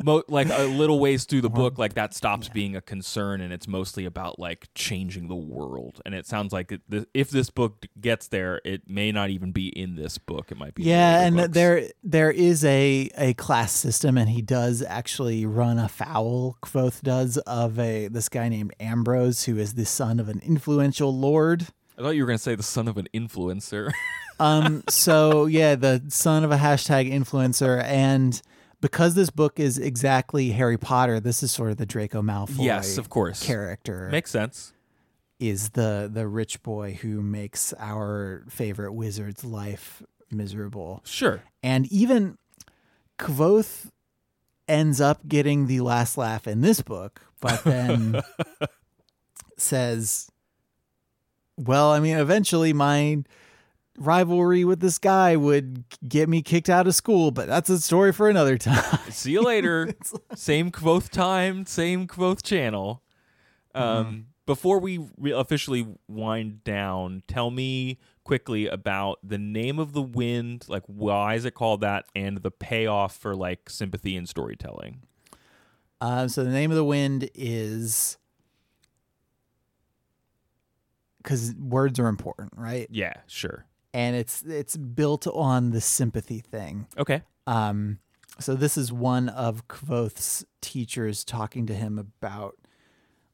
Mo- 0.04 0.22
like 0.28 0.48
a 0.50 0.64
little 0.64 0.98
ways 1.00 1.24
through 1.24 1.40
the 1.40 1.50
book 1.50 1.78
like 1.78 1.94
that 1.94 2.14
stops 2.14 2.48
being 2.48 2.76
a 2.76 2.80
concern 2.80 3.40
and 3.40 3.52
it's 3.52 3.66
mostly 3.66 4.04
about 4.04 4.38
like 4.38 4.68
changing 4.74 5.28
the 5.28 5.34
world 5.34 6.00
and 6.06 6.14
it 6.14 6.26
sounds 6.26 6.52
like 6.52 6.72
it, 6.72 6.80
th- 6.90 7.06
if 7.14 7.30
this 7.30 7.50
book 7.50 7.86
gets 8.00 8.28
there 8.28 8.60
it 8.64 8.88
may 8.88 9.10
not 9.12 9.30
even 9.30 9.52
be 9.52 9.68
in 9.68 9.96
this 9.96 10.18
book 10.18 10.50
it 10.50 10.58
might 10.58 10.74
be 10.74 10.84
Yeah, 10.84 11.22
and 11.22 11.36
books. 11.36 11.48
there 11.54 11.88
there 12.04 12.30
is 12.30 12.64
a 12.64 13.10
a 13.16 13.34
class 13.34 13.72
system, 13.72 14.16
and 14.18 14.28
he 14.30 14.42
does 14.42 14.82
actually 14.82 15.44
run 15.46 15.78
afoul. 15.78 16.56
Kvothe 16.62 17.02
does 17.02 17.36
of 17.38 17.78
a 17.78 18.08
this 18.08 18.28
guy 18.28 18.48
named 18.48 18.72
Ambrose, 18.80 19.44
who 19.44 19.56
is 19.58 19.74
the 19.74 19.84
son 19.86 20.20
of 20.20 20.28
an 20.28 20.40
influential 20.44 21.16
lord. 21.16 21.66
i 21.98 22.02
thought 22.02 22.10
you 22.10 22.22
were 22.22 22.26
going 22.26 22.38
to 22.38 22.42
say 22.42 22.54
the 22.54 22.62
son 22.62 22.86
of 22.88 22.96
an 22.96 23.08
influencer 23.14 23.90
Um, 24.40 24.84
so 24.88 25.46
yeah, 25.46 25.74
the 25.74 26.00
son 26.10 26.44
of 26.44 26.52
a 26.52 26.56
hashtag 26.56 27.12
influencer, 27.12 27.82
and 27.82 28.40
because 28.80 29.14
this 29.14 29.30
book 29.30 29.58
is 29.58 29.78
exactly 29.78 30.50
Harry 30.50 30.76
Potter, 30.78 31.20
this 31.20 31.42
is 31.42 31.50
sort 31.52 31.70
of 31.70 31.76
the 31.76 31.86
Draco 31.86 32.22
Malfoy. 32.22 32.64
yes 32.64 32.98
of 32.98 33.08
course 33.08 33.42
character 33.44 34.08
makes 34.10 34.30
sense 34.30 34.72
is 35.40 35.70
the 35.70 36.10
the 36.12 36.26
rich 36.26 36.62
boy 36.62 36.98
who 37.00 37.22
makes 37.22 37.72
our 37.78 38.44
favorite 38.48 38.92
wizard's 38.92 39.44
life 39.44 40.02
miserable. 40.30 41.00
sure 41.04 41.42
And 41.62 41.86
even 41.92 42.36
Kvothe 43.18 43.90
ends 44.68 45.00
up 45.00 45.26
getting 45.26 45.66
the 45.66 45.80
last 45.80 46.18
laugh 46.18 46.46
in 46.46 46.60
this 46.60 46.82
book, 46.82 47.22
but 47.40 47.64
then 47.64 48.20
says, 49.56 50.30
Well, 51.56 51.90
I 51.90 52.00
mean, 52.00 52.16
eventually 52.18 52.72
my 52.72 53.22
rivalry 53.98 54.64
with 54.64 54.80
this 54.80 54.98
guy 54.98 55.36
would 55.36 55.84
get 56.06 56.28
me 56.28 56.42
kicked 56.42 56.68
out 56.68 56.86
of 56.86 56.94
school, 56.94 57.30
but 57.30 57.46
that's 57.46 57.68
a 57.68 57.80
story 57.80 58.12
for 58.12 58.28
another 58.28 58.56
time. 58.56 58.98
See 59.10 59.32
you 59.32 59.42
later. 59.42 59.92
same 60.34 60.70
Kvothe 60.70 61.08
time, 61.10 61.66
same 61.66 62.06
Kvothe 62.06 62.42
channel. 62.42 63.02
Um, 63.74 64.28
Before 64.46 64.78
we 64.78 64.98
re- 65.18 65.32
officially 65.32 65.86
wind 66.08 66.64
down, 66.64 67.22
tell 67.28 67.50
me 67.50 67.98
quickly 68.24 68.66
about 68.66 69.18
the 69.22 69.38
name 69.38 69.78
of 69.78 69.92
the 69.92 70.02
wind. 70.02 70.64
Like, 70.68 70.84
why 70.86 71.34
is 71.34 71.44
it 71.44 71.54
called 71.54 71.80
that, 71.82 72.06
and 72.14 72.38
the 72.38 72.50
payoff 72.50 73.16
for 73.16 73.34
like 73.34 73.68
sympathy 73.68 74.16
and 74.16 74.28
storytelling. 74.28 75.02
Uh, 76.00 76.28
so 76.28 76.44
the 76.44 76.50
name 76.50 76.70
of 76.70 76.76
the 76.76 76.84
wind 76.84 77.28
is 77.34 78.18
because 81.18 81.54
words 81.56 81.98
are 81.98 82.06
important, 82.06 82.52
right? 82.56 82.86
Yeah, 82.90 83.14
sure. 83.26 83.66
And 83.94 84.14
it's 84.16 84.42
it's 84.42 84.76
built 84.76 85.26
on 85.26 85.70
the 85.70 85.80
sympathy 85.80 86.40
thing. 86.40 86.86
Okay. 86.96 87.22
Um, 87.46 87.98
so 88.38 88.54
this 88.54 88.76
is 88.76 88.92
one 88.92 89.28
of 89.28 89.66
Kvothe's 89.68 90.44
teachers 90.60 91.24
talking 91.24 91.66
to 91.66 91.74
him 91.74 91.98
about 91.98 92.56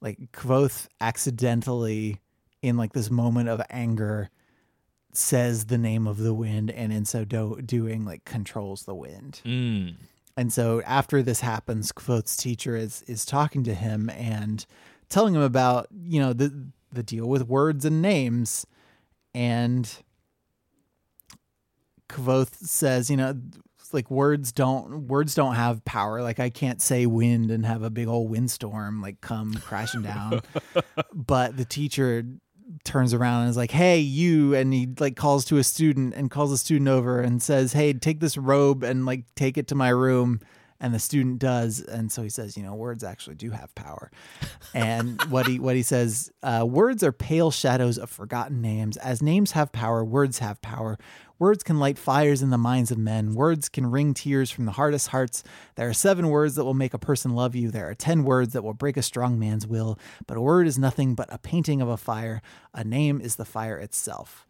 like 0.00 0.18
Kvothe 0.32 0.86
accidentally 1.00 2.20
in 2.62 2.76
like 2.76 2.92
this 2.92 3.10
moment 3.10 3.48
of 3.48 3.60
anger 3.70 4.30
says 5.12 5.66
the 5.66 5.78
name 5.78 6.06
of 6.06 6.18
the 6.18 6.34
wind 6.34 6.70
and 6.70 6.92
in 6.92 7.04
so 7.04 7.24
do- 7.24 7.60
doing 7.64 8.04
like 8.04 8.24
controls 8.24 8.84
the 8.84 8.94
wind. 8.94 9.40
Mm. 9.44 9.96
And 10.36 10.52
so 10.52 10.82
after 10.82 11.22
this 11.22 11.40
happens, 11.40 11.92
Kvothe's 11.92 12.36
teacher 12.36 12.76
is 12.76 13.02
is 13.06 13.24
talking 13.24 13.62
to 13.64 13.74
him 13.74 14.10
and 14.10 14.64
telling 15.08 15.34
him 15.34 15.42
about, 15.42 15.88
you 15.92 16.20
know, 16.20 16.32
the 16.32 16.68
the 16.92 17.02
deal 17.02 17.26
with 17.26 17.48
words 17.48 17.84
and 17.84 18.02
names. 18.02 18.66
And 19.34 19.90
Kvothe 22.08 22.54
says, 22.54 23.10
you 23.10 23.16
know, 23.16 23.34
like 23.94 24.10
words 24.10 24.52
don't 24.52 25.06
words 25.06 25.34
don't 25.34 25.54
have 25.54 25.84
power. 25.84 26.20
Like 26.20 26.40
I 26.40 26.50
can't 26.50 26.82
say 26.82 27.06
wind 27.06 27.50
and 27.50 27.64
have 27.64 27.82
a 27.82 27.90
big 27.90 28.08
old 28.08 28.28
windstorm 28.28 29.00
like 29.00 29.20
come 29.20 29.54
crashing 29.54 30.02
down. 30.02 30.42
but 31.14 31.56
the 31.56 31.64
teacher 31.64 32.24
turns 32.82 33.14
around 33.14 33.42
and 33.42 33.50
is 33.50 33.56
like, 33.56 33.70
"Hey, 33.70 34.00
you!" 34.00 34.54
and 34.54 34.74
he 34.74 34.88
like 34.98 35.16
calls 35.16 35.44
to 35.46 35.58
a 35.58 35.64
student 35.64 36.12
and 36.14 36.30
calls 36.30 36.52
a 36.52 36.58
student 36.58 36.88
over 36.88 37.20
and 37.20 37.42
says, 37.42 37.72
"Hey, 37.72 37.92
take 37.94 38.20
this 38.20 38.36
robe 38.36 38.82
and 38.82 39.06
like 39.06 39.24
take 39.36 39.56
it 39.56 39.68
to 39.68 39.74
my 39.74 39.88
room." 39.88 40.40
And 40.80 40.92
the 40.92 40.98
student 40.98 41.38
does, 41.38 41.80
and 41.80 42.10
so 42.10 42.22
he 42.22 42.28
says, 42.28 42.56
"You 42.56 42.62
know, 42.64 42.74
words 42.74 43.04
actually 43.04 43.36
do 43.36 43.50
have 43.52 43.74
power." 43.74 44.10
And 44.74 45.22
what 45.30 45.46
he 45.46 45.58
what 45.58 45.76
he 45.76 45.82
says, 45.82 46.30
uh, 46.42 46.66
words 46.68 47.02
are 47.02 47.12
pale 47.12 47.50
shadows 47.50 47.96
of 47.96 48.10
forgotten 48.10 48.60
names. 48.60 48.96
As 48.96 49.22
names 49.22 49.52
have 49.52 49.72
power, 49.72 50.04
words 50.04 50.40
have 50.40 50.60
power. 50.60 50.98
Words 51.44 51.62
can 51.62 51.78
light 51.78 51.98
fires 51.98 52.40
in 52.40 52.48
the 52.48 52.56
minds 52.56 52.90
of 52.90 52.96
men. 52.96 53.34
Words 53.34 53.68
can 53.68 53.90
wring 53.90 54.14
tears 54.14 54.50
from 54.50 54.64
the 54.64 54.72
hardest 54.72 55.08
hearts. 55.08 55.44
There 55.74 55.86
are 55.86 55.92
seven 55.92 56.30
words 56.30 56.54
that 56.54 56.64
will 56.64 56.72
make 56.72 56.94
a 56.94 56.98
person 56.98 57.34
love 57.34 57.54
you. 57.54 57.70
There 57.70 57.86
are 57.86 57.94
ten 57.94 58.24
words 58.24 58.54
that 58.54 58.64
will 58.64 58.72
break 58.72 58.96
a 58.96 59.02
strong 59.02 59.38
man's 59.38 59.66
will. 59.66 59.98
But 60.26 60.38
a 60.38 60.40
word 60.40 60.66
is 60.66 60.78
nothing 60.78 61.14
but 61.14 61.30
a 61.30 61.36
painting 61.36 61.82
of 61.82 61.88
a 61.90 61.98
fire. 61.98 62.40
A 62.72 62.82
name 62.82 63.20
is 63.20 63.36
the 63.36 63.44
fire 63.44 63.76
itself. 63.76 64.46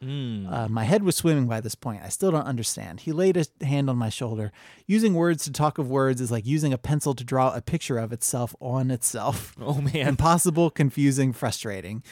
Uh, 0.48 0.68
my 0.68 0.84
head 0.84 1.02
was 1.02 1.16
swimming 1.16 1.48
by 1.48 1.60
this 1.60 1.74
point. 1.74 2.00
I 2.04 2.10
still 2.10 2.30
don't 2.30 2.46
understand. 2.46 3.00
He 3.00 3.10
laid 3.10 3.36
a 3.36 3.64
hand 3.64 3.90
on 3.90 3.96
my 3.96 4.08
shoulder. 4.08 4.52
Using 4.86 5.14
words 5.14 5.42
to 5.44 5.52
talk 5.52 5.78
of 5.78 5.90
words 5.90 6.20
is 6.20 6.30
like 6.30 6.46
using 6.46 6.72
a 6.72 6.78
pencil 6.78 7.12
to 7.16 7.24
draw 7.24 7.52
a 7.52 7.60
picture 7.60 7.98
of 7.98 8.12
itself 8.12 8.54
on 8.60 8.92
itself. 8.92 9.56
Oh 9.60 9.80
man. 9.80 10.06
Impossible, 10.06 10.70
confusing, 10.70 11.32
frustrating. 11.32 12.04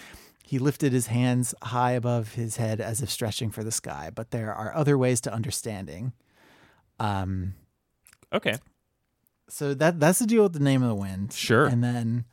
He 0.43 0.59
lifted 0.59 0.93
his 0.93 1.07
hands 1.07 1.55
high 1.63 1.93
above 1.93 2.35
his 2.35 2.57
head 2.57 2.81
as 2.81 3.01
if 3.03 3.09
stretching 3.11 3.51
for 3.51 3.63
the 3.65 3.73
sky, 3.73 4.11
but 4.15 4.31
there 4.33 4.53
are 4.55 4.75
other 4.75 4.99
ways 4.99 5.21
to 5.23 5.33
understanding. 5.33 6.13
Um, 7.01 7.55
Okay. 8.33 8.57
so 9.49 9.75
that 9.75 10.01
that's 10.01 10.19
the 10.19 10.27
deal 10.27 10.43
with 10.45 10.53
the 10.55 10.61
name 10.61 10.83
of 10.83 10.89
the 10.89 10.95
wind. 10.95 11.33
Sure. 11.33 11.67
And 11.67 11.83
then 11.83 12.25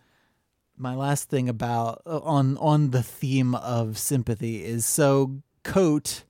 my 0.78 0.96
last 0.96 1.30
thing 1.30 1.50
about 1.50 2.02
on 2.06 2.58
on 2.58 2.92
the 2.92 3.04
theme 3.04 3.54
of 3.56 3.98
sympathy 3.98 4.64
is 4.64 4.86
so 4.86 5.42
Kote, 5.64 6.24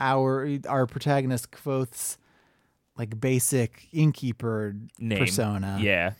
our 0.00 0.48
our 0.68 0.86
protagonist 0.86 1.50
Kvothe's 1.50 2.18
like 2.96 3.18
basic 3.20 3.88
innkeeper 3.92 4.76
Name. 4.98 5.18
persona 5.18 5.78
Yeah. 5.80 6.12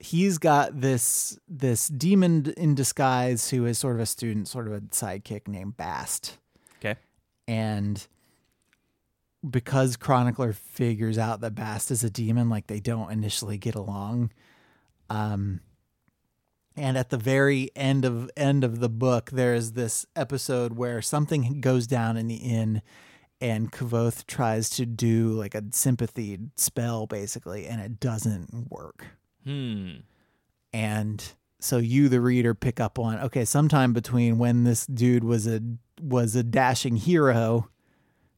He's 0.00 0.38
got 0.38 0.80
this 0.80 1.38
this 1.46 1.88
demon 1.88 2.52
in 2.56 2.74
disguise 2.74 3.50
who 3.50 3.66
is 3.66 3.78
sort 3.78 3.96
of 3.96 4.00
a 4.00 4.06
student, 4.06 4.48
sort 4.48 4.66
of 4.66 4.72
a 4.72 4.80
sidekick 4.80 5.46
named 5.46 5.76
Bast. 5.76 6.38
Okay. 6.78 6.98
And 7.46 8.06
because 9.48 9.96
Chronicler 9.96 10.52
figures 10.52 11.18
out 11.18 11.42
that 11.42 11.54
Bast 11.54 11.90
is 11.90 12.02
a 12.02 12.10
demon, 12.10 12.48
like 12.48 12.66
they 12.66 12.80
don't 12.80 13.12
initially 13.12 13.58
get 13.58 13.74
along. 13.74 14.32
Um 15.08 15.60
and 16.76 16.96
at 16.96 17.10
the 17.10 17.18
very 17.18 17.70
end 17.76 18.04
of 18.06 18.30
end 18.36 18.64
of 18.64 18.80
the 18.80 18.88
book, 18.88 19.30
there's 19.30 19.72
this 19.72 20.06
episode 20.16 20.72
where 20.76 21.02
something 21.02 21.60
goes 21.60 21.86
down 21.86 22.16
in 22.16 22.26
the 22.26 22.36
inn 22.36 22.80
and 23.38 23.70
Kvothe 23.70 24.26
tries 24.26 24.70
to 24.70 24.86
do 24.86 25.28
like 25.30 25.54
a 25.54 25.64
sympathy 25.72 26.38
spell 26.56 27.06
basically, 27.06 27.66
and 27.66 27.82
it 27.82 28.00
doesn't 28.00 28.70
work 28.70 29.06
Hmm. 29.44 29.90
and 30.72 31.32
so 31.60 31.78
you 31.78 32.08
the 32.08 32.20
reader 32.20 32.54
pick 32.54 32.80
up 32.80 32.98
on 32.98 33.18
okay 33.20 33.44
sometime 33.44 33.92
between 33.92 34.38
when 34.38 34.64
this 34.64 34.86
dude 34.86 35.24
was 35.24 35.46
a 35.46 35.60
was 36.00 36.34
a 36.36 36.42
dashing 36.42 36.96
hero 36.96 37.68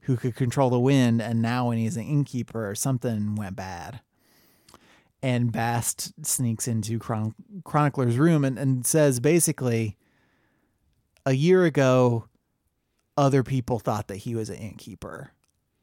who 0.02 0.16
could 0.16 0.34
control 0.34 0.70
the 0.70 0.80
wind 0.80 1.22
and 1.22 1.40
now 1.40 1.68
when 1.68 1.78
he's 1.78 1.96
an 1.96 2.04
innkeeper 2.04 2.68
or 2.68 2.74
something 2.74 3.34
went 3.34 3.56
bad 3.56 4.00
and 5.22 5.52
bast 5.52 6.12
sneaks 6.26 6.66
into 6.66 6.98
Chron- 6.98 7.34
chronicler's 7.64 8.18
room 8.18 8.44
and, 8.44 8.58
and 8.58 8.84
says 8.84 9.20
basically 9.20 9.96
a 11.24 11.32
year 11.32 11.64
ago 11.64 12.28
other 13.16 13.42
people 13.42 13.78
thought 13.78 14.08
that 14.08 14.16
he 14.16 14.34
was 14.34 14.50
an 14.50 14.56
innkeeper 14.56 15.32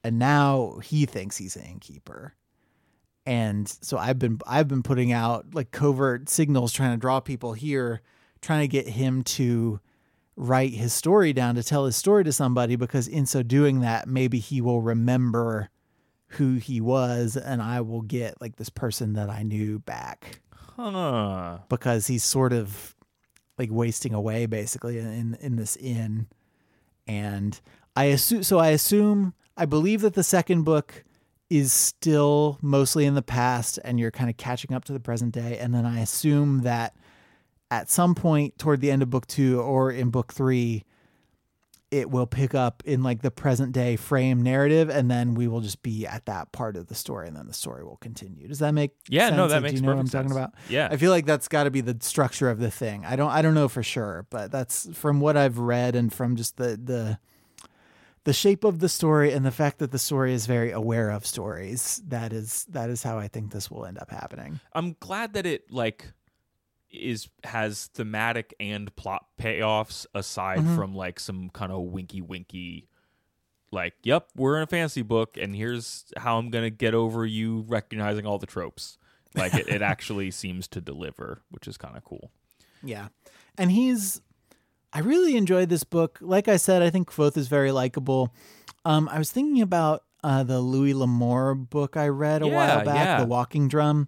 and 0.04 0.20
now 0.20 0.80
he 0.84 1.06
thinks 1.06 1.38
he's 1.38 1.56
an 1.56 1.64
innkeeper 1.64 2.34
and 3.30 3.70
so 3.70 3.96
I've 4.00 4.18
been 4.18 4.40
I've 4.48 4.68
been 4.68 4.82
putting 4.82 5.12
out 5.12 5.54
like 5.54 5.70
covert 5.70 6.30
signals 6.30 6.74
trying 6.74 6.92
to 6.94 6.98
draw 6.98 7.20
people 7.20 7.54
here, 7.54 8.02
trying 8.42 8.62
to 8.62 8.68
get 8.68 8.88
him 8.88 9.24
to 9.24 9.80
write 10.36 10.74
his 10.74 10.94
story 10.94 11.32
down 11.32 11.54
to 11.54 11.62
tell 11.64 11.86
his 11.86 11.96
story 11.96 12.24
to 12.24 12.32
somebody 12.32 12.76
because 12.76 13.08
in 13.08 13.28
so 13.28 13.44
doing 13.44 13.82
that 13.82 14.08
maybe 14.08 14.40
he 14.40 14.62
will 14.62 14.82
remember 14.82 15.70
who 16.34 16.56
he 16.56 16.82
was 16.82 17.38
and 17.38 17.62
I 17.62 17.82
will 17.82 18.02
get 18.02 18.42
like 18.42 18.56
this 18.56 18.70
person 18.70 19.14
that 19.14 19.30
I 19.30 19.44
knew 19.44 19.80
back 19.80 20.40
Huh. 20.78 21.60
because 21.68 22.08
he's 22.08 22.24
sort 22.24 22.54
of 22.54 22.96
like 23.58 23.70
wasting 23.70 24.14
away 24.14 24.46
basically 24.48 24.98
in 24.98 25.38
in 25.42 25.58
this 25.58 25.76
inn 25.76 26.28
and 27.06 27.60
I 27.96 28.06
assume 28.06 28.42
so 28.44 28.58
I 28.60 28.70
assume 28.70 29.34
I 29.58 29.66
believe 29.66 30.02
that 30.02 30.14
the 30.14 30.24
second 30.24 30.64
book 30.64 31.04
is 31.50 31.74
still 31.74 32.58
mostly 32.62 33.06
in 33.06 33.16
the 33.16 33.22
past 33.22 33.80
and 33.84 34.00
you're 34.00 34.12
kind 34.12 34.30
of 34.30 34.38
catching 34.38 34.74
up 34.74 34.86
to 34.86 34.94
the 34.94 35.00
present 35.00 35.34
day 35.34 35.58
and 35.58 35.74
then 35.74 35.86
I 35.86 36.00
assume 36.02 36.62
that 36.62 36.96
at 37.72 37.90
some 37.90 38.14
point 38.16 38.58
toward 38.60 38.82
the 38.82 38.92
end 38.92 39.02
of 39.02 39.10
book 39.10 39.26
2 39.28 39.60
or 39.60 39.92
in 39.92 40.10
book 40.12 40.32
3 40.34 40.84
it 41.92 42.12
will 42.12 42.28
pick 42.28 42.54
up 42.54 42.84
in 42.86 43.02
like 43.02 43.24
the 43.24 43.32
present 43.32 43.72
day 43.72 43.96
frame 43.96 44.44
narrative 44.44 44.90
and 44.92 45.10
then 45.10 45.34
we 45.34 45.48
will 45.48 45.60
just 45.60 45.82
be 45.82 46.06
at 46.06 46.24
that 46.28 46.52
part 46.52 46.76
of 46.78 46.86
the 46.86 46.94
story 46.94 47.28
and 47.28 47.36
then 47.36 47.48
the 47.48 47.54
story 47.54 47.84
will 47.84 47.98
continue. 47.98 48.48
Does 48.48 48.60
that 48.60 48.74
make 48.76 48.92
Yeah, 49.10 49.30
sense? 49.30 49.38
no, 49.38 49.48
that 49.48 49.64
makes 49.64 49.74
you 49.74 49.82
know 49.82 49.88
what 49.88 49.94
I'm 49.94 50.06
perfect 50.06 50.12
talking 50.14 50.30
sense. 50.30 50.38
about? 50.38 50.54
Yeah. 50.70 50.88
I 50.92 50.98
feel 50.98 51.10
like 51.10 51.26
that's 51.26 51.48
got 51.48 51.64
to 51.64 51.72
be 51.72 51.82
the 51.82 51.98
structure 52.02 52.48
of 52.52 52.60
the 52.60 52.70
thing. 52.70 53.06
I 53.06 53.16
don't 53.16 53.32
I 53.32 53.42
don't 53.42 53.56
know 53.56 53.68
for 53.68 53.82
sure, 53.82 54.28
but 54.30 54.52
that's 54.52 54.88
from 54.96 55.20
what 55.20 55.36
I've 55.36 55.58
read 55.58 55.96
and 55.96 56.14
from 56.14 56.36
just 56.36 56.58
the 56.58 56.80
the 56.82 57.18
the 58.26 58.34
shape 58.34 58.64
of 58.64 58.80
the 58.80 58.90
story 58.90 59.32
and 59.34 59.46
the 59.46 59.52
fact 59.52 59.80
that 59.80 59.92
the 59.92 60.00
story 60.00 60.34
is 60.34 60.46
very 60.46 60.72
aware 60.72 61.10
of 61.10 61.26
stories. 61.26 62.02
That 62.08 62.34
is 62.34 62.66
that 62.70 62.90
is 62.90 63.04
how 63.04 63.18
I 63.18 63.28
think 63.28 63.52
this 63.52 63.70
will 63.72 63.86
end 63.86 63.98
up 64.00 64.12
happening. 64.12 64.60
I'm 64.74 64.96
glad 65.00 65.34
that 65.34 65.46
it 65.46 65.72
like 65.72 66.12
is 66.92 67.30
has 67.44 67.86
thematic 67.94 68.54
and 68.60 68.94
plot 68.96 69.26
payoffs 69.40 70.06
aside 70.14 70.60
Mm-hmm. 70.60 70.76
from 70.76 70.96
like 70.96 71.20
some 71.20 71.50
kind 71.50 71.72
of 71.72 71.82
winky 71.84 72.20
winky 72.22 72.88
like 73.72 73.94
yep 74.02 74.28
we're 74.36 74.58
in 74.58 74.64
a 74.64 74.68
fantasy 74.68 75.04
book 75.04 75.38
and 75.40 75.56
here's 75.56 76.06
how 76.18 76.40
i'm 76.40 76.50
gonna 76.50 76.72
get 76.72 76.96
over 76.96 77.24
you 77.28 77.64
recognizing 77.68 78.26
all 78.26 78.40
the 78.40 78.48
tropes 78.48 78.98
like 79.36 79.54
it, 79.54 79.68
it 79.70 79.82
actually 79.84 80.32
seems 80.32 80.68
to 80.68 80.82
deliver 80.82 81.44
which 81.52 81.68
is 81.68 81.78
kind 81.78 81.96
of 81.96 82.04
cool 82.04 82.32
Yeah. 82.82 83.10
And 83.56 83.70
he's 83.72 84.20
I 84.92 85.00
really 85.00 85.36
enjoyed 85.38 85.70
this 85.70 85.84
book. 85.84 86.18
Like 86.22 86.48
I 86.48 86.58
said, 86.58 86.82
I 86.82 86.90
think 86.90 87.10
Kvothe 87.12 87.38
is 87.38 87.48
very 87.48 87.72
likable. 87.72 88.34
Um, 88.86 89.08
I 89.10 89.18
was 89.20 89.32
thinking 89.32 89.62
about 89.62 90.04
uh, 90.24 90.44
the 90.44 90.60
Louis 90.60 90.94
L'Amour 90.94 91.56
book 91.56 91.96
I 91.96 92.08
read 92.08 92.42
a 92.42 92.48
Yeah, 92.48 92.56
while 92.56 92.86
back, 92.86 92.96
yeah. 93.06 93.20
The 93.22 93.28
Walking 93.28 93.68
Drum. 93.68 94.08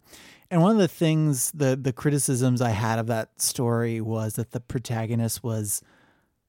And 0.50 0.62
one 0.62 0.72
of 0.72 0.78
the 0.78 0.88
things, 0.88 1.52
the 1.52 1.78
the 1.82 1.94
criticisms 1.94 2.62
I 2.62 2.72
had 2.72 3.00
of 3.00 3.08
that 3.08 3.42
story 3.42 4.02
was 4.02 4.34
that 4.34 4.52
the 4.52 4.60
protagonist 4.60 5.44
was 5.44 5.82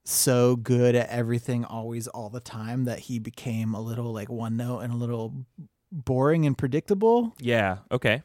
so 0.05 0.57
good 0.57 0.97
at 0.97 1.09
everything 1.11 1.65
always 1.65 2.09
all 2.09 2.29
the 2.29 2.41
time 2.41 2.85
that 2.85 2.99
he 3.01 3.21
became 3.21 3.73
a 3.75 3.81
little 3.81 4.13
like 4.13 4.29
one 4.29 4.57
note 4.57 4.81
and 4.81 4.93
a 4.93 4.97
little 4.97 5.45
boring 5.93 6.45
and 6.47 6.59
predictable. 6.59 7.35
yeah 7.39 7.79
okay 7.93 8.23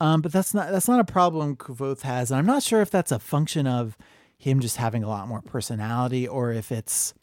Um, 0.00 0.22
but 0.22 0.32
that's 0.32 0.54
not 0.54 0.70
that's 0.72 0.88
not 0.88 1.00
a 1.00 1.04
problem 1.04 1.56
Kvothe 1.56 2.00
has, 2.02 2.30
and 2.30 2.38
I'm 2.38 2.46
not 2.46 2.62
sure 2.62 2.80
if 2.80 2.90
that's 2.90 3.12
a 3.12 3.18
function 3.18 3.66
of 3.66 3.98
him 4.42 4.58
just 4.58 4.76
having 4.76 5.04
a 5.04 5.08
lot 5.08 5.28
more 5.28 5.40
personality 5.40 6.26
or 6.26 6.52
if 6.52 6.72
it's. 6.72 7.14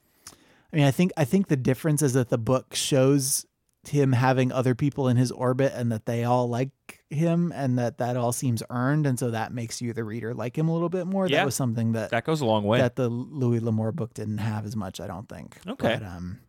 I 0.72 0.78
mean, 0.78 0.86
I 0.86 0.91
think 0.91 1.11
I 1.17 1.26
think 1.26 1.47
the 1.47 1.57
difference 1.57 2.01
is 2.01 2.13
that 2.13 2.30
the 2.30 2.38
book 2.38 2.74
shows 2.76 3.45
him 3.88 4.13
having 4.13 4.51
other 4.51 4.74
people 4.74 5.09
in 5.09 5.17
his 5.17 5.32
orbit 5.32 5.74
and 5.76 5.91
that 5.91 6.05
they 6.05 6.24
all 6.24 6.47
like 6.47 6.70
him 7.09 7.51
and 7.53 7.78
that 7.78 7.97
that 7.97 8.15
all 8.15 8.32
seems 8.32 8.63
earned, 8.70 9.05
and 9.05 9.20
so 9.20 9.32
that 9.32 9.51
makes 9.51 9.82
you 9.82 9.91
the 9.91 10.03
reader 10.05 10.34
like 10.34 10.57
him 10.57 10.70
a 10.70 10.74
little 10.74 10.88
bit 10.88 11.07
more. 11.07 11.28
Yeah. 11.28 11.39
That 11.39 11.45
was 11.45 11.55
something 11.55 11.91
that 11.91 12.11
that 12.11 12.24
goes 12.24 12.39
a 12.39 12.45
long 12.45 12.63
way 12.63 12.80
that 12.80 12.95
the 12.95 13.09
Louis 13.09 13.59
L'Amour 13.59 13.91
book 13.91 14.13
didn't 14.13 14.38
have 14.38 14.65
as 14.65 14.78
much. 14.78 15.01
I 15.01 15.07
don't 15.07 15.28
think. 15.28 15.57
Okay. 15.67 15.97
But, 15.99 16.07
um, 16.07 16.39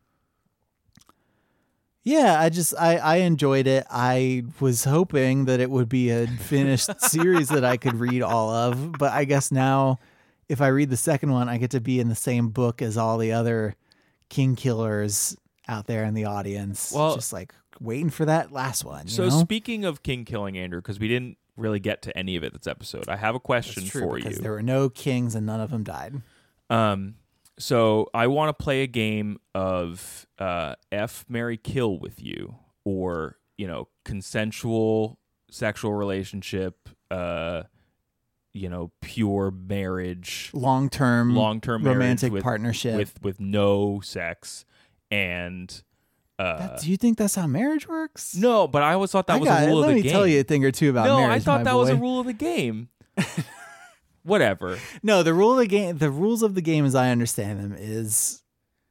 yeah, 2.05 2.41
I 2.41 2.49
just 2.49 2.75
I 2.79 2.99
I 2.99 3.17
enjoyed 3.17 3.67
it. 3.67 3.87
I 3.91 4.45
was 4.61 4.85
hoping 4.85 5.47
that 5.47 5.59
it 5.59 5.71
would 5.71 5.89
be 5.89 6.11
a 6.11 6.29
finished 6.29 7.01
series 7.11 7.49
that 7.49 7.65
I 7.65 7.77
could 7.77 7.97
read 7.97 8.23
all 8.23 8.51
of, 8.51 8.93
but 8.93 9.13
I 9.13 9.25
guess 9.25 9.51
now 9.51 9.99
if 10.51 10.61
I 10.61 10.67
read 10.67 10.91
the 10.91 10.97
second 10.97 11.31
one, 11.31 11.49
I 11.49 11.59
get 11.59 11.71
to 11.71 11.81
be 11.81 12.01
in 12.01 12.09
the 12.09 12.15
same 12.17 12.49
book 12.49 12.83
as 12.83 12.97
all 12.97 13.19
the 13.19 13.33
other 13.33 13.77
king 14.29 14.57
killers 14.57 15.37
out 15.69 15.87
there 15.87 16.05
in 16.05 16.15
the 16.15 16.25
audience. 16.25 16.93
Well- 16.93 17.15
just 17.15 17.33
like 17.33 17.55
waiting 17.81 18.11
for 18.11 18.25
that 18.25 18.53
last 18.53 18.85
one. 18.85 19.07
You 19.07 19.13
so 19.13 19.29
know? 19.29 19.41
speaking 19.41 19.85
of 19.85 20.03
king 20.03 20.25
killing 20.25 20.59
andrew 20.59 20.81
because 20.81 20.99
we 20.99 21.09
didn't 21.09 21.39
really 21.57 21.81
get 21.81 22.03
to 22.03 22.17
any 22.19 22.37
of 22.37 22.45
it 22.45 22.53
this 22.55 22.67
episode 22.67 23.07
i 23.09 23.17
have 23.17 23.35
a 23.35 23.41
question 23.41 23.85
true 23.85 24.03
for 24.03 24.17
because 24.17 24.37
you 24.37 24.43
there 24.43 24.53
were 24.53 24.63
no 24.63 24.89
kings 24.89 25.35
and 25.35 25.47
none 25.47 25.61
of 25.61 25.71
them 25.71 25.83
died. 25.83 26.21
Um, 26.69 27.17
so 27.59 28.09
I 28.15 28.27
want 28.29 28.57
to 28.57 28.63
play 28.63 28.83
a 28.83 28.87
game 28.87 29.39
of 29.55 30.27
uh, 30.39 30.77
F, 30.91 31.27
Mary, 31.29 31.59
Kill 31.59 31.99
with 31.99 32.23
you, 32.23 32.57
or 32.85 33.37
you 33.59 33.67
know, 33.67 33.89
consensual 34.05 35.19
sexual 35.51 35.93
relationship, 35.93 36.89
uh, 37.11 37.65
you 38.53 38.69
know, 38.69 38.91
pure 39.01 39.51
marriage, 39.51 40.51
Long 40.53 40.89
term, 40.89 41.35
long 41.35 41.61
term 41.61 41.85
romantic 41.85 42.33
with, 42.33 42.43
partnership. 42.43 42.97
with 42.97 43.23
with 43.23 43.41
no 43.41 44.01
sex, 44.01 44.65
and 45.11 45.83
uh, 46.39 46.59
That- 46.59 46.81
do 46.81 46.91
you 46.91 46.97
think 46.97 47.19
that's 47.19 47.35
how 47.35 47.47
marriage 47.47 47.87
works? 47.89 48.35
no. 48.35 48.67
But 48.67 48.83
I 48.83 48.95
always 48.95 49.11
thought 49.13 49.27
that 49.29 49.35
I 49.35 49.39
was 49.39 49.49
a 49.49 49.63
it. 49.65 49.67
rule 49.67 49.79
Let 49.81 49.89
of 49.91 49.91
the 49.91 49.95
me 49.97 50.03
game. 50.03 50.13
tell 50.13 50.27
you 50.27 50.41
a 50.41 50.43
thing 50.45 50.65
or 50.65 50.71
two 50.73 50.91
about 50.91 51.07
no, 51.07 51.19
marriage. 51.19 51.37
I 51.43 51.45
thought 51.45 51.65
that 51.65 51.75
was 51.77 51.91
a 51.91 51.97
rule 51.97 52.21
of 52.21 52.27
the 52.27 52.33
game. 52.33 52.89
Whatever. 54.23 54.79
No, 55.03 55.23
the 55.23 55.33
rule 55.33 55.53
of 55.53 55.59
the 55.59 55.67
game, 55.67 55.97
the 55.99 56.11
rules 56.11 56.43
of 56.43 56.55
the 56.55 56.61
game, 56.61 56.85
as 56.85 56.95
I 56.95 57.11
understand 57.11 57.59
them, 57.59 57.75
is 57.79 58.43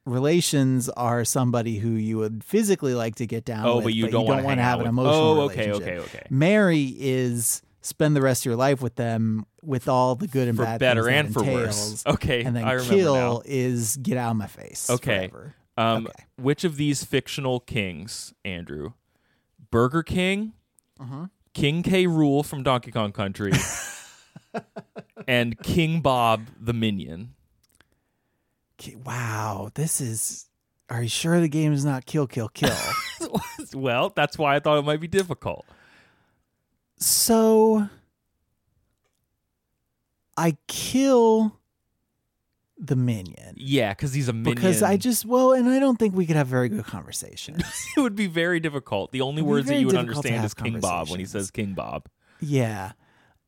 relations 0.06 0.90
are 0.90 1.24
somebody 1.24 1.78
who 1.78 1.92
you 1.92 2.18
would 2.18 2.44
physically 2.44 2.96
like 2.96 3.16
to 3.16 3.28
get 3.28 3.46
down 3.46 3.66
Oh, 3.68 3.76
with, 3.76 3.84
but 3.86 3.94
you 3.94 4.08
don't 4.10 4.26
want 4.26 4.44
wanna 4.44 4.64
have 4.64 4.80
an 4.80 4.88
emotional 4.88 5.16
Oh, 5.16 5.42
okay, 5.42 5.68
relationship. 5.68 6.00
okay, 6.04 6.18
okay. 6.18 6.28
Marry 6.32 6.96
is 6.98 7.62
spend 7.82 8.16
the 8.16 8.22
rest 8.22 8.42
of 8.42 8.46
your 8.46 8.56
life 8.56 8.82
with 8.82 8.96
them 8.96 9.46
with 9.62 9.88
all 9.88 10.16
the 10.16 10.28
good 10.28 10.48
and 10.48 10.58
For 10.58 10.64
bad 10.66 10.80
better 10.80 11.10
and 11.10 11.34
for 11.34 11.44
worse. 11.44 12.04
Okay, 12.06 12.44
and 12.44 12.56
then 12.56 12.64
I 12.64 12.80
kill 12.80 13.16
now. 13.16 13.42
is 13.46 13.98
get 13.98 14.18
out 14.18 14.32
of 14.32 14.38
my 14.38 14.48
face. 14.48 14.90
Okay. 14.90 15.32
Um, 15.78 16.08
Okay. 16.08 16.26
Which 16.38 16.64
of 16.64 16.76
these 16.78 17.04
fictional 17.06 17.60
kings, 17.60 18.34
Andrew? 18.44 18.94
Burger 19.72 20.04
King, 20.04 20.54
Uh-huh. 21.00 21.28
King 21.54 21.84
K. 21.84 22.06
Rool 22.06 22.46
from 22.46 22.64
Donkey 22.64 22.92
Kong 22.92 23.12
Country, 23.12 23.52
and 25.28 25.58
King 25.62 26.02
Bob 26.02 26.48
the 26.60 26.74
Minion. 26.74 27.34
Wow, 29.06 29.70
this 29.74 30.00
is. 30.02 30.46
Are 30.90 31.04
you 31.04 31.10
sure 31.10 31.40
the 31.40 31.50
game 31.50 31.72
is 31.74 31.86
not 31.86 32.06
kill, 32.06 32.26
kill, 32.26 32.50
kill? 32.50 32.76
well, 33.76 34.10
that's 34.16 34.38
why 34.38 34.56
I 34.56 34.60
thought 34.60 34.80
it 34.80 34.86
might 34.86 35.00
be 35.02 35.08
difficult. 35.08 35.66
So 37.00 37.90
I 40.38 40.58
kill 40.68 41.58
the 42.78 42.96
minion 42.96 43.56
Yeah, 43.58 43.92
because 43.92 44.14
he's 44.14 44.30
a 44.30 44.34
minion. 44.34 44.56
because 44.56 44.82
I 44.84 44.98
just 44.98 45.26
well, 45.26 45.54
and 45.54 45.68
I 45.70 45.80
don't 45.80 45.98
think 45.98 46.16
we 46.16 46.26
could 46.26 46.36
have 46.36 46.48
very 46.48 46.70
good 46.70 46.86
conversations. 46.86 47.62
it 47.98 48.00
would 48.00 48.16
be 48.16 48.28
very 48.28 48.60
difficult. 48.60 49.12
The 49.12 49.22
only 49.22 49.42
words 49.42 49.68
that 49.68 49.78
you 49.80 49.88
would 49.88 49.96
understand 49.96 50.46
is 50.46 50.54
King 50.54 50.80
Bob 50.80 51.10
when 51.10 51.20
he 51.20 51.26
says 51.26 51.52
King 51.52 51.74
Bob. 51.74 52.08
yeah, 52.40 52.94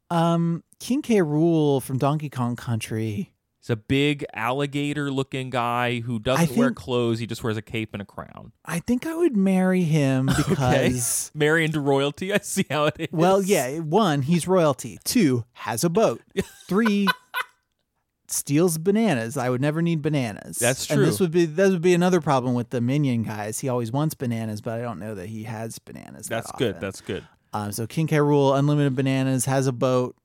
um, 0.09 0.63
King 0.79 1.01
K. 1.01 1.17
Rool 1.17 1.81
from 1.81 1.97
Donkey 1.97 2.29
Kong 2.29 2.55
Country. 2.55 3.30
He's 3.61 3.69
a 3.69 3.75
big 3.75 4.25
alligator-looking 4.33 5.51
guy 5.51 5.99
who 5.99 6.17
doesn't 6.19 6.57
wear 6.57 6.71
clothes. 6.71 7.19
He 7.19 7.27
just 7.27 7.43
wears 7.43 7.57
a 7.57 7.61
cape 7.61 7.91
and 7.93 8.01
a 8.01 8.05
crown. 8.05 8.53
I 8.65 8.79
think 8.79 9.05
I 9.05 9.13
would 9.15 9.37
marry 9.37 9.83
him 9.83 10.25
because. 10.35 11.29
Marry 11.35 11.63
into 11.65 11.79
royalty. 11.79 12.33
I 12.33 12.39
see 12.39 12.65
how 12.71 12.85
it 12.85 12.95
is. 12.97 13.07
Well, 13.11 13.41
yeah. 13.43 13.77
One, 13.77 14.23
he's 14.23 14.47
royalty. 14.47 14.97
Two, 15.03 15.45
has 15.53 15.83
a 15.83 15.89
boat. 15.89 16.21
Three, 16.67 17.07
steals 18.27 18.77
bananas. 18.77 19.37
I 19.37 19.49
would 19.49 19.61
never 19.61 19.81
need 19.81 20.01
bananas. 20.01 20.57
That's 20.57 20.89
And 20.89 21.01
this 21.01 21.17
true. 21.17 21.25
would 21.25 21.31
be 21.31 21.45
that 21.45 21.69
would 21.69 21.81
be 21.81 21.93
another 21.93 22.21
problem 22.21 22.55
with 22.55 22.69
the 22.69 22.81
minion 22.81 23.23
guys. 23.23 23.59
He 23.59 23.69
always 23.69 23.91
wants 23.91 24.15
bananas, 24.15 24.61
but 24.61 24.79
I 24.79 24.81
don't 24.81 24.99
know 24.99 25.15
that 25.15 25.27
he 25.27 25.43
has 25.43 25.77
bananas. 25.79 26.27
that 26.27 26.45
That's 26.45 26.51
good. 26.53 26.75
often. 26.75 26.81
That's 26.81 27.01
good. 27.01 27.27
um, 27.53 27.71
so 27.73 27.85
King 27.85 28.07
K. 28.07 28.17
Rool, 28.17 28.57
unlimited 28.57 28.95
bananas, 28.95 29.45
has 29.45 29.67
a 29.67 29.71
boat. 29.71 30.15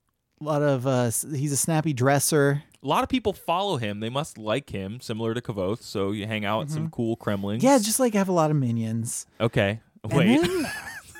A 0.41 0.45
lot 0.45 0.63
of 0.63 0.87
uh, 0.87 1.11
he's 1.35 1.53
a 1.53 1.57
snappy 1.57 1.93
dresser. 1.93 2.63
A 2.87 2.89
lot 2.89 3.03
of 3.03 3.09
people 3.09 3.33
follow 3.33 3.79
him. 3.79 3.99
They 3.99 4.09
must 4.11 4.39
like 4.39 4.71
him, 4.71 5.01
similar 5.01 5.35
to 5.35 5.41
Kvothe. 5.41 5.83
So 5.83 6.13
you 6.13 6.25
hang 6.29 6.45
out 6.45 6.63
at 6.63 6.71
some 6.71 6.89
cool 6.89 7.17
Kremlings. 7.17 7.57
Mm-hmm. 7.57 7.67
Yeah, 7.67 7.79
just 7.79 7.99
like 7.99 8.15
have 8.15 8.29
a 8.29 8.33
lot 8.33 8.53
of 8.53 8.57
minions. 8.57 9.27
okay. 9.41 9.81
And 10.05 10.13
Wait. 10.13 10.41
then- 10.41 10.67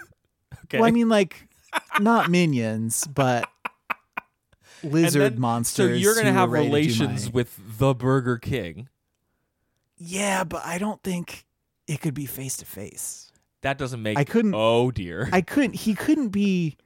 okay. 0.65 0.79
Well, 0.79 0.85
I 0.85 0.93
mean, 0.93 1.09
like 1.09 1.49
not 1.99 2.31
minions, 2.31 3.05
but 3.09 3.49
And 4.83 4.93
lizard 4.93 5.33
then- 5.33 5.41
monsters. 5.41 5.91
So 5.91 5.95
you're 5.97 6.15
gonna 6.15 6.31
who 6.31 6.39
have 6.39 6.53
relations 6.53 7.33
with 7.33 7.59
the 7.79 7.95
Burger 7.95 8.39
King. 8.39 8.89
Yeah, 9.99 10.45
but 10.45 10.65
I 10.65 10.79
don't 10.79 11.03
think 11.03 11.47
it 11.89 12.01
could 12.01 12.15
be 12.15 12.27
face 12.27 12.57
to 12.59 12.65
face. 12.65 13.33
That 13.63 13.77
doesn't 13.77 14.01
make. 14.01 14.17
I 14.17 14.23
couldn't- 14.23 14.55
Oh 14.55 14.93
dear. 14.93 15.29
I 15.33 15.41
couldn't. 15.41 15.75
He 15.75 15.97
couldn't 15.97 16.29
be. 16.29 16.77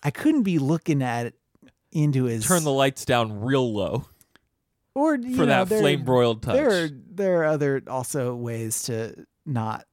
I 0.00 0.12
couldn't 0.12 0.44
be 0.44 0.60
looking 0.60 1.02
at 1.02 1.26
it 1.26 1.34
into 1.90 2.24
his 2.24 2.46
Turn 2.46 2.62
the 2.62 2.70
lights 2.70 3.04
down 3.04 3.40
real 3.40 3.74
low 3.74 4.04
or 4.98 5.16
for 5.16 5.18
know, 5.28 5.46
that 5.46 5.68
there- 5.68 5.80
flame 5.80 6.04
broiled 6.04 6.42
touch. 6.42 6.54
There 6.56 6.84
are 6.84 6.88
there 7.10 7.40
are 7.40 7.44
other 7.46 7.82
also 7.88 8.34
ways 8.34 8.82
to 8.84 9.14
not 9.46 9.84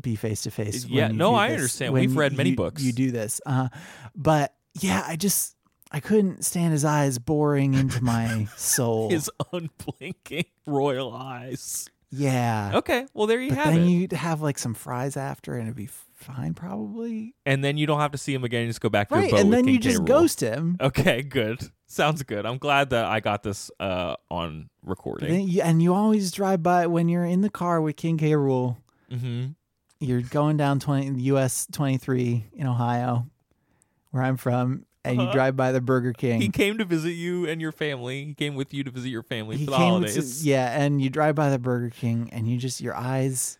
be 0.00 0.14
face 0.16 0.42
to 0.42 0.50
face. 0.50 0.84
Yeah, 0.84 1.08
no, 1.08 1.34
I 1.34 1.48
this- 1.48 1.56
understand. 1.56 1.94
We've 1.94 2.16
read 2.16 2.36
many 2.36 2.50
you- 2.50 2.56
books. 2.56 2.82
You 2.82 2.92
do 2.92 3.10
this, 3.10 3.40
uh, 3.46 3.68
but 4.14 4.54
yeah, 4.80 5.02
I 5.06 5.16
just 5.16 5.56
I 5.90 6.00
couldn't 6.00 6.44
stand 6.44 6.72
his 6.72 6.84
eyes 6.84 7.18
boring 7.18 7.74
into 7.74 8.02
my 8.02 8.46
soul. 8.56 9.08
His 9.10 9.30
unblinking 9.52 10.44
royal 10.66 11.12
eyes. 11.14 11.88
yeah. 12.10 12.72
Okay, 12.74 13.06
well 13.14 13.26
there 13.26 13.40
you 13.40 13.50
But 13.50 13.58
have 13.58 13.66
then 13.68 13.74
it. 13.76 13.78
Then 13.84 13.90
you'd 13.90 14.12
have 14.12 14.42
like 14.42 14.58
some 14.58 14.74
fries 14.74 15.16
after, 15.16 15.54
and 15.54 15.62
it'd 15.62 15.76
be 15.76 15.88
fine, 16.14 16.54
probably. 16.54 17.34
and 17.46 17.62
then 17.64 17.76
you 17.78 17.86
don't 17.86 18.00
have 18.00 18.12
to 18.12 18.18
see 18.18 18.34
him 18.34 18.44
again. 18.44 18.62
You 18.62 18.68
just 18.68 18.80
go 18.80 18.88
back 18.88 19.08
to 19.10 19.14
Right, 19.14 19.24
your 19.30 19.38
boat 19.38 19.40
and 19.44 19.52
then 19.52 19.64
King 19.64 19.74
you 19.74 19.80
K. 19.80 19.88
just 19.90 20.04
ghost 20.04 20.40
him. 20.40 20.76
Okay, 20.80 21.22
good. 21.22 21.60
Sounds 21.96 22.22
good. 22.22 22.44
I'm 22.44 22.58
glad 22.58 22.90
that 22.90 23.06
I 23.06 23.20
got 23.20 23.42
this 23.42 23.70
uh, 23.80 24.16
on 24.30 24.68
recording. 24.84 25.48
you- 25.48 25.62
and 25.62 25.82
you 25.82 25.94
always 25.94 26.30
drive 26.30 26.62
by 26.62 26.86
when 26.86 27.08
you're 27.08 27.24
in 27.24 27.40
the 27.40 27.48
car 27.50 27.80
with 27.80 27.96
King 27.96 28.18
K. 28.18 28.32
Rool. 28.32 28.76
mm-hmm. 29.10 29.46
You're 29.98 30.20
going 30.20 30.58
down 30.58 30.78
20 30.78 31.18
US 31.32 31.66
23 31.72 32.44
in 32.52 32.66
Ohio, 32.66 33.26
where 34.10 34.22
I'm 34.22 34.36
from, 34.36 34.84
and 35.06 35.16
you 35.16 35.22
Uh-huh. 35.22 35.32
drive 35.32 35.56
by 35.56 35.72
the 35.72 35.80
Burger 35.80 36.12
King. 36.12 36.42
He 36.42 36.50
came 36.50 36.76
to 36.76 36.84
visit 36.84 37.12
you 37.12 37.46
and 37.48 37.62
your 37.62 37.72
family. 37.72 38.26
He 38.26 38.34
came 38.34 38.54
with 38.56 38.74
you 38.74 38.84
to 38.84 38.90
visit 38.90 39.08
your 39.08 39.22
family 39.22 39.56
He 39.56 39.64
for 39.64 39.70
the 39.70 39.76
came 39.78 39.86
holidays. 39.92 40.42
to- 40.42 40.46
yeah, 40.46 40.78
and 40.78 41.00
you 41.00 41.08
drive 41.08 41.34
by 41.34 41.48
the 41.48 41.58
Burger 41.58 41.88
King, 41.88 42.28
and 42.30 42.46
you 42.46 42.58
just 42.58 42.82
your 42.82 42.94
eyes 42.94 43.56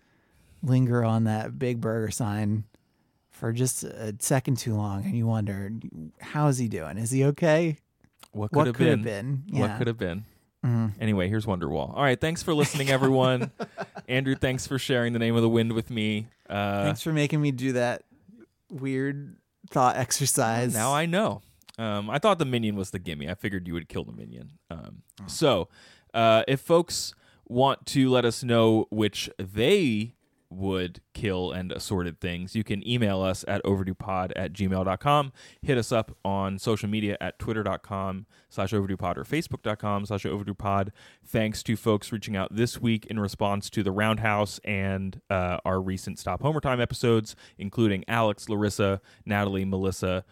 linger 0.63 1.03
on 1.03 1.25
that 1.25 1.59
big 1.59 1.81
burger 1.81 2.11
sign 2.11 2.65
for 3.31 3.51
just 3.53 3.83
a 3.85 4.15
second 4.19 4.59
too 4.59 4.75
long, 4.75 5.05
and 5.07 5.17
you 5.17 5.27
wonder, 5.27 5.71
how 6.21 6.49
is 6.49 6.59
he 6.59 6.69
doing? 6.69 6.99
Is 6.99 7.11
he 7.13 7.25
okay? 7.25 7.79
What 8.37 8.51
could, 8.51 8.57
What 8.57 8.67
have, 8.69 8.77
could 8.77 8.85
been? 8.85 8.99
have 8.99 9.47
been? 9.49 9.61
What 9.61 9.79
could 9.79 9.87
have 9.87 9.99
been? 9.99 10.25
Mhm. 10.65 10.93
Anyway, 11.01 11.29
here's 11.29 11.47
Wonderwall. 11.47 11.95
All 11.95 12.03
right, 12.03 12.21
thanks 12.21 12.43
for 12.43 12.53
listening, 12.55 12.91
everyone. 12.91 13.51
Andrew, 14.09 14.35
thanks 14.35 14.67
for 14.67 14.79
sharing 14.79 15.13
the 15.13 15.19
name 15.19 15.37
of 15.37 15.43
the 15.43 15.49
wind 15.49 15.73
with 15.73 15.91
me. 15.91 16.27
Uh, 16.49 16.85
Thanks 16.85 17.03
for 17.03 17.13
making 17.13 17.41
me 17.41 17.51
do 17.53 17.73
that 17.73 18.03
weird 18.71 19.37
thought 19.71 19.97
exercise. 19.97 20.75
Now 20.75 20.93
I 20.95 21.07
know. 21.07 21.43
Um, 21.79 22.09
I 22.09 22.19
thought 22.19 22.39
the 22.39 22.45
minion 22.45 22.75
was 22.77 22.91
the 22.91 22.99
gimme. 22.99 23.29
I 23.29 23.35
figured 23.35 23.67
you 23.69 23.75
would 23.75 23.89
kill 23.89 24.05
the 24.05 24.13
minion. 24.13 24.53
Um, 24.71 25.03
Oh. 25.21 25.25
So, 25.29 25.69
uh, 26.15 26.43
if 26.49 26.61
folks 26.61 27.15
want 27.49 27.87
to 27.87 28.11
let 28.11 28.25
us 28.25 28.43
know 28.45 28.87
which 28.91 29.31
they 29.39 30.13
would 30.57 31.01
kill 31.15 31.53
and 31.53 31.71
assorted 31.73 32.21
things, 32.21 32.57
you 32.57 32.65
can 32.65 32.87
email 32.89 33.21
us 33.23 33.45
at 33.47 33.63
overduepod 33.65 34.33
at 34.35 34.53
gmail.com. 34.53 35.33
Hit 35.63 35.79
us 35.79 35.93
up 35.93 36.17
on 36.25 36.59
social 36.59 36.89
media 36.89 37.17
at 37.21 37.39
twitter.com 37.39 38.27
slash 38.49 38.73
overduepod 38.73 39.17
or 39.17 39.25
facebook.com 39.25 40.07
slash 40.07 40.25
overduepod. 40.25 40.91
Thanks 41.25 41.63
to 41.65 41.77
folks 41.77 42.13
reaching 42.13 42.37
out 42.37 42.55
this 42.55 42.81
week 42.81 43.07
in 43.07 43.21
response 43.21 43.71
to 43.71 43.83
the 43.83 43.93
Roundhouse 43.93 44.59
and 44.65 45.21
uh, 45.31 45.59
our 45.65 45.81
recent 45.81 46.19
Stop 46.19 46.43
Homer 46.43 46.61
Time 46.61 46.81
episodes, 46.81 47.37
including 47.59 48.05
Alex, 48.09 48.49
Larissa, 48.49 49.01
Natalie, 49.25 49.65
Melissa, 49.65 50.25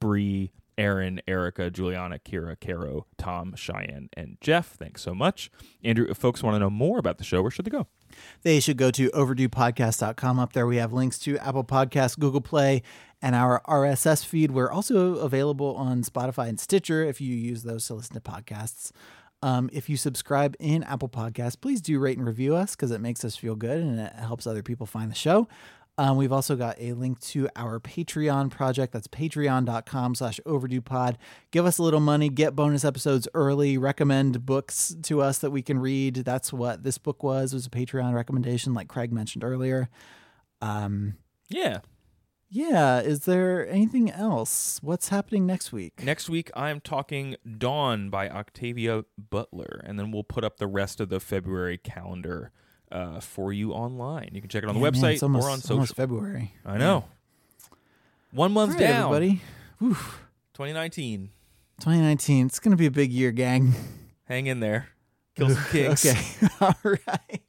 Bree, 0.00 0.52
Aaron, 0.78 1.20
Erica, 1.26 1.70
Juliana, 1.70 2.18
Kira, 2.18 2.56
Caro, 2.58 3.06
Tom, 3.16 3.54
Cheyenne, 3.56 4.08
and 4.16 4.36
Jeff. 4.40 4.72
Thanks 4.72 5.02
so 5.02 5.14
much. 5.14 5.50
Andrew, 5.82 6.06
if 6.08 6.16
folks 6.16 6.42
want 6.42 6.54
to 6.54 6.58
know 6.58 6.70
more 6.70 6.98
about 6.98 7.18
the 7.18 7.24
show, 7.24 7.42
where 7.42 7.50
should 7.50 7.64
they 7.64 7.70
go? 7.70 7.86
They 8.42 8.60
should 8.60 8.76
go 8.76 8.90
to 8.92 9.10
overduepodcast.com. 9.10 10.38
Up 10.38 10.52
there, 10.52 10.66
we 10.66 10.76
have 10.76 10.92
links 10.92 11.18
to 11.20 11.38
Apple 11.38 11.64
Podcasts, 11.64 12.18
Google 12.18 12.40
Play, 12.40 12.82
and 13.20 13.34
our 13.34 13.62
RSS 13.66 14.24
feed. 14.24 14.50
We're 14.50 14.70
also 14.70 15.16
available 15.16 15.74
on 15.76 16.02
Spotify 16.02 16.48
and 16.48 16.60
Stitcher 16.60 17.04
if 17.04 17.20
you 17.20 17.34
use 17.34 17.62
those 17.62 17.86
to 17.86 17.94
listen 17.94 18.14
to 18.14 18.20
podcasts. 18.20 18.92
Um, 19.42 19.68
if 19.72 19.88
you 19.88 19.96
subscribe 19.96 20.56
in 20.58 20.82
Apple 20.82 21.08
Podcasts, 21.08 21.60
please 21.60 21.80
do 21.80 21.98
rate 21.98 22.18
and 22.18 22.26
review 22.26 22.54
us 22.54 22.74
because 22.74 22.90
it 22.90 23.00
makes 23.00 23.24
us 23.24 23.36
feel 23.36 23.54
good 23.54 23.80
and 23.80 24.00
it 24.00 24.12
helps 24.14 24.46
other 24.46 24.62
people 24.62 24.86
find 24.86 25.10
the 25.10 25.14
show. 25.16 25.46
Um, 25.98 26.18
we've 26.18 26.32
also 26.32 26.56
got 26.56 26.76
a 26.78 26.92
link 26.92 27.18
to 27.20 27.48
our 27.56 27.80
Patreon 27.80 28.50
project. 28.50 28.92
That's 28.92 29.08
patreon.com 29.08 30.14
slash 30.14 30.38
overdue 30.44 30.82
pod. 30.82 31.16
Give 31.50 31.64
us 31.64 31.78
a 31.78 31.82
little 31.82 32.00
money, 32.00 32.28
get 32.28 32.54
bonus 32.54 32.84
episodes 32.84 33.26
early, 33.32 33.78
recommend 33.78 34.44
books 34.44 34.94
to 35.04 35.22
us 35.22 35.38
that 35.38 35.50
we 35.50 35.62
can 35.62 35.78
read. 35.78 36.16
That's 36.16 36.52
what 36.52 36.82
this 36.82 36.98
book 36.98 37.22
was, 37.22 37.54
was 37.54 37.66
a 37.66 37.70
Patreon 37.70 38.12
recommendation, 38.14 38.74
like 38.74 38.88
Craig 38.88 39.10
mentioned 39.10 39.42
earlier. 39.42 39.88
Um, 40.60 41.14
Yeah. 41.48 41.80
yeah, 42.50 43.00
is 43.00 43.20
there 43.24 43.66
anything 43.66 44.10
else? 44.10 44.78
What's 44.82 45.08
happening 45.08 45.46
next 45.46 45.72
week? 45.72 46.02
Next 46.04 46.28
week, 46.28 46.50
I'm 46.54 46.80
talking 46.80 47.36
Dawn 47.56 48.10
by 48.10 48.28
Octavia 48.28 49.04
Butler, 49.16 49.80
and 49.84 49.98
then 49.98 50.10
we'll 50.12 50.24
put 50.24 50.44
up 50.44 50.58
the 50.58 50.66
rest 50.66 51.00
of 51.00 51.08
the 51.08 51.20
February 51.20 51.78
calendar 51.78 52.52
uh, 52.92 53.20
for 53.20 53.52
you 53.52 53.72
online. 53.72 54.30
You 54.32 54.40
can 54.40 54.48
check 54.50 54.62
it 54.62 54.68
on 54.68 54.74
the 54.74 54.80
Yeah, 54.80 54.90
man, 54.90 55.00
website 55.00 55.12
it's 55.14 55.22
almost, 55.22 55.46
or 55.46 55.50
on 55.50 55.58
social. 55.58 55.74
almost. 55.76 55.94
February. 55.96 56.54
I 56.64 56.78
know. 56.78 57.04
One 58.32 58.52
month 58.52 58.72
right, 58.72 58.80
down. 58.80 59.14
everybody. 59.14 59.40
2019. 60.54 61.30
2019. 61.80 62.46
It's 62.46 62.58
going 62.58 62.70
to 62.72 62.76
be 62.76 62.86
a 62.86 62.90
big 62.90 63.12
year, 63.12 63.32
gang. 63.32 63.72
Hang 64.24 64.46
in 64.46 64.60
there. 64.60 64.88
Kill 65.36 65.50
some 65.50 65.64
kings. 65.70 66.04
Okay. 66.06 66.48
All 66.60 66.74
right. 66.84 67.42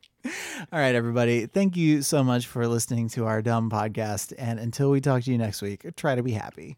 All 0.74 0.80
right, 0.80 0.94
everybody. 0.96 1.46
Thank 1.46 1.78
you 1.78 2.02
so 2.02 2.24
much 2.24 2.48
for 2.48 2.68
listening 2.68 3.08
to 3.10 3.26
our 3.26 3.42
dumb 3.42 3.70
podcast. 3.70 4.34
And 4.38 4.60
until 4.60 4.92
we 4.92 5.00
talk 5.00 5.24
to 5.24 5.32
you 5.32 5.38
next 5.38 5.62
week, 5.62 5.86
try 5.96 6.16
to 6.16 6.24
be 6.24 6.34
happy. 6.34 6.78